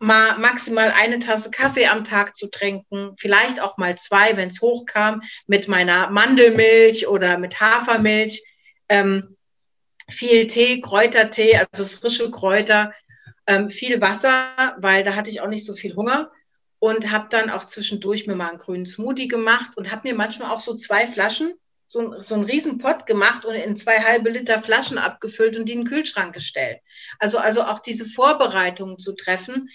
mal 0.00 0.36
maximal 0.38 0.92
eine 0.96 1.20
Tasse 1.20 1.50
Kaffee 1.50 1.86
am 1.86 2.02
Tag 2.02 2.34
zu 2.34 2.48
trinken, 2.48 3.14
vielleicht 3.16 3.62
auch 3.62 3.78
mal 3.78 3.96
zwei, 3.96 4.36
wenn 4.36 4.48
es 4.48 4.60
hochkam, 4.60 5.22
mit 5.46 5.68
meiner 5.68 6.10
Mandelmilch 6.10 7.06
oder 7.06 7.38
mit 7.38 7.60
Hafermilch. 7.60 8.42
Ähm, 8.88 9.36
viel 10.12 10.46
Tee, 10.46 10.80
Kräutertee, 10.80 11.60
also 11.72 11.84
frische 11.84 12.30
Kräuter, 12.30 12.92
ähm, 13.46 13.70
viel 13.70 14.00
Wasser, 14.00 14.76
weil 14.78 15.04
da 15.04 15.14
hatte 15.14 15.30
ich 15.30 15.40
auch 15.40 15.48
nicht 15.48 15.66
so 15.66 15.74
viel 15.74 15.96
Hunger 15.96 16.30
und 16.78 17.10
habe 17.10 17.28
dann 17.30 17.50
auch 17.50 17.66
zwischendurch 17.66 18.26
mir 18.26 18.34
mal 18.34 18.50
einen 18.50 18.58
grünen 18.58 18.86
Smoothie 18.86 19.28
gemacht 19.28 19.76
und 19.76 19.90
habe 19.90 20.08
mir 20.08 20.14
manchmal 20.14 20.50
auch 20.50 20.60
so 20.60 20.74
zwei 20.74 21.06
Flaschen, 21.06 21.54
so, 21.86 22.20
so 22.20 22.34
einen 22.34 22.44
riesen 22.44 22.78
Pott 22.78 23.06
gemacht 23.06 23.44
und 23.44 23.54
in 23.54 23.76
zwei 23.76 23.98
halbe 24.00 24.30
Liter 24.30 24.60
Flaschen 24.60 24.98
abgefüllt 24.98 25.56
und 25.56 25.66
die 25.66 25.72
in 25.72 25.80
den 25.80 25.88
Kühlschrank 25.88 26.34
gestellt. 26.34 26.78
Also, 27.18 27.38
also 27.38 27.64
auch 27.64 27.80
diese 27.80 28.04
Vorbereitungen 28.04 28.98
zu 28.98 29.12
treffen, 29.12 29.68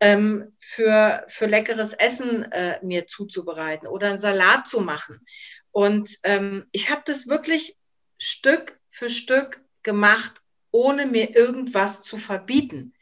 ähm, 0.00 0.54
für, 0.58 1.24
für 1.28 1.46
leckeres 1.46 1.92
Essen 1.92 2.50
äh, 2.52 2.78
mir 2.82 3.06
zuzubereiten 3.06 3.86
oder 3.86 4.08
einen 4.08 4.18
Salat 4.18 4.66
zu 4.66 4.80
machen. 4.80 5.20
Und 5.70 6.18
ähm, 6.24 6.66
ich 6.72 6.90
habe 6.90 7.02
das 7.04 7.28
wirklich 7.28 7.76
Stück 8.18 8.80
für 8.88 9.08
Stück 9.08 9.62
gemacht, 9.82 10.42
ohne 10.70 11.06
mir 11.06 11.34
irgendwas 11.34 12.02
zu 12.02 12.16
verbieten. 12.18 12.94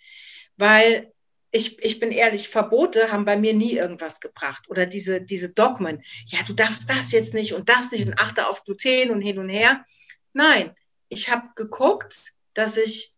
Weil 0.57 1.13
ich, 1.51 1.83
ich 1.83 1.99
bin 1.99 2.13
ehrlich, 2.13 2.49
Verbote 2.49 3.11
haben 3.11 3.25
bei 3.25 3.37
mir 3.37 3.55
nie 3.55 3.73
irgendwas 3.73 4.21
gebracht. 4.21 4.69
Oder 4.69 4.87
diese, 4.87 5.21
diese 5.21 5.51
Dogmen. 5.51 6.03
Ja, 6.27 6.41
du 6.47 6.53
darfst 6.53 6.91
das 6.91 7.13
jetzt 7.13 7.35
nicht 7.35 7.55
und 7.55 7.69
das 7.69 7.91
nicht 7.91 8.07
und 8.07 8.21
achte 8.21 8.47
auf 8.47 8.65
Gluten 8.65 9.11
und 9.11 9.23
hin 9.23 9.39
und 9.39 9.49
her. 9.49 9.85
Nein, 10.33 10.75
ich 11.09 11.31
habe 11.31 11.49
geguckt, 11.57 12.35
dass 12.55 12.77
ich 12.77 13.15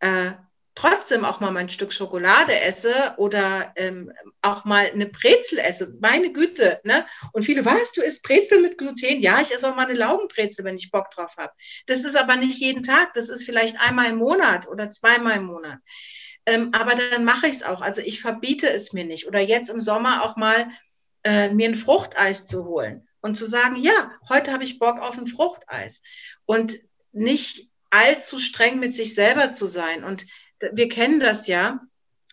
äh, 0.00 0.32
trotzdem 0.74 1.24
auch 1.24 1.40
mal 1.40 1.50
mein 1.50 1.68
Stück 1.68 1.92
Schokolade 1.92 2.58
esse 2.58 3.14
oder 3.18 3.72
ähm, 3.76 4.12
auch 4.40 4.64
mal 4.64 4.90
eine 4.90 5.06
Brezel 5.06 5.58
esse. 5.58 5.94
Meine 6.00 6.32
Güte, 6.32 6.80
ne? 6.84 7.06
Und 7.32 7.44
viele, 7.44 7.64
was, 7.64 7.92
du 7.92 8.02
isst 8.02 8.22
Brezel 8.22 8.60
mit 8.60 8.78
Gluten? 8.78 9.20
Ja, 9.20 9.40
ich 9.40 9.52
esse 9.52 9.68
auch 9.68 9.76
mal 9.76 9.86
eine 9.86 9.98
Laugenbrezel, 9.98 10.64
wenn 10.64 10.76
ich 10.76 10.90
Bock 10.90 11.10
drauf 11.10 11.36
habe. 11.36 11.52
Das 11.86 12.04
ist 12.04 12.16
aber 12.16 12.36
nicht 12.36 12.58
jeden 12.58 12.82
Tag, 12.82 13.12
das 13.14 13.28
ist 13.28 13.44
vielleicht 13.44 13.80
einmal 13.80 14.10
im 14.10 14.16
Monat 14.16 14.66
oder 14.66 14.90
zweimal 14.90 15.36
im 15.36 15.44
Monat. 15.44 15.78
Ähm, 16.46 16.70
aber 16.72 16.94
dann 16.94 17.24
mache 17.24 17.46
ich 17.46 17.56
es 17.56 17.62
auch. 17.62 17.82
Also 17.82 18.00
ich 18.00 18.20
verbiete 18.20 18.68
es 18.68 18.92
mir 18.92 19.04
nicht. 19.04 19.26
Oder 19.26 19.40
jetzt 19.40 19.70
im 19.70 19.80
Sommer 19.80 20.24
auch 20.24 20.36
mal 20.36 20.70
äh, 21.22 21.50
mir 21.50 21.68
ein 21.68 21.76
Fruchteis 21.76 22.46
zu 22.46 22.64
holen 22.64 23.06
und 23.20 23.36
zu 23.36 23.46
sagen, 23.46 23.76
ja, 23.76 24.10
heute 24.28 24.52
habe 24.52 24.64
ich 24.64 24.78
Bock 24.78 25.00
auf 25.00 25.16
ein 25.16 25.26
Fruchteis. 25.26 26.02
Und 26.46 26.78
nicht 27.12 27.68
allzu 27.90 28.40
streng 28.40 28.80
mit 28.80 28.94
sich 28.94 29.14
selber 29.14 29.52
zu 29.52 29.66
sein. 29.66 30.02
Und 30.02 30.26
wir 30.72 30.88
kennen 30.88 31.20
das 31.20 31.46
ja. 31.46 31.80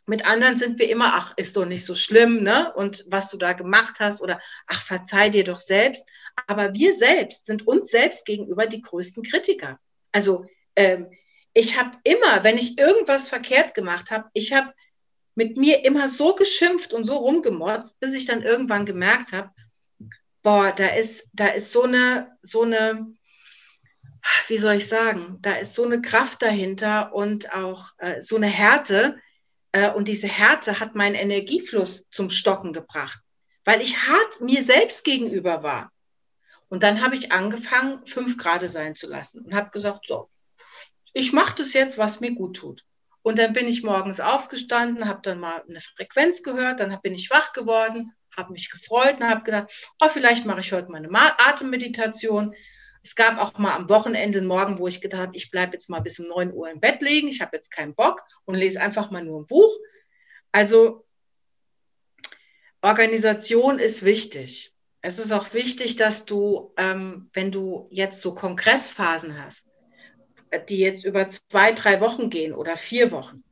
Mit 0.05 0.25
anderen 0.25 0.57
sind 0.57 0.79
wir 0.79 0.89
immer, 0.89 1.13
ach, 1.15 1.33
ist 1.37 1.55
doch 1.55 1.65
nicht 1.65 1.85
so 1.85 1.93
schlimm, 1.93 2.43
ne? 2.43 2.73
Und 2.73 3.05
was 3.07 3.29
du 3.29 3.37
da 3.37 3.53
gemacht 3.53 3.95
hast 3.99 4.21
oder 4.21 4.41
ach, 4.67 4.81
verzeih 4.81 5.29
dir 5.29 5.43
doch 5.43 5.59
selbst. 5.59 6.05
Aber 6.47 6.73
wir 6.73 6.95
selbst 6.95 7.45
sind 7.45 7.67
uns 7.67 7.91
selbst 7.91 8.25
gegenüber 8.25 8.65
die 8.65 8.81
größten 8.81 9.23
Kritiker. 9.23 9.79
Also 10.11 10.45
ähm, 10.75 11.11
ich 11.53 11.79
habe 11.79 11.97
immer, 12.03 12.43
wenn 12.43 12.57
ich 12.57 12.77
irgendwas 12.77 13.29
verkehrt 13.29 13.73
gemacht 13.73 14.11
habe, 14.11 14.29
ich 14.33 14.53
habe 14.53 14.73
mit 15.35 15.57
mir 15.57 15.85
immer 15.85 16.09
so 16.09 16.35
geschimpft 16.35 16.93
und 16.93 17.03
so 17.03 17.17
rumgemotzt, 17.17 17.99
bis 17.99 18.13
ich 18.13 18.25
dann 18.25 18.41
irgendwann 18.43 18.85
gemerkt 18.85 19.31
habe, 19.31 19.51
boah, 20.41 20.73
da 20.75 20.87
ist, 20.87 21.27
da 21.33 21.47
ist 21.47 21.71
so 21.71 21.83
eine, 21.83 22.37
so 22.41 22.63
eine, 22.63 23.13
wie 24.47 24.57
soll 24.57 24.75
ich 24.75 24.87
sagen, 24.87 25.37
da 25.41 25.53
ist 25.53 25.73
so 25.73 25.83
eine 25.83 26.01
Kraft 26.01 26.41
dahinter 26.41 27.13
und 27.13 27.53
auch 27.53 27.89
äh, 27.97 28.21
so 28.21 28.35
eine 28.35 28.47
Härte. 28.47 29.19
Äh, 29.71 29.91
und 29.91 30.07
diese 30.07 30.27
Härte 30.27 30.79
hat 30.79 30.95
meinen 30.95 31.15
Energiefluss 31.15 32.07
zum 32.11 32.29
Stocken 32.29 32.73
gebracht, 32.73 33.19
weil 33.65 33.81
ich 33.81 34.07
hart 34.07 34.41
mir 34.41 34.63
selbst 34.63 35.03
gegenüber 35.03 35.63
war. 35.63 35.91
Und 36.69 36.83
dann 36.83 37.03
habe 37.03 37.15
ich 37.15 37.31
angefangen, 37.31 38.05
fünf 38.05 38.37
Grad 38.37 38.67
sein 38.69 38.95
zu 38.95 39.07
lassen 39.07 39.45
und 39.45 39.55
habe 39.55 39.71
gesagt, 39.71 40.05
so, 40.07 40.29
ich 41.13 41.33
mache 41.33 41.55
das 41.55 41.73
jetzt, 41.73 41.97
was 41.97 42.19
mir 42.19 42.33
gut 42.33 42.57
tut. 42.57 42.85
Und 43.21 43.37
dann 43.37 43.53
bin 43.53 43.67
ich 43.67 43.83
morgens 43.83 44.19
aufgestanden, 44.19 45.07
habe 45.07 45.21
dann 45.23 45.39
mal 45.39 45.63
eine 45.67 45.81
Frequenz 45.81 46.43
gehört, 46.43 46.79
dann 46.79 46.97
bin 47.01 47.15
ich 47.15 47.29
wach 47.29 47.53
geworden, 47.53 48.13
habe 48.37 48.53
mich 48.53 48.69
gefreut 48.69 49.17
und 49.19 49.27
habe 49.27 49.43
gedacht, 49.43 49.71
oh, 49.99 50.07
vielleicht 50.09 50.45
mache 50.45 50.61
ich 50.61 50.71
heute 50.71 50.91
mal 50.91 51.03
eine 51.03 51.39
Atemmeditation. 51.39 52.55
Es 53.09 53.15
gab 53.15 53.39
auch 53.39 53.57
mal 53.57 53.73
am 53.73 53.89
Wochenende 53.89 54.37
einen 54.37 54.47
Morgen, 54.47 54.77
wo 54.77 54.87
ich 54.87 55.01
gedacht 55.01 55.19
habe, 55.23 55.35
ich 55.35 55.49
bleibe 55.49 55.73
jetzt 55.73 55.89
mal 55.89 55.99
bis 55.99 56.19
um 56.19 56.27
9 56.27 56.53
Uhr 56.53 56.69
im 56.69 56.79
Bett 56.79 57.01
liegen, 57.01 57.27
ich 57.27 57.41
habe 57.41 57.57
jetzt 57.57 57.71
keinen 57.71 57.95
Bock 57.95 58.21
und 58.45 58.53
lese 58.53 58.79
einfach 58.79 59.09
mal 59.09 59.25
nur 59.25 59.41
ein 59.41 59.47
Buch. 59.47 59.75
Also 60.51 61.07
Organisation 62.83 63.79
ist 63.79 64.05
wichtig. 64.05 64.75
Es 65.01 65.17
ist 65.17 65.31
auch 65.31 65.55
wichtig, 65.55 65.95
dass 65.95 66.25
du, 66.25 66.71
ähm, 66.77 67.31
wenn 67.33 67.51
du 67.51 67.87
jetzt 67.89 68.21
so 68.21 68.35
Kongressphasen 68.35 69.43
hast, 69.43 69.65
die 70.67 70.77
jetzt 70.77 71.03
über 71.03 71.29
zwei, 71.29 71.71
drei 71.71 72.01
Wochen 72.01 72.29
gehen 72.29 72.53
oder 72.53 72.77
vier 72.77 73.11
Wochen, 73.11 73.43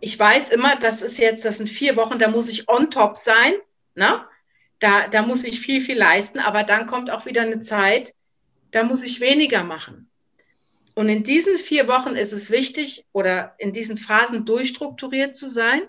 ich 0.00 0.18
weiß 0.18 0.48
immer, 0.48 0.76
das 0.76 1.02
ist 1.02 1.18
jetzt, 1.18 1.44
das 1.44 1.58
sind 1.58 1.68
vier 1.68 1.96
Wochen, 1.96 2.18
da 2.18 2.28
muss 2.28 2.48
ich 2.48 2.66
on 2.66 2.90
top 2.90 3.18
sein. 3.18 3.56
Ne? 3.94 4.26
Da, 4.78 5.06
da 5.08 5.20
muss 5.20 5.44
ich 5.44 5.60
viel, 5.60 5.82
viel 5.82 5.98
leisten, 5.98 6.38
aber 6.38 6.62
dann 6.62 6.86
kommt 6.86 7.10
auch 7.10 7.26
wieder 7.26 7.42
eine 7.42 7.60
Zeit, 7.60 8.14
da 8.74 8.82
muss 8.82 9.04
ich 9.04 9.20
weniger 9.20 9.62
machen. 9.62 10.10
Und 10.96 11.08
in 11.08 11.22
diesen 11.22 11.58
vier 11.58 11.86
Wochen 11.86 12.16
ist 12.16 12.32
es 12.32 12.50
wichtig 12.50 13.06
oder 13.12 13.54
in 13.58 13.72
diesen 13.72 13.96
Phasen 13.96 14.46
durchstrukturiert 14.46 15.36
zu 15.36 15.48
sein 15.48 15.82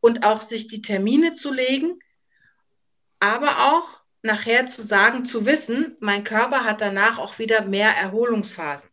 und 0.00 0.26
auch 0.26 0.42
sich 0.42 0.66
die 0.66 0.82
Termine 0.82 1.34
zu 1.34 1.52
legen, 1.52 2.00
aber 3.20 3.72
auch 3.72 4.04
nachher 4.22 4.66
zu 4.66 4.82
sagen, 4.82 5.24
zu 5.24 5.46
wissen, 5.46 5.96
mein 6.00 6.24
Körper 6.24 6.64
hat 6.64 6.80
danach 6.80 7.18
auch 7.18 7.38
wieder 7.38 7.64
mehr 7.64 7.90
Erholungsphasen. 7.96 8.90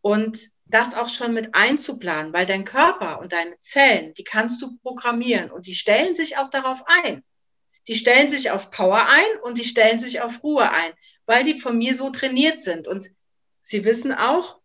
Und 0.00 0.48
das 0.64 0.94
auch 0.94 1.10
schon 1.10 1.34
mit 1.34 1.54
einzuplanen, 1.54 2.32
weil 2.32 2.46
dein 2.46 2.64
Körper 2.64 3.20
und 3.20 3.34
deine 3.34 3.60
Zellen, 3.60 4.14
die 4.14 4.24
kannst 4.24 4.62
du 4.62 4.78
programmieren 4.78 5.50
und 5.50 5.66
die 5.66 5.74
stellen 5.74 6.14
sich 6.14 6.38
auch 6.38 6.48
darauf 6.48 6.82
ein. 7.04 7.22
Die 7.88 7.94
stellen 7.94 8.30
sich 8.30 8.50
auf 8.50 8.70
Power 8.70 9.06
ein 9.06 9.40
und 9.42 9.58
die 9.58 9.64
stellen 9.64 10.00
sich 10.00 10.22
auf 10.22 10.42
Ruhe 10.42 10.70
ein, 10.70 10.92
weil 11.28 11.44
die 11.44 11.60
von 11.60 11.76
mir 11.76 11.94
so 11.94 12.08
trainiert 12.08 12.62
sind. 12.62 12.88
Und 12.88 13.10
sie 13.60 13.84
wissen 13.84 14.12
auch, 14.12 14.58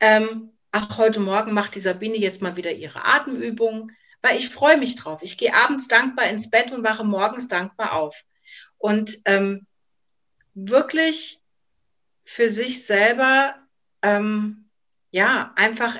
ähm, 0.00 0.50
ach, 0.72 0.98
heute 0.98 1.20
Morgen 1.20 1.54
macht 1.54 1.76
die 1.76 1.80
Sabine 1.80 2.16
jetzt 2.16 2.42
mal 2.42 2.56
wieder 2.56 2.72
ihre 2.72 3.04
Atemübungen, 3.04 3.96
weil 4.22 4.36
ich 4.36 4.50
freue 4.50 4.76
mich 4.76 4.96
drauf. 4.96 5.22
Ich 5.22 5.38
gehe 5.38 5.54
abends 5.54 5.86
dankbar 5.86 6.26
ins 6.28 6.50
Bett 6.50 6.72
und 6.72 6.82
wache 6.82 7.04
morgens 7.04 7.46
dankbar 7.46 7.92
auf. 7.92 8.24
Und 8.76 9.18
ähm, 9.24 9.68
wirklich 10.54 11.40
für 12.24 12.50
sich 12.50 12.84
selber 12.84 13.54
ähm, 14.02 14.68
ja, 15.12 15.52
einfach 15.54 15.96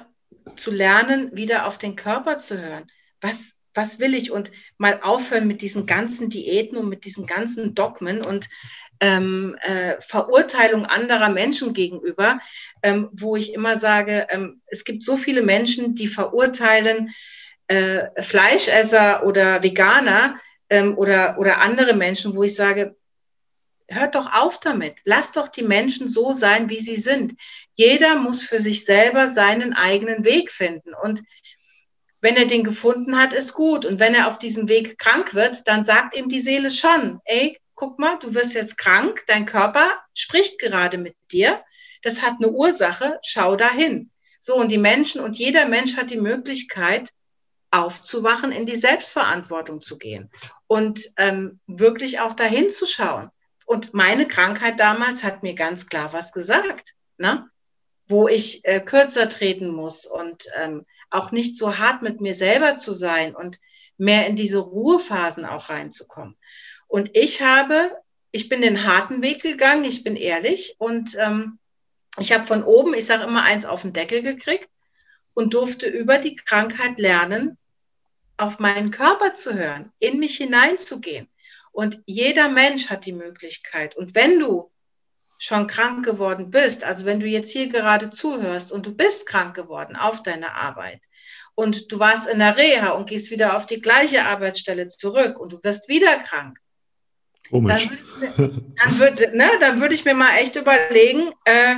zu 0.57 0.73
lernen, 0.73 1.37
wieder 1.37 1.67
auf 1.67 1.79
den 1.79 1.95
Körper 1.95 2.39
zu 2.39 2.61
hören. 2.61 2.91
Was, 3.21 3.59
was 3.75 3.99
will 3.99 4.15
ich? 4.15 4.31
Und 4.31 4.51
mal 4.79 5.01
aufhören 5.03 5.47
mit 5.47 5.63
diesen 5.63 5.87
ganzen 5.87 6.31
Diäten 6.31 6.77
und 6.77 6.89
mit 6.89 7.05
diesen 7.05 7.27
ganzen 7.27 7.75
Dogmen 7.75 8.25
und 8.25 8.49
ähm, 9.01 9.57
äh, 9.63 10.01
Verurteilung 10.01 10.87
anderer 10.87 11.29
Menschen 11.29 11.73
gegenüber, 11.73 12.41
ähm, 12.83 13.09
wo 13.13 13.37
ich 13.37 13.53
immer 13.53 13.77
sage, 13.77 14.29
ähm, 14.31 14.63
es 14.67 14.85
gibt 14.85 15.03
so 15.03 15.17
viele 15.17 15.43
Menschen, 15.43 15.95
die 15.95 16.07
verurteilen 16.07 17.13
äh, 17.67 18.23
Fleischesser 18.23 19.25
oder 19.25 19.63
Veganer 19.63 20.39
ähm, 20.71 20.97
oder, 20.97 21.37
oder 21.39 21.61
andere 21.61 21.95
Menschen, 21.95 22.37
wo 22.37 22.45
ich 22.45 22.55
sage, 22.55 22.97
hört 23.89 24.15
doch 24.15 24.33
auf 24.33 24.61
damit. 24.61 24.95
Lasst 25.05 25.37
doch 25.37 25.49
die 25.49 25.63
Menschen 25.63 26.09
so 26.09 26.33
sein, 26.33 26.69
wie 26.69 26.81
sie 26.81 26.97
sind. 26.97 27.35
Jeder 27.75 28.17
muss 28.17 28.43
für 28.43 28.61
sich 28.61 28.85
selber 28.85 29.29
seinen 29.29 29.73
eigenen 29.73 30.25
Weg 30.25 30.51
finden. 30.51 30.95
Und 30.95 31.23
wenn 32.23 32.37
er 32.37 32.47
den 32.47 32.65
gefunden 32.65 33.19
hat, 33.19 33.35
ist 33.35 33.53
gut. 33.53 33.85
Und 33.85 34.01
wenn 34.01 34.15
er 34.15 34.29
auf 34.29 34.39
diesem 34.39 34.69
Weg 34.69 34.97
krank 34.97 35.35
wird, 35.35 35.69
dann 35.69 35.85
sagt 35.85 36.17
ihm 36.17 36.29
die 36.29 36.41
Seele 36.41 36.71
schon, 36.71 37.21
ey, 37.25 37.59
guck 37.75 37.99
mal, 37.99 38.17
du 38.21 38.33
wirst 38.33 38.55
jetzt 38.55 38.79
krank, 38.79 39.25
dein 39.27 39.45
Körper 39.45 40.01
spricht 40.15 40.59
gerade 40.61 40.99
mit 40.99 41.17
dir. 41.33 41.61
Das 42.03 42.23
hat 42.23 42.35
eine 42.39 42.51
Ursache, 42.51 43.19
schau 43.23 43.57
dahin. 43.57 44.11
So, 44.41 44.55
und 44.55 44.71
die 44.71 44.79
Menschen 44.79 45.21
und 45.21 45.37
jeder 45.37 45.67
Mensch 45.67 45.97
hat 45.97 46.11
die 46.11 46.21
Möglichkeit, 46.21 47.11
aufzuwachen, 47.73 48.53
in 48.53 48.67
die 48.67 48.77
Selbstverantwortung 48.77 49.81
zu 49.81 49.97
gehen 49.97 50.31
und 50.67 51.09
ähm, 51.17 51.59
wirklich 51.67 52.21
auch 52.21 52.35
dahin 52.35 52.71
zu 52.71 52.87
schauen. 52.87 53.31
Und 53.65 53.95
meine 53.95 54.29
Krankheit 54.29 54.79
damals 54.79 55.25
hat 55.25 55.43
mir 55.43 55.55
ganz 55.55 55.87
klar 55.87 56.13
was 56.13 56.33
gesagt, 56.33 56.95
ne? 57.17 57.49
wo 58.09 58.29
ich 58.29 58.65
äh, 58.65 58.81
kürzer 58.81 59.29
treten 59.29 59.69
muss 59.69 60.05
und 60.05 60.45
ähm, 60.63 60.85
auch 61.15 61.33
nicht 61.33 61.57
so 61.57 61.79
hart 61.79 62.03
mit 62.03 62.21
mir 62.21 62.35
selber 62.35 62.79
zu 62.79 62.95
sein 62.95 63.35
und 63.35 63.59
mehr 63.99 64.27
in 64.27 64.37
diese 64.37 64.59
Ruhephasen 64.59 65.45
auch 65.45 65.69
reinzukommen. 65.69 66.37
Und 66.89 67.17
ich 67.17 67.43
habe, 67.43 67.97
ich 68.31 68.49
bin 68.49 68.63
den 68.63 68.85
harten 68.85 69.23
Weg 69.23 69.43
gegangen, 69.43 69.85
ich 69.85 70.05
bin 70.05 70.17
ehrlich 70.17 70.77
und 70.79 71.17
ähm, 71.19 71.59
ich 72.19 72.33
habe 72.33 72.45
von 72.45 72.63
oben, 72.65 72.95
ich 72.95 73.07
sage 73.07 73.25
immer 73.25 73.43
eins 73.43 73.65
auf 73.65 73.83
den 73.83 73.93
Deckel 73.93 74.23
gekriegt 74.23 74.69
und 75.35 75.55
durfte 75.55 75.87
über 75.87 76.19
die 76.19 76.35
Krankheit 76.35 76.99
lernen, 76.99 77.57
auf 78.37 78.59
meinen 78.59 78.91
Körper 78.91 79.35
zu 79.35 79.55
hören, 79.55 79.93
in 79.99 80.19
mich 80.19 80.37
hineinzugehen. 80.37 81.29
Und 81.71 82.03
jeder 82.05 82.49
Mensch 82.49 82.91
hat 82.91 83.07
die 83.07 83.13
Möglichkeit. 83.13 83.97
Und 83.97 84.15
wenn 84.15 84.39
du 84.39 84.72
schon 85.43 85.67
krank 85.67 86.05
geworden 86.05 86.53
bist, 86.53 86.85
also 86.85 87.05
wenn 87.05 87.19
du 87.19 87.27
jetzt 87.27 87.51
hier 87.51 87.67
gerade 87.69 88.11
zuhörst 88.11 88.71
und 88.71 88.87
du 88.87 88.95
bist 88.95 89.27
krank 89.27 89.57
geworden 89.57 89.97
auf 89.97 90.23
deiner 90.23 90.55
Arbeit 90.55 91.01
und 91.57 91.91
du 91.91 91.99
warst 91.99 92.29
in 92.29 92.39
der 92.39 92.57
Reha 92.57 92.91
und 92.91 93.09
gehst 93.09 93.33
wieder 93.33 93.57
auf 93.57 93.67
die 93.67 93.81
gleiche 93.81 94.25
Arbeitsstelle 94.25 94.87
zurück 94.87 95.41
und 95.41 95.53
du 95.53 95.59
wirst 95.65 95.89
wieder 95.89 96.17
krank, 96.21 96.59
Komisch. 97.51 97.89
dann 98.37 98.99
würde 99.01 99.37
ne, 99.37 99.51
dann 99.59 99.81
würd 99.81 99.93
ich 99.93 100.05
mir 100.05 100.15
mal 100.15 100.37
echt 100.37 100.55
überlegen, 100.55 101.33
äh, 101.45 101.77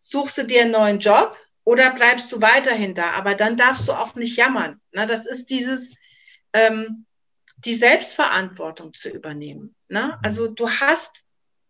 suchst 0.00 0.38
du 0.38 0.44
dir 0.44 0.62
einen 0.62 0.70
neuen 0.70 0.98
Job 0.98 1.36
oder 1.64 1.90
bleibst 1.90 2.32
du 2.32 2.40
weiterhin 2.40 2.94
da? 2.94 3.10
Aber 3.10 3.34
dann 3.34 3.58
darfst 3.58 3.86
du 3.86 3.92
auch 3.92 4.14
nicht 4.14 4.38
jammern. 4.38 4.80
Ne? 4.92 5.06
Das 5.06 5.26
ist 5.26 5.50
dieses, 5.50 5.92
ähm, 6.54 7.04
die 7.58 7.74
Selbstverantwortung 7.74 8.94
zu 8.94 9.10
übernehmen. 9.10 9.74
Ne? 9.88 10.18
Also 10.22 10.48
du 10.48 10.70
hast 10.70 11.26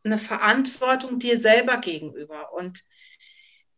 eine 0.08 0.18
Verantwortung 0.18 1.18
dir 1.18 1.38
selber 1.38 1.78
gegenüber 1.78 2.52
und 2.52 2.84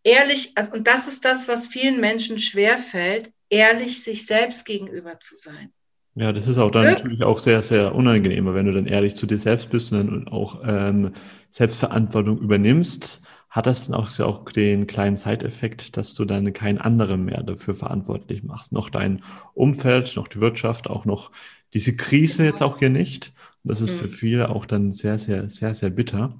ehrlich, 0.02 0.52
also, 0.56 0.72
und 0.72 0.86
das 0.86 1.08
ist 1.08 1.24
das, 1.24 1.48
was 1.48 1.66
vielen 1.66 2.00
Menschen 2.00 2.38
schwerfällt, 2.38 3.30
ehrlich 3.48 4.02
sich 4.02 4.26
selbst 4.26 4.64
gegenüber 4.64 5.20
zu 5.20 5.36
sein. 5.36 5.72
Ja, 6.14 6.32
das 6.32 6.48
ist 6.48 6.58
auch 6.58 6.70
dann 6.70 6.84
natürlich 6.84 7.22
auch 7.22 7.38
sehr, 7.38 7.62
sehr 7.62 7.94
unangenehmer, 7.94 8.54
wenn 8.54 8.66
du 8.66 8.72
dann 8.72 8.86
ehrlich 8.86 9.16
zu 9.16 9.26
dir 9.26 9.38
selbst 9.38 9.70
bist 9.70 9.92
und 9.92 10.10
dann 10.10 10.28
auch 10.28 10.60
ähm, 10.66 11.12
Selbstverantwortung 11.50 12.38
übernimmst, 12.38 13.22
hat 13.48 13.66
das 13.66 13.86
dann 13.86 13.94
auch, 13.94 14.08
auch 14.20 14.44
den 14.50 14.86
kleinen 14.86 15.16
Zeiteffekt, 15.16 15.96
dass 15.96 16.14
du 16.14 16.24
dann 16.24 16.52
keinen 16.52 16.78
anderen 16.78 17.24
mehr 17.24 17.42
dafür 17.42 17.74
verantwortlich 17.74 18.42
machst. 18.42 18.72
Noch 18.72 18.90
dein 18.90 19.22
Umfeld, 19.54 20.14
noch 20.16 20.28
die 20.28 20.40
Wirtschaft, 20.40 20.88
auch 20.88 21.04
noch 21.04 21.30
diese 21.74 21.96
Krise 21.96 22.44
jetzt 22.44 22.62
auch 22.62 22.78
hier 22.78 22.90
nicht. 22.90 23.32
Und 23.62 23.70
das 23.70 23.80
ist 23.80 23.94
mhm. 23.94 23.98
für 23.98 24.08
viele 24.08 24.48
auch 24.50 24.66
dann 24.66 24.92
sehr, 24.92 25.18
sehr, 25.18 25.48
sehr, 25.48 25.74
sehr 25.74 25.90
bitter. 25.90 26.38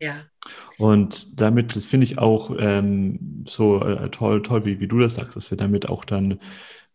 Ja. 0.00 0.14
Und 0.78 1.40
damit, 1.40 1.76
das 1.76 1.84
finde 1.84 2.04
ich 2.04 2.18
auch 2.18 2.56
ähm, 2.58 3.44
so 3.46 3.84
äh, 3.84 4.10
toll, 4.10 4.42
toll, 4.42 4.64
wie, 4.64 4.80
wie 4.80 4.88
du 4.88 4.98
das 4.98 5.14
sagst, 5.14 5.36
dass 5.36 5.50
wir 5.50 5.58
damit 5.58 5.88
auch 5.88 6.04
dann 6.04 6.38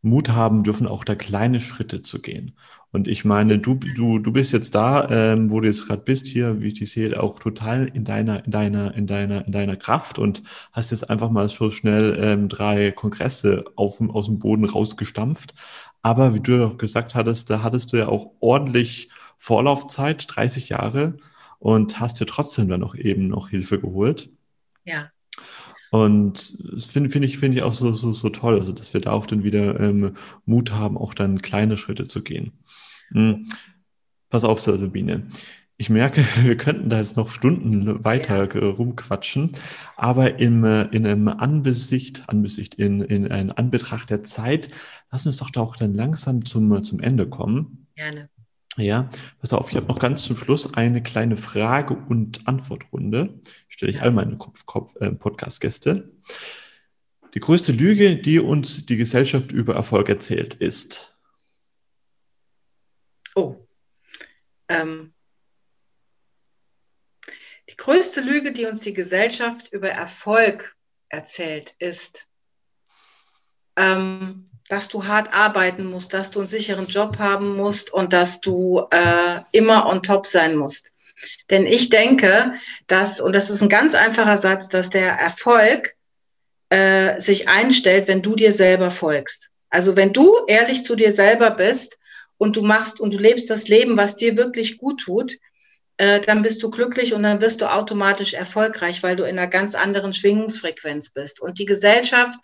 Mut 0.01 0.29
haben 0.29 0.63
dürfen, 0.63 0.87
auch 0.87 1.03
da 1.03 1.15
kleine 1.15 1.59
Schritte 1.59 2.01
zu 2.01 2.21
gehen. 2.21 2.55
Und 2.91 3.07
ich 3.07 3.25
meine, 3.25 3.59
du, 3.59 3.75
du, 3.75 4.19
du 4.19 4.31
bist 4.31 4.53
jetzt 4.53 4.73
da, 4.75 5.07
ähm, 5.09 5.49
wo 5.49 5.59
du 5.59 5.67
jetzt 5.67 5.85
gerade 5.85 6.03
bist, 6.03 6.27
hier, 6.27 6.61
wie 6.61 6.67
ich 6.67 6.75
dich 6.75 6.91
sehe, 6.91 7.21
auch 7.21 7.39
total 7.39 7.87
in 7.87 8.05
deiner, 8.05 8.45
in 8.45 8.51
deiner, 8.51 8.95
in 8.95 9.07
deiner, 9.07 9.45
in 9.45 9.51
deiner 9.51 9.75
Kraft 9.75 10.17
und 10.17 10.43
hast 10.71 10.91
jetzt 10.91 11.09
einfach 11.09 11.29
mal 11.29 11.49
so 11.49 11.71
schnell 11.71 12.17
ähm, 12.21 12.47
drei 12.47 12.91
Kongresse 12.91 13.65
auf, 13.75 13.99
aus 13.99 14.27
dem 14.27 14.39
Boden 14.39 14.65
rausgestampft. 14.65 15.55
Aber 16.01 16.33
wie 16.35 16.39
du 16.39 16.65
auch 16.65 16.77
gesagt 16.77 17.15
hattest, 17.15 17.49
da 17.49 17.63
hattest 17.63 17.91
du 17.91 17.97
ja 17.97 18.07
auch 18.07 18.31
ordentlich 18.39 19.09
Vorlaufzeit, 19.37 20.25
30 20.27 20.69
Jahre, 20.69 21.17
und 21.59 21.99
hast 21.99 22.19
dir 22.19 22.25
trotzdem 22.25 22.67
dann 22.67 22.81
noch 22.81 22.95
eben 22.95 23.27
noch 23.27 23.49
Hilfe 23.49 23.79
geholt. 23.79 24.29
Ja. 24.83 25.09
Und 25.91 26.57
das 26.73 26.85
finde 26.85 27.09
find 27.09 27.25
ich, 27.25 27.37
find 27.37 27.55
ich 27.55 27.63
auch 27.63 27.73
so, 27.73 27.93
so, 27.93 28.13
so 28.13 28.29
toll, 28.29 28.59
also 28.59 28.71
dass 28.71 28.93
wir 28.93 29.01
da 29.01 29.11
auch 29.11 29.25
dann 29.25 29.43
wieder 29.43 29.79
ähm, 29.79 30.15
Mut 30.45 30.71
haben, 30.71 30.97
auch 30.97 31.13
dann 31.13 31.41
kleine 31.41 31.77
Schritte 31.77 32.07
zu 32.07 32.21
gehen. 32.21 32.51
Mhm. 33.11 33.47
Pass 34.29 34.43
auf, 34.43 34.59
Sabine. 34.59 35.27
Ich 35.77 35.89
merke, 35.89 36.25
wir 36.43 36.57
könnten 36.57 36.89
da 36.89 36.97
jetzt 36.97 37.17
noch 37.17 37.31
Stunden 37.31 38.03
weiter 38.03 38.53
ja. 38.53 38.69
rumquatschen, 38.69 39.51
aber 39.95 40.39
im, 40.39 40.63
äh, 40.63 40.83
in 40.87 41.05
einem 41.05 41.27
Anbesicht, 41.27 42.23
Anbesicht, 42.27 42.75
in, 42.75 43.01
in 43.01 43.31
ein 43.31 43.51
Anbetracht 43.51 44.09
der 44.09 44.23
Zeit, 44.23 44.69
lass 45.11 45.25
uns 45.25 45.37
doch 45.37 45.49
da 45.49 45.61
auch 45.61 45.75
dann 45.75 45.93
langsam 45.93 46.45
zum, 46.45 46.83
zum 46.83 46.99
Ende 46.99 47.27
kommen. 47.27 47.87
Gerne. 47.95 48.29
Ja, 48.77 49.09
pass 49.39 49.53
auf, 49.53 49.71
ich 49.71 49.77
habe 49.77 49.87
noch 49.87 49.99
ganz 49.99 50.23
zum 50.23 50.35
Schluss 50.35 50.73
eine 50.73 51.01
kleine 51.01 51.37
Frage- 51.37 51.93
und 51.93 52.45
Antwortrunde. 52.45 53.39
Stelle 53.69 53.91
ich 53.91 54.01
all 54.01 54.11
meine 54.11 54.33
äh, 54.33 55.11
Podcast-Gäste. 55.11 56.11
Die 57.33 57.39
größte 57.39 57.71
Lüge, 57.71 58.17
die 58.17 58.39
uns 58.39 58.85
die 58.85 58.97
Gesellschaft 58.97 59.53
über 59.53 59.75
Erfolg 59.75 60.09
erzählt, 60.09 60.55
ist. 60.55 61.15
Oh. 63.33 63.65
Ähm, 64.67 65.13
die 67.69 67.77
größte 67.77 68.19
Lüge, 68.19 68.51
die 68.51 68.65
uns 68.65 68.81
die 68.81 68.93
Gesellschaft 68.93 69.71
über 69.71 69.89
Erfolg 69.89 70.75
erzählt, 71.07 71.75
ist, 71.79 72.27
ähm, 73.77 74.49
dass 74.69 74.87
du 74.87 75.05
hart 75.05 75.33
arbeiten 75.33 75.85
musst, 75.85 76.13
dass 76.13 76.31
du 76.31 76.39
einen 76.39 76.47
sicheren 76.47 76.87
Job 76.87 77.19
haben 77.19 77.55
musst 77.55 77.93
und 77.93 78.13
dass 78.13 78.41
du 78.41 78.83
äh, 78.89 79.41
immer 79.51 79.87
on 79.87 80.01
top 80.01 80.25
sein 80.25 80.55
musst. 80.55 80.91
Denn 81.49 81.65
ich 81.65 81.89
denke, 81.89 82.55
dass, 82.87 83.19
und 83.21 83.33
das 83.33 83.49
ist 83.49 83.61
ein 83.61 83.69
ganz 83.69 83.93
einfacher 83.93 84.37
Satz, 84.37 84.67
dass 84.69 84.89
der 84.89 85.13
Erfolg 85.13 85.95
äh, 86.69 87.19
sich 87.19 87.47
einstellt, 87.47 88.07
wenn 88.07 88.21
du 88.21 88.35
dir 88.35 88.53
selber 88.53 88.91
folgst. 88.91 89.49
Also 89.69 89.95
wenn 89.95 90.13
du 90.13 90.35
ehrlich 90.47 90.83
zu 90.83 90.95
dir 90.95 91.11
selber 91.11 91.51
bist 91.51 91.97
und 92.37 92.55
du 92.55 92.63
machst 92.63 92.99
und 92.99 93.13
du 93.13 93.17
lebst 93.17 93.49
das 93.49 93.67
Leben, 93.67 93.97
was 93.97 94.17
dir 94.17 94.35
wirklich 94.35 94.77
gut 94.77 95.01
tut, 95.01 95.37
äh, 95.97 96.19
dann 96.21 96.41
bist 96.41 96.61
du 96.63 96.69
glücklich 96.69 97.13
und 97.13 97.23
dann 97.23 97.39
wirst 97.39 97.61
du 97.61 97.71
automatisch 97.71 98.33
erfolgreich, 98.33 99.03
weil 99.03 99.15
du 99.15 99.23
in 99.23 99.37
einer 99.37 99.47
ganz 99.47 99.75
anderen 99.75 100.11
Schwingungsfrequenz 100.11 101.11
bist. 101.11 101.39
Und 101.39 101.59
die 101.59 101.65
Gesellschaft 101.65 102.39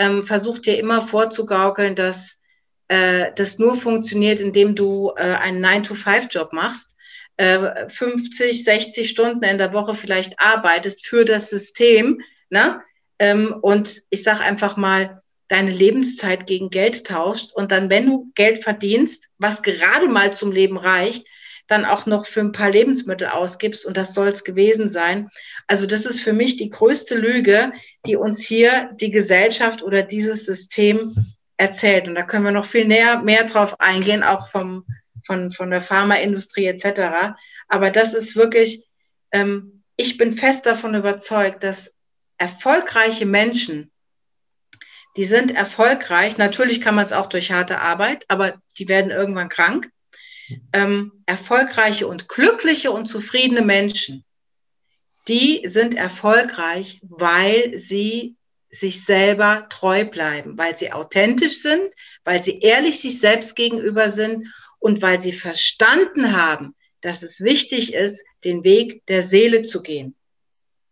ähm, 0.00 0.24
versucht 0.24 0.64
dir 0.64 0.78
immer 0.78 1.02
vorzugaukeln, 1.02 1.94
dass 1.94 2.40
äh, 2.88 3.32
das 3.36 3.58
nur 3.58 3.76
funktioniert, 3.76 4.40
indem 4.40 4.74
du 4.74 5.12
äh, 5.14 5.20
einen 5.20 5.64
9-to-5-Job 5.64 6.54
machst, 6.54 6.96
äh, 7.36 7.86
50, 7.86 8.64
60 8.64 9.08
Stunden 9.08 9.44
in 9.44 9.58
der 9.58 9.74
Woche 9.74 9.94
vielleicht 9.94 10.40
arbeitest 10.40 11.06
für 11.06 11.26
das 11.26 11.50
System. 11.50 12.22
Ne? 12.48 12.82
Ähm, 13.18 13.54
und 13.60 14.00
ich 14.08 14.22
sage 14.22 14.40
einfach 14.40 14.78
mal, 14.78 15.22
deine 15.48 15.70
Lebenszeit 15.70 16.46
gegen 16.46 16.70
Geld 16.70 17.06
tauscht 17.06 17.52
und 17.52 17.70
dann, 17.70 17.90
wenn 17.90 18.06
du 18.06 18.30
Geld 18.34 18.62
verdienst, 18.62 19.26
was 19.36 19.62
gerade 19.62 20.08
mal 20.08 20.32
zum 20.32 20.50
Leben 20.50 20.78
reicht, 20.78 21.26
dann 21.70 21.84
auch 21.84 22.06
noch 22.06 22.26
für 22.26 22.40
ein 22.40 22.52
paar 22.52 22.70
Lebensmittel 22.70 23.28
ausgibst 23.28 23.86
und 23.86 23.96
das 23.96 24.12
soll 24.12 24.28
es 24.28 24.44
gewesen 24.44 24.88
sein. 24.88 25.28
Also 25.68 25.86
das 25.86 26.04
ist 26.04 26.20
für 26.20 26.32
mich 26.32 26.56
die 26.56 26.68
größte 26.68 27.16
Lüge, 27.16 27.72
die 28.06 28.16
uns 28.16 28.44
hier 28.44 28.90
die 28.94 29.10
Gesellschaft 29.10 29.82
oder 29.82 30.02
dieses 30.02 30.44
System 30.44 31.14
erzählt. 31.56 32.08
Und 32.08 32.16
da 32.16 32.22
können 32.22 32.44
wir 32.44 32.52
noch 32.52 32.64
viel 32.64 32.86
näher, 32.86 33.22
mehr 33.22 33.44
drauf 33.44 33.78
eingehen, 33.78 34.24
auch 34.24 34.48
vom, 34.48 34.84
von, 35.24 35.52
von 35.52 35.70
der 35.70 35.80
Pharmaindustrie 35.80 36.66
etc. 36.66 37.36
Aber 37.68 37.90
das 37.90 38.14
ist 38.14 38.34
wirklich, 38.34 38.84
ähm, 39.30 39.84
ich 39.96 40.18
bin 40.18 40.32
fest 40.32 40.66
davon 40.66 40.94
überzeugt, 40.94 41.62
dass 41.62 41.94
erfolgreiche 42.36 43.26
Menschen, 43.26 43.92
die 45.16 45.24
sind 45.24 45.54
erfolgreich. 45.54 46.36
Natürlich 46.36 46.80
kann 46.80 46.94
man 46.94 47.04
es 47.04 47.12
auch 47.12 47.26
durch 47.26 47.52
harte 47.52 47.80
Arbeit, 47.80 48.24
aber 48.28 48.60
die 48.78 48.88
werden 48.88 49.10
irgendwann 49.10 49.48
krank. 49.48 49.90
Ähm, 50.72 51.12
erfolgreiche 51.26 52.06
und 52.06 52.28
glückliche 52.28 52.90
und 52.90 53.06
zufriedene 53.06 53.62
Menschen, 53.62 54.24
die 55.28 55.62
sind 55.64 55.94
erfolgreich, 55.94 57.00
weil 57.02 57.76
sie 57.78 58.36
sich 58.70 59.04
selber 59.04 59.66
treu 59.68 60.04
bleiben, 60.04 60.56
weil 60.56 60.76
sie 60.76 60.92
authentisch 60.92 61.60
sind, 61.60 61.92
weil 62.24 62.42
sie 62.42 62.60
ehrlich 62.60 63.00
sich 63.00 63.18
selbst 63.18 63.56
gegenüber 63.56 64.10
sind 64.10 64.46
und 64.78 65.02
weil 65.02 65.20
sie 65.20 65.32
verstanden 65.32 66.36
haben, 66.36 66.74
dass 67.00 67.22
es 67.22 67.40
wichtig 67.40 67.94
ist, 67.94 68.22
den 68.44 68.64
Weg 68.64 69.04
der 69.06 69.22
Seele 69.22 69.62
zu 69.62 69.82
gehen. 69.82 70.14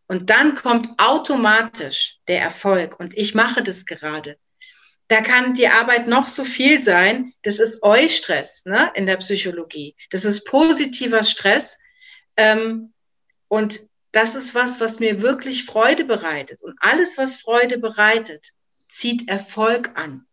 Und 0.08 0.30
dann 0.30 0.54
kommt 0.54 0.98
automatisch 0.98 2.18
der 2.28 2.40
Erfolg. 2.40 2.98
Und 2.98 3.16
ich 3.16 3.34
mache 3.34 3.62
das 3.62 3.84
gerade. 3.84 4.38
Da 5.08 5.22
kann 5.22 5.54
die 5.54 5.68
Arbeit 5.68 6.06
noch 6.06 6.28
so 6.28 6.44
viel 6.44 6.82
sein. 6.82 7.32
Das 7.42 7.58
ist 7.58 7.82
Eustress 7.82 8.64
ne, 8.66 8.92
in 8.94 9.06
der 9.06 9.16
Psychologie. 9.16 9.96
Das 10.10 10.24
ist 10.24 10.44
positiver 10.44 11.24
Stress. 11.24 11.78
Ähm, 12.36 12.92
und 13.48 13.80
das 14.12 14.34
ist 14.34 14.54
was, 14.54 14.80
was 14.80 15.00
mir 15.00 15.22
wirklich 15.22 15.64
Freude 15.64 16.04
bereitet. 16.04 16.62
Und 16.62 16.76
alles, 16.80 17.16
was 17.18 17.36
Freude 17.36 17.78
bereitet, 17.78 18.52
zieht 18.88 19.28
Erfolg 19.28 19.92
an. 19.94 20.26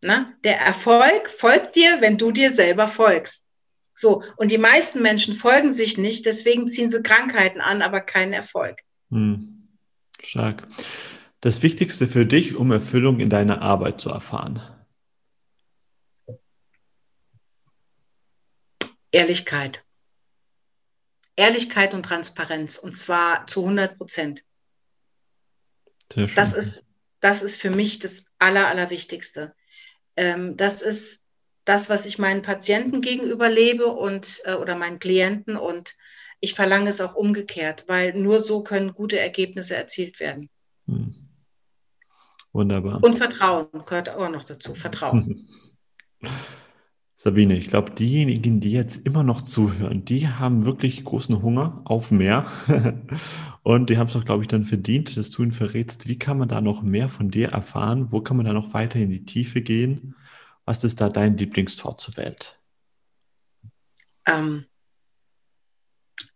Na? 0.00 0.32
Der 0.44 0.58
Erfolg 0.58 1.28
folgt 1.28 1.76
dir, 1.76 2.00
wenn 2.00 2.18
du 2.18 2.30
dir 2.30 2.50
selber 2.50 2.88
folgst. 2.88 3.44
So, 3.94 4.22
und 4.36 4.52
die 4.52 4.58
meisten 4.58 5.02
Menschen 5.02 5.34
folgen 5.34 5.72
sich 5.72 5.98
nicht, 5.98 6.24
deswegen 6.24 6.68
ziehen 6.68 6.90
sie 6.90 7.02
Krankheiten 7.02 7.60
an, 7.60 7.82
aber 7.82 8.00
keinen 8.00 8.32
Erfolg. 8.32 8.78
Hm. 9.10 9.68
Stark. 10.22 10.62
Das 11.40 11.62
Wichtigste 11.62 12.08
für 12.08 12.26
dich, 12.26 12.56
um 12.56 12.72
Erfüllung 12.72 13.20
in 13.20 13.30
deiner 13.30 13.62
Arbeit 13.62 14.00
zu 14.00 14.10
erfahren? 14.10 14.60
Ehrlichkeit. 19.12 19.84
Ehrlichkeit 21.36 21.94
und 21.94 22.02
Transparenz 22.02 22.78
und 22.78 22.98
zwar 22.98 23.46
zu 23.46 23.60
100 23.60 23.96
Prozent. 23.96 24.44
Das 26.08 26.52
ist, 26.52 26.84
das 27.20 27.42
ist 27.42 27.60
für 27.60 27.70
mich 27.70 28.00
das 28.00 28.24
Aller, 28.38 28.66
Allerwichtigste. 28.66 29.54
Ähm, 30.16 30.56
das 30.56 30.82
ist 30.82 31.22
das, 31.64 31.88
was 31.88 32.06
ich 32.06 32.18
meinen 32.18 32.42
Patienten 32.42 33.00
gegenüber 33.02 33.48
lebe 33.48 33.86
und 33.86 34.40
äh, 34.44 34.54
oder 34.54 34.74
meinen 34.74 34.98
Klienten 34.98 35.56
und 35.56 35.94
ich 36.40 36.54
verlange 36.54 36.90
es 36.90 37.00
auch 37.00 37.14
umgekehrt, 37.14 37.84
weil 37.88 38.14
nur 38.14 38.40
so 38.40 38.62
können 38.62 38.94
gute 38.94 39.18
Ergebnisse 39.18 39.76
erzielt 39.76 40.18
werden. 40.18 40.48
Hm. 40.86 41.17
Wunderbar. 42.58 43.04
Und 43.04 43.14
Vertrauen 43.14 43.68
gehört 43.86 44.10
auch 44.10 44.28
noch 44.28 44.42
dazu. 44.42 44.74
Vertrauen. 44.74 45.46
Sabine, 47.14 47.56
ich 47.56 47.68
glaube, 47.68 47.92
diejenigen, 47.92 48.58
die 48.58 48.72
jetzt 48.72 49.06
immer 49.06 49.22
noch 49.22 49.42
zuhören, 49.42 50.04
die 50.04 50.26
haben 50.26 50.64
wirklich 50.64 51.04
großen 51.04 51.40
Hunger 51.40 51.82
auf 51.84 52.10
mehr. 52.10 52.50
Und 53.62 53.90
die 53.90 53.98
haben 53.98 54.08
es 54.08 54.14
doch, 54.14 54.24
glaube 54.24 54.42
ich, 54.42 54.48
dann 54.48 54.64
verdient, 54.64 55.16
dass 55.16 55.30
du 55.30 55.44
ihnen 55.44 55.52
verrätst, 55.52 56.08
wie 56.08 56.18
kann 56.18 56.36
man 56.36 56.48
da 56.48 56.60
noch 56.60 56.82
mehr 56.82 57.08
von 57.08 57.30
dir 57.30 57.50
erfahren? 57.50 58.10
Wo 58.10 58.22
kann 58.22 58.36
man 58.36 58.46
da 58.46 58.52
noch 58.52 58.74
weiter 58.74 58.98
in 58.98 59.10
die 59.10 59.24
Tiefe 59.24 59.60
gehen? 59.60 60.16
Was 60.64 60.82
ist 60.82 61.00
da 61.00 61.08
dein 61.08 61.36
Lieblingstor 61.36 61.96
zur 61.96 62.16
Welt? 62.16 62.58
Ähm, 64.26 64.64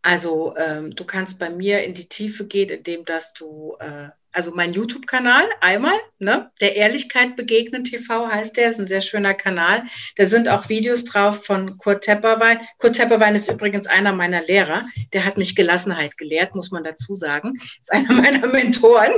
also 0.02 0.54
ähm, 0.56 0.94
du 0.94 1.04
kannst 1.04 1.40
bei 1.40 1.50
mir 1.50 1.82
in 1.82 1.94
die 1.94 2.08
Tiefe 2.08 2.46
gehen, 2.46 2.68
indem 2.68 3.04
dass 3.04 3.32
du 3.32 3.76
äh, 3.80 4.10
also 4.32 4.52
mein 4.54 4.72
YouTube-Kanal 4.72 5.44
einmal, 5.60 5.98
ne? 6.18 6.50
Der 6.60 6.76
Ehrlichkeit 6.76 7.36
begegnen 7.36 7.84
TV 7.84 8.28
heißt 8.28 8.56
der, 8.56 8.70
ist 8.70 8.80
ein 8.80 8.88
sehr 8.88 9.02
schöner 9.02 9.34
Kanal. 9.34 9.84
Da 10.16 10.26
sind 10.26 10.48
auch 10.48 10.68
Videos 10.68 11.04
drauf 11.04 11.44
von 11.44 11.76
Kurt 11.76 12.04
Tepperwein. 12.04 12.58
Kurt 12.78 12.96
Tepperwein 12.96 13.34
ist 13.34 13.50
übrigens 13.50 13.86
einer 13.86 14.12
meiner 14.12 14.42
Lehrer. 14.42 14.84
Der 15.12 15.24
hat 15.24 15.36
mich 15.36 15.54
Gelassenheit 15.54 16.16
gelehrt, 16.16 16.54
muss 16.54 16.70
man 16.70 16.82
dazu 16.82 17.14
sagen. 17.14 17.54
Ist 17.78 17.92
einer 17.92 18.12
meiner 18.12 18.46
Mentoren. 18.46 19.12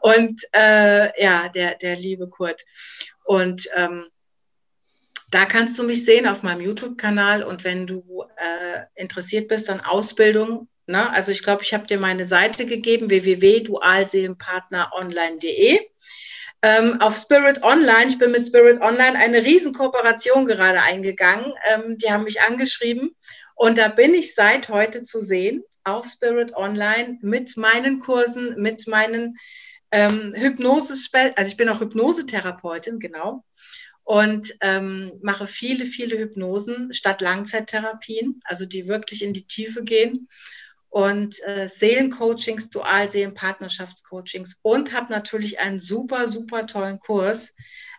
Und 0.00 0.42
äh, 0.52 1.22
ja, 1.22 1.48
der, 1.48 1.76
der 1.76 1.96
liebe 1.96 2.28
Kurt. 2.28 2.64
Und 3.24 3.68
ähm, 3.76 4.06
da 5.30 5.44
kannst 5.44 5.78
du 5.78 5.84
mich 5.84 6.04
sehen 6.04 6.26
auf 6.26 6.42
meinem 6.42 6.62
YouTube-Kanal 6.62 7.42
und 7.44 7.62
wenn 7.62 7.86
du 7.86 8.24
äh, 8.36 8.80
interessiert 8.94 9.48
bist 9.48 9.68
an 9.68 9.80
Ausbildung, 9.80 10.68
Ne? 10.88 11.12
Also 11.12 11.30
ich 11.30 11.42
glaube, 11.42 11.62
ich 11.62 11.74
habe 11.74 11.86
dir 11.86 11.98
meine 11.98 12.24
Seite 12.24 12.64
gegeben, 12.64 13.10
www.dualseelenpartneronline.de. 13.10 15.80
Ähm, 16.62 16.98
auf 17.00 17.14
Spirit 17.14 17.62
Online, 17.62 18.06
ich 18.08 18.16
bin 18.18 18.32
mit 18.32 18.44
Spirit 18.44 18.80
Online 18.80 19.16
eine 19.16 19.44
Riesenkooperation 19.44 20.46
gerade 20.46 20.80
eingegangen. 20.80 21.52
Ähm, 21.70 21.98
die 21.98 22.10
haben 22.10 22.24
mich 22.24 22.40
angeschrieben 22.40 23.14
und 23.54 23.78
da 23.78 23.86
bin 23.88 24.14
ich 24.14 24.34
seit 24.34 24.70
heute 24.70 25.04
zu 25.04 25.20
sehen 25.20 25.62
auf 25.84 26.06
Spirit 26.06 26.56
Online 26.56 27.18
mit 27.20 27.58
meinen 27.58 28.00
Kursen, 28.00 28.60
mit 28.60 28.88
meinen 28.88 29.36
ähm, 29.92 30.34
Hypnose, 30.34 30.94
also 31.12 31.48
ich 31.48 31.56
bin 31.56 31.68
auch 31.68 31.78
Hypnosetherapeutin, 31.80 32.98
genau 32.98 33.44
und 34.04 34.54
ähm, 34.62 35.12
mache 35.20 35.46
viele, 35.46 35.84
viele 35.84 36.18
Hypnosen 36.18 36.94
statt 36.94 37.20
Langzeittherapien, 37.20 38.40
also 38.44 38.64
die 38.64 38.88
wirklich 38.88 39.22
in 39.22 39.34
die 39.34 39.46
Tiefe 39.46 39.84
gehen 39.84 40.28
und 40.90 41.40
äh, 41.44 41.68
Seelencoachings, 41.68 42.70
Dualseelen-Partnerschaftscoachings 42.70 44.58
und 44.62 44.92
habe 44.92 45.12
natürlich 45.12 45.58
einen 45.58 45.80
super, 45.80 46.26
super 46.26 46.66
tollen 46.66 46.98
Kurs. 46.98 47.52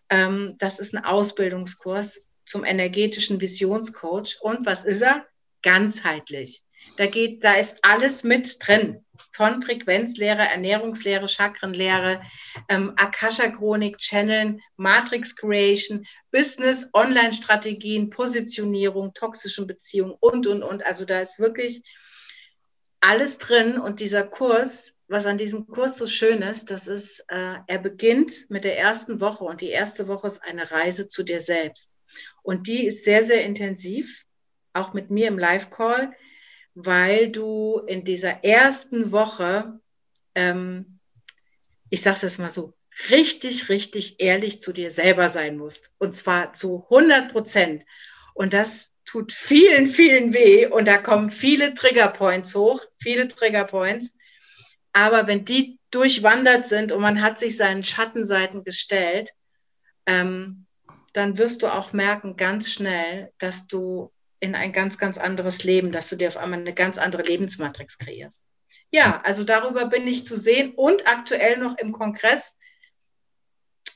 Ähm, 0.09 0.55
das 0.57 0.79
ist 0.79 0.93
ein 0.95 1.03
Ausbildungskurs 1.03 2.25
zum 2.45 2.65
energetischen 2.65 3.39
Visionscoach. 3.39 4.39
Und 4.41 4.65
was 4.65 4.83
ist 4.85 5.01
er? 5.01 5.25
Ganzheitlich. 5.61 6.63
Da 6.97 7.05
geht, 7.05 7.43
da 7.43 7.53
ist 7.53 7.77
alles 7.83 8.23
mit 8.23 8.57
drin. 8.59 9.05
Von 9.33 9.61
Frequenzlehre, 9.61 10.41
Ernährungslehre, 10.41 11.27
Chakrenlehre, 11.27 12.21
ähm, 12.67 12.93
Akasha-Chronik, 12.95 13.97
Channeln, 13.97 14.61
Matrix 14.77 15.35
Creation, 15.35 16.05
Business, 16.31 16.89
Online-Strategien, 16.93 18.09
Positionierung, 18.09 19.13
toxischen 19.13 19.67
Beziehungen 19.67 20.15
und, 20.19 20.47
und, 20.47 20.63
und. 20.63 20.85
Also 20.85 21.05
da 21.05 21.21
ist 21.21 21.39
wirklich 21.39 21.83
alles 23.01 23.37
drin 23.37 23.77
und 23.77 23.99
dieser 23.99 24.23
Kurs, 24.23 24.95
was 25.07 25.25
an 25.25 25.37
diesem 25.37 25.67
Kurs 25.67 25.97
so 25.97 26.07
schön 26.07 26.41
ist, 26.41 26.69
das 26.69 26.87
ist, 26.87 27.25
äh, 27.29 27.55
er 27.65 27.79
beginnt 27.79 28.49
mit 28.49 28.63
der 28.63 28.77
ersten 28.77 29.19
Woche 29.19 29.43
und 29.43 29.61
die 29.61 29.69
erste 29.69 30.07
Woche 30.07 30.27
ist 30.27 30.43
eine 30.43 30.69
Reise 30.69 31.07
zu 31.07 31.23
dir 31.23 31.41
selbst. 31.41 31.91
Und 32.43 32.67
die 32.67 32.87
ist 32.87 33.03
sehr, 33.03 33.25
sehr 33.25 33.43
intensiv, 33.43 34.25
auch 34.73 34.93
mit 34.93 35.09
mir 35.09 35.27
im 35.27 35.39
Live-Call, 35.39 36.13
weil 36.75 37.31
du 37.31 37.79
in 37.87 38.03
dieser 38.03 38.43
ersten 38.43 39.11
Woche, 39.11 39.79
ähm, 40.35 40.99
ich 41.89 42.01
sage 42.01 42.19
jetzt 42.21 42.39
mal 42.39 42.51
so, 42.51 42.73
richtig, 43.09 43.69
richtig 43.69 44.19
ehrlich 44.19 44.61
zu 44.61 44.73
dir 44.73 44.91
selber 44.91 45.29
sein 45.29 45.57
musst. 45.57 45.91
Und 45.97 46.17
zwar 46.17 46.53
zu 46.53 46.83
100 46.89 47.31
Prozent. 47.31 47.85
Und 48.33 48.53
das 48.53 48.93
tut 49.09 49.31
vielen, 49.31 49.87
vielen 49.87 50.33
weh 50.33 50.67
und 50.67 50.87
da 50.87 50.97
kommen 50.97 51.31
viele 51.31 51.73
Triggerpoints 51.73 52.53
hoch, 52.53 52.85
viele 52.99 53.27
Triggerpoints. 53.27 54.13
Aber 54.93 55.25
wenn 55.25 55.45
die 55.45 55.79
durchwandert 55.89 56.67
sind 56.67 56.91
und 56.91 57.01
man 57.01 57.21
hat 57.21 57.39
sich 57.39 57.57
seinen 57.57 57.83
Schattenseiten 57.83 58.63
gestellt, 58.63 59.31
ähm, 60.05 60.67
dann 61.13 61.39
wirst 61.39 61.63
du 61.63 61.67
auch 61.67 61.91
merken 61.91 62.37
ganz 62.37 62.71
schnell, 62.71 63.31
dass 63.39 63.65
du 63.65 64.11
in 64.39 64.53
ein 64.53 64.73
ganz, 64.73 64.99
ganz 64.99 65.17
anderes 65.17 65.63
Leben, 65.63 65.91
dass 65.91 66.09
du 66.09 66.15
dir 66.15 66.27
auf 66.27 66.37
einmal 66.37 66.59
eine 66.59 66.73
ganz 66.73 66.99
andere 66.99 67.23
Lebensmatrix 67.23 67.97
kreierst. 67.97 68.43
Ja, 68.91 69.21
also 69.23 69.43
darüber 69.43 69.87
bin 69.87 70.07
ich 70.07 70.25
zu 70.25 70.37
sehen 70.37 70.73
und 70.75 71.07
aktuell 71.07 71.57
noch 71.57 71.77
im 71.79 71.91
Kongress 71.91 72.53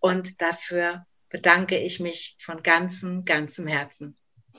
Und 0.00 0.40
dafür 0.40 1.04
bedanke 1.28 1.76
ich 1.78 2.00
mich 2.00 2.36
von 2.40 2.62
ganzem, 2.62 3.26
ganzem 3.26 3.66
Herzen. 3.66 4.16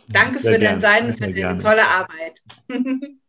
Danke 0.08 0.40
Sehr 0.40 0.54
für 0.54 0.60
dein 0.60 0.82
Sein 0.82 1.08
und 1.08 1.18
für 1.18 1.34
deine 1.34 1.60
tolle 1.60 1.88
Arbeit. 1.88 2.44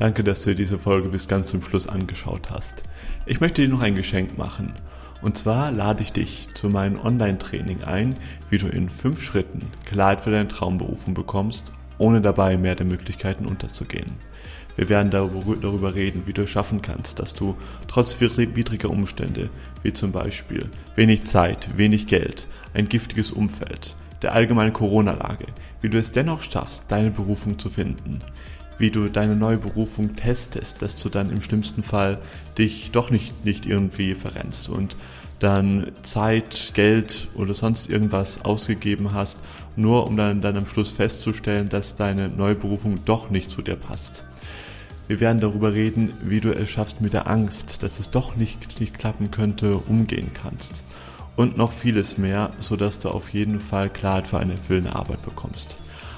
Danke, 0.00 0.24
dass 0.24 0.44
du 0.44 0.54
diese 0.54 0.78
Folge 0.78 1.10
bis 1.10 1.28
ganz 1.28 1.50
zum 1.50 1.60
Schluss 1.60 1.86
angeschaut 1.86 2.48
hast. 2.50 2.84
Ich 3.26 3.42
möchte 3.42 3.60
dir 3.60 3.68
noch 3.68 3.82
ein 3.82 3.96
Geschenk 3.96 4.38
machen. 4.38 4.72
Und 5.20 5.36
zwar 5.36 5.72
lade 5.72 6.02
ich 6.02 6.10
dich 6.10 6.48
zu 6.54 6.70
meinem 6.70 6.98
Online-Training 6.98 7.84
ein, 7.84 8.14
wie 8.48 8.56
du 8.56 8.68
in 8.68 8.88
fünf 8.88 9.22
Schritten 9.22 9.60
Klarheit 9.84 10.22
für 10.22 10.30
deine 10.30 10.48
Traumberufung 10.48 11.12
bekommst, 11.12 11.74
ohne 11.98 12.22
dabei 12.22 12.56
mehr 12.56 12.76
der 12.76 12.86
Möglichkeiten 12.86 13.44
unterzugehen. 13.44 14.12
Wir 14.74 14.88
werden 14.88 15.10
darüber 15.10 15.94
reden, 15.94 16.22
wie 16.24 16.32
du 16.32 16.44
es 16.44 16.50
schaffen 16.50 16.80
kannst, 16.80 17.18
dass 17.18 17.34
du 17.34 17.54
trotz 17.86 18.18
widriger 18.22 18.88
Umstände, 18.88 19.50
wie 19.82 19.92
zum 19.92 20.12
Beispiel 20.12 20.70
wenig 20.94 21.26
Zeit, 21.26 21.76
wenig 21.76 22.06
Geld, 22.06 22.48
ein 22.72 22.88
giftiges 22.88 23.32
Umfeld, 23.32 23.96
der 24.22 24.32
allgemeinen 24.32 24.72
Corona-Lage, 24.72 25.44
wie 25.82 25.90
du 25.90 25.98
es 25.98 26.12
dennoch 26.12 26.40
schaffst, 26.40 26.86
deine 26.88 27.10
Berufung 27.10 27.58
zu 27.58 27.68
finden, 27.68 28.20
wie 28.80 28.90
du 28.90 29.08
deine 29.08 29.36
neue 29.36 29.58
Berufung 29.58 30.16
testest, 30.16 30.82
dass 30.82 30.96
du 30.96 31.08
dann 31.08 31.30
im 31.30 31.42
schlimmsten 31.42 31.82
Fall 31.82 32.18
dich 32.58 32.90
doch 32.90 33.10
nicht, 33.10 33.44
nicht 33.44 33.66
irgendwie 33.66 34.14
verrennst 34.14 34.68
und 34.68 34.96
dann 35.38 35.92
Zeit, 36.02 36.72
Geld 36.74 37.28
oder 37.34 37.54
sonst 37.54 37.88
irgendwas 37.88 38.44
ausgegeben 38.44 39.12
hast, 39.14 39.38
nur 39.76 40.06
um 40.06 40.16
dann, 40.16 40.40
dann 40.40 40.56
am 40.56 40.66
Schluss 40.66 40.90
festzustellen, 40.90 41.68
dass 41.68 41.96
deine 41.96 42.28
neue 42.28 42.54
Berufung 42.54 43.04
doch 43.04 43.30
nicht 43.30 43.50
zu 43.50 43.62
dir 43.62 43.76
passt. 43.76 44.24
Wir 45.08 45.18
werden 45.20 45.40
darüber 45.40 45.72
reden, 45.72 46.12
wie 46.22 46.40
du 46.40 46.52
es 46.52 46.70
schaffst 46.70 47.00
mit 47.00 47.14
der 47.14 47.26
Angst, 47.26 47.82
dass 47.82 47.98
es 47.98 48.10
doch 48.10 48.36
nicht, 48.36 48.80
nicht 48.80 48.98
klappen 48.98 49.30
könnte, 49.30 49.76
umgehen 49.76 50.30
kannst. 50.34 50.84
Und 51.36 51.56
noch 51.56 51.72
vieles 51.72 52.18
mehr, 52.18 52.50
sodass 52.58 52.98
du 52.98 53.08
auf 53.08 53.30
jeden 53.30 53.60
Fall 53.60 53.88
Klarheit 53.88 54.28
für 54.28 54.38
eine 54.38 54.52
erfüllende 54.52 54.94
Arbeit 54.94 55.22
bekommst. 55.22 55.74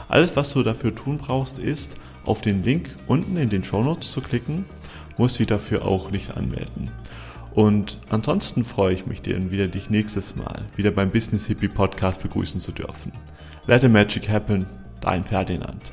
Alles, 0.09 0.37
was 0.37 0.53
du 0.53 0.63
dafür 0.63 0.95
tun 0.95 1.17
brauchst, 1.17 1.59
ist, 1.59 1.95
auf 2.25 2.41
den 2.41 2.63
Link 2.63 2.91
unten 3.07 3.37
in 3.37 3.51
den 3.51 3.65
Show 3.65 3.83
Notes 3.83 4.13
zu 4.13 4.21
klicken, 4.21 4.65
muss 5.17 5.35
sie 5.35 5.47
dafür 5.47 5.85
auch 5.85 6.11
nicht 6.11 6.37
anmelden. 6.37 6.91
Und 7.55 7.99
ansonsten 8.09 8.65
freue 8.65 8.95
ich 8.95 9.07
mich, 9.07 9.21
dir 9.21 9.51
wieder 9.51 9.69
dich 9.69 9.91
nächstes 9.91 10.37
Mal 10.37 10.65
wieder 10.77 10.91
beim 10.91 11.11
Business 11.11 11.47
Hippie 11.47 11.69
Podcast 11.69 12.23
begrüßen 12.23 12.61
zu 12.61 12.73
dürfen. 12.73 13.13
Let 13.67 13.83
the 13.83 13.89
Magic 13.89 14.29
Happen, 14.29 14.67
dein 15.01 15.23
Ferdinand. 15.23 15.93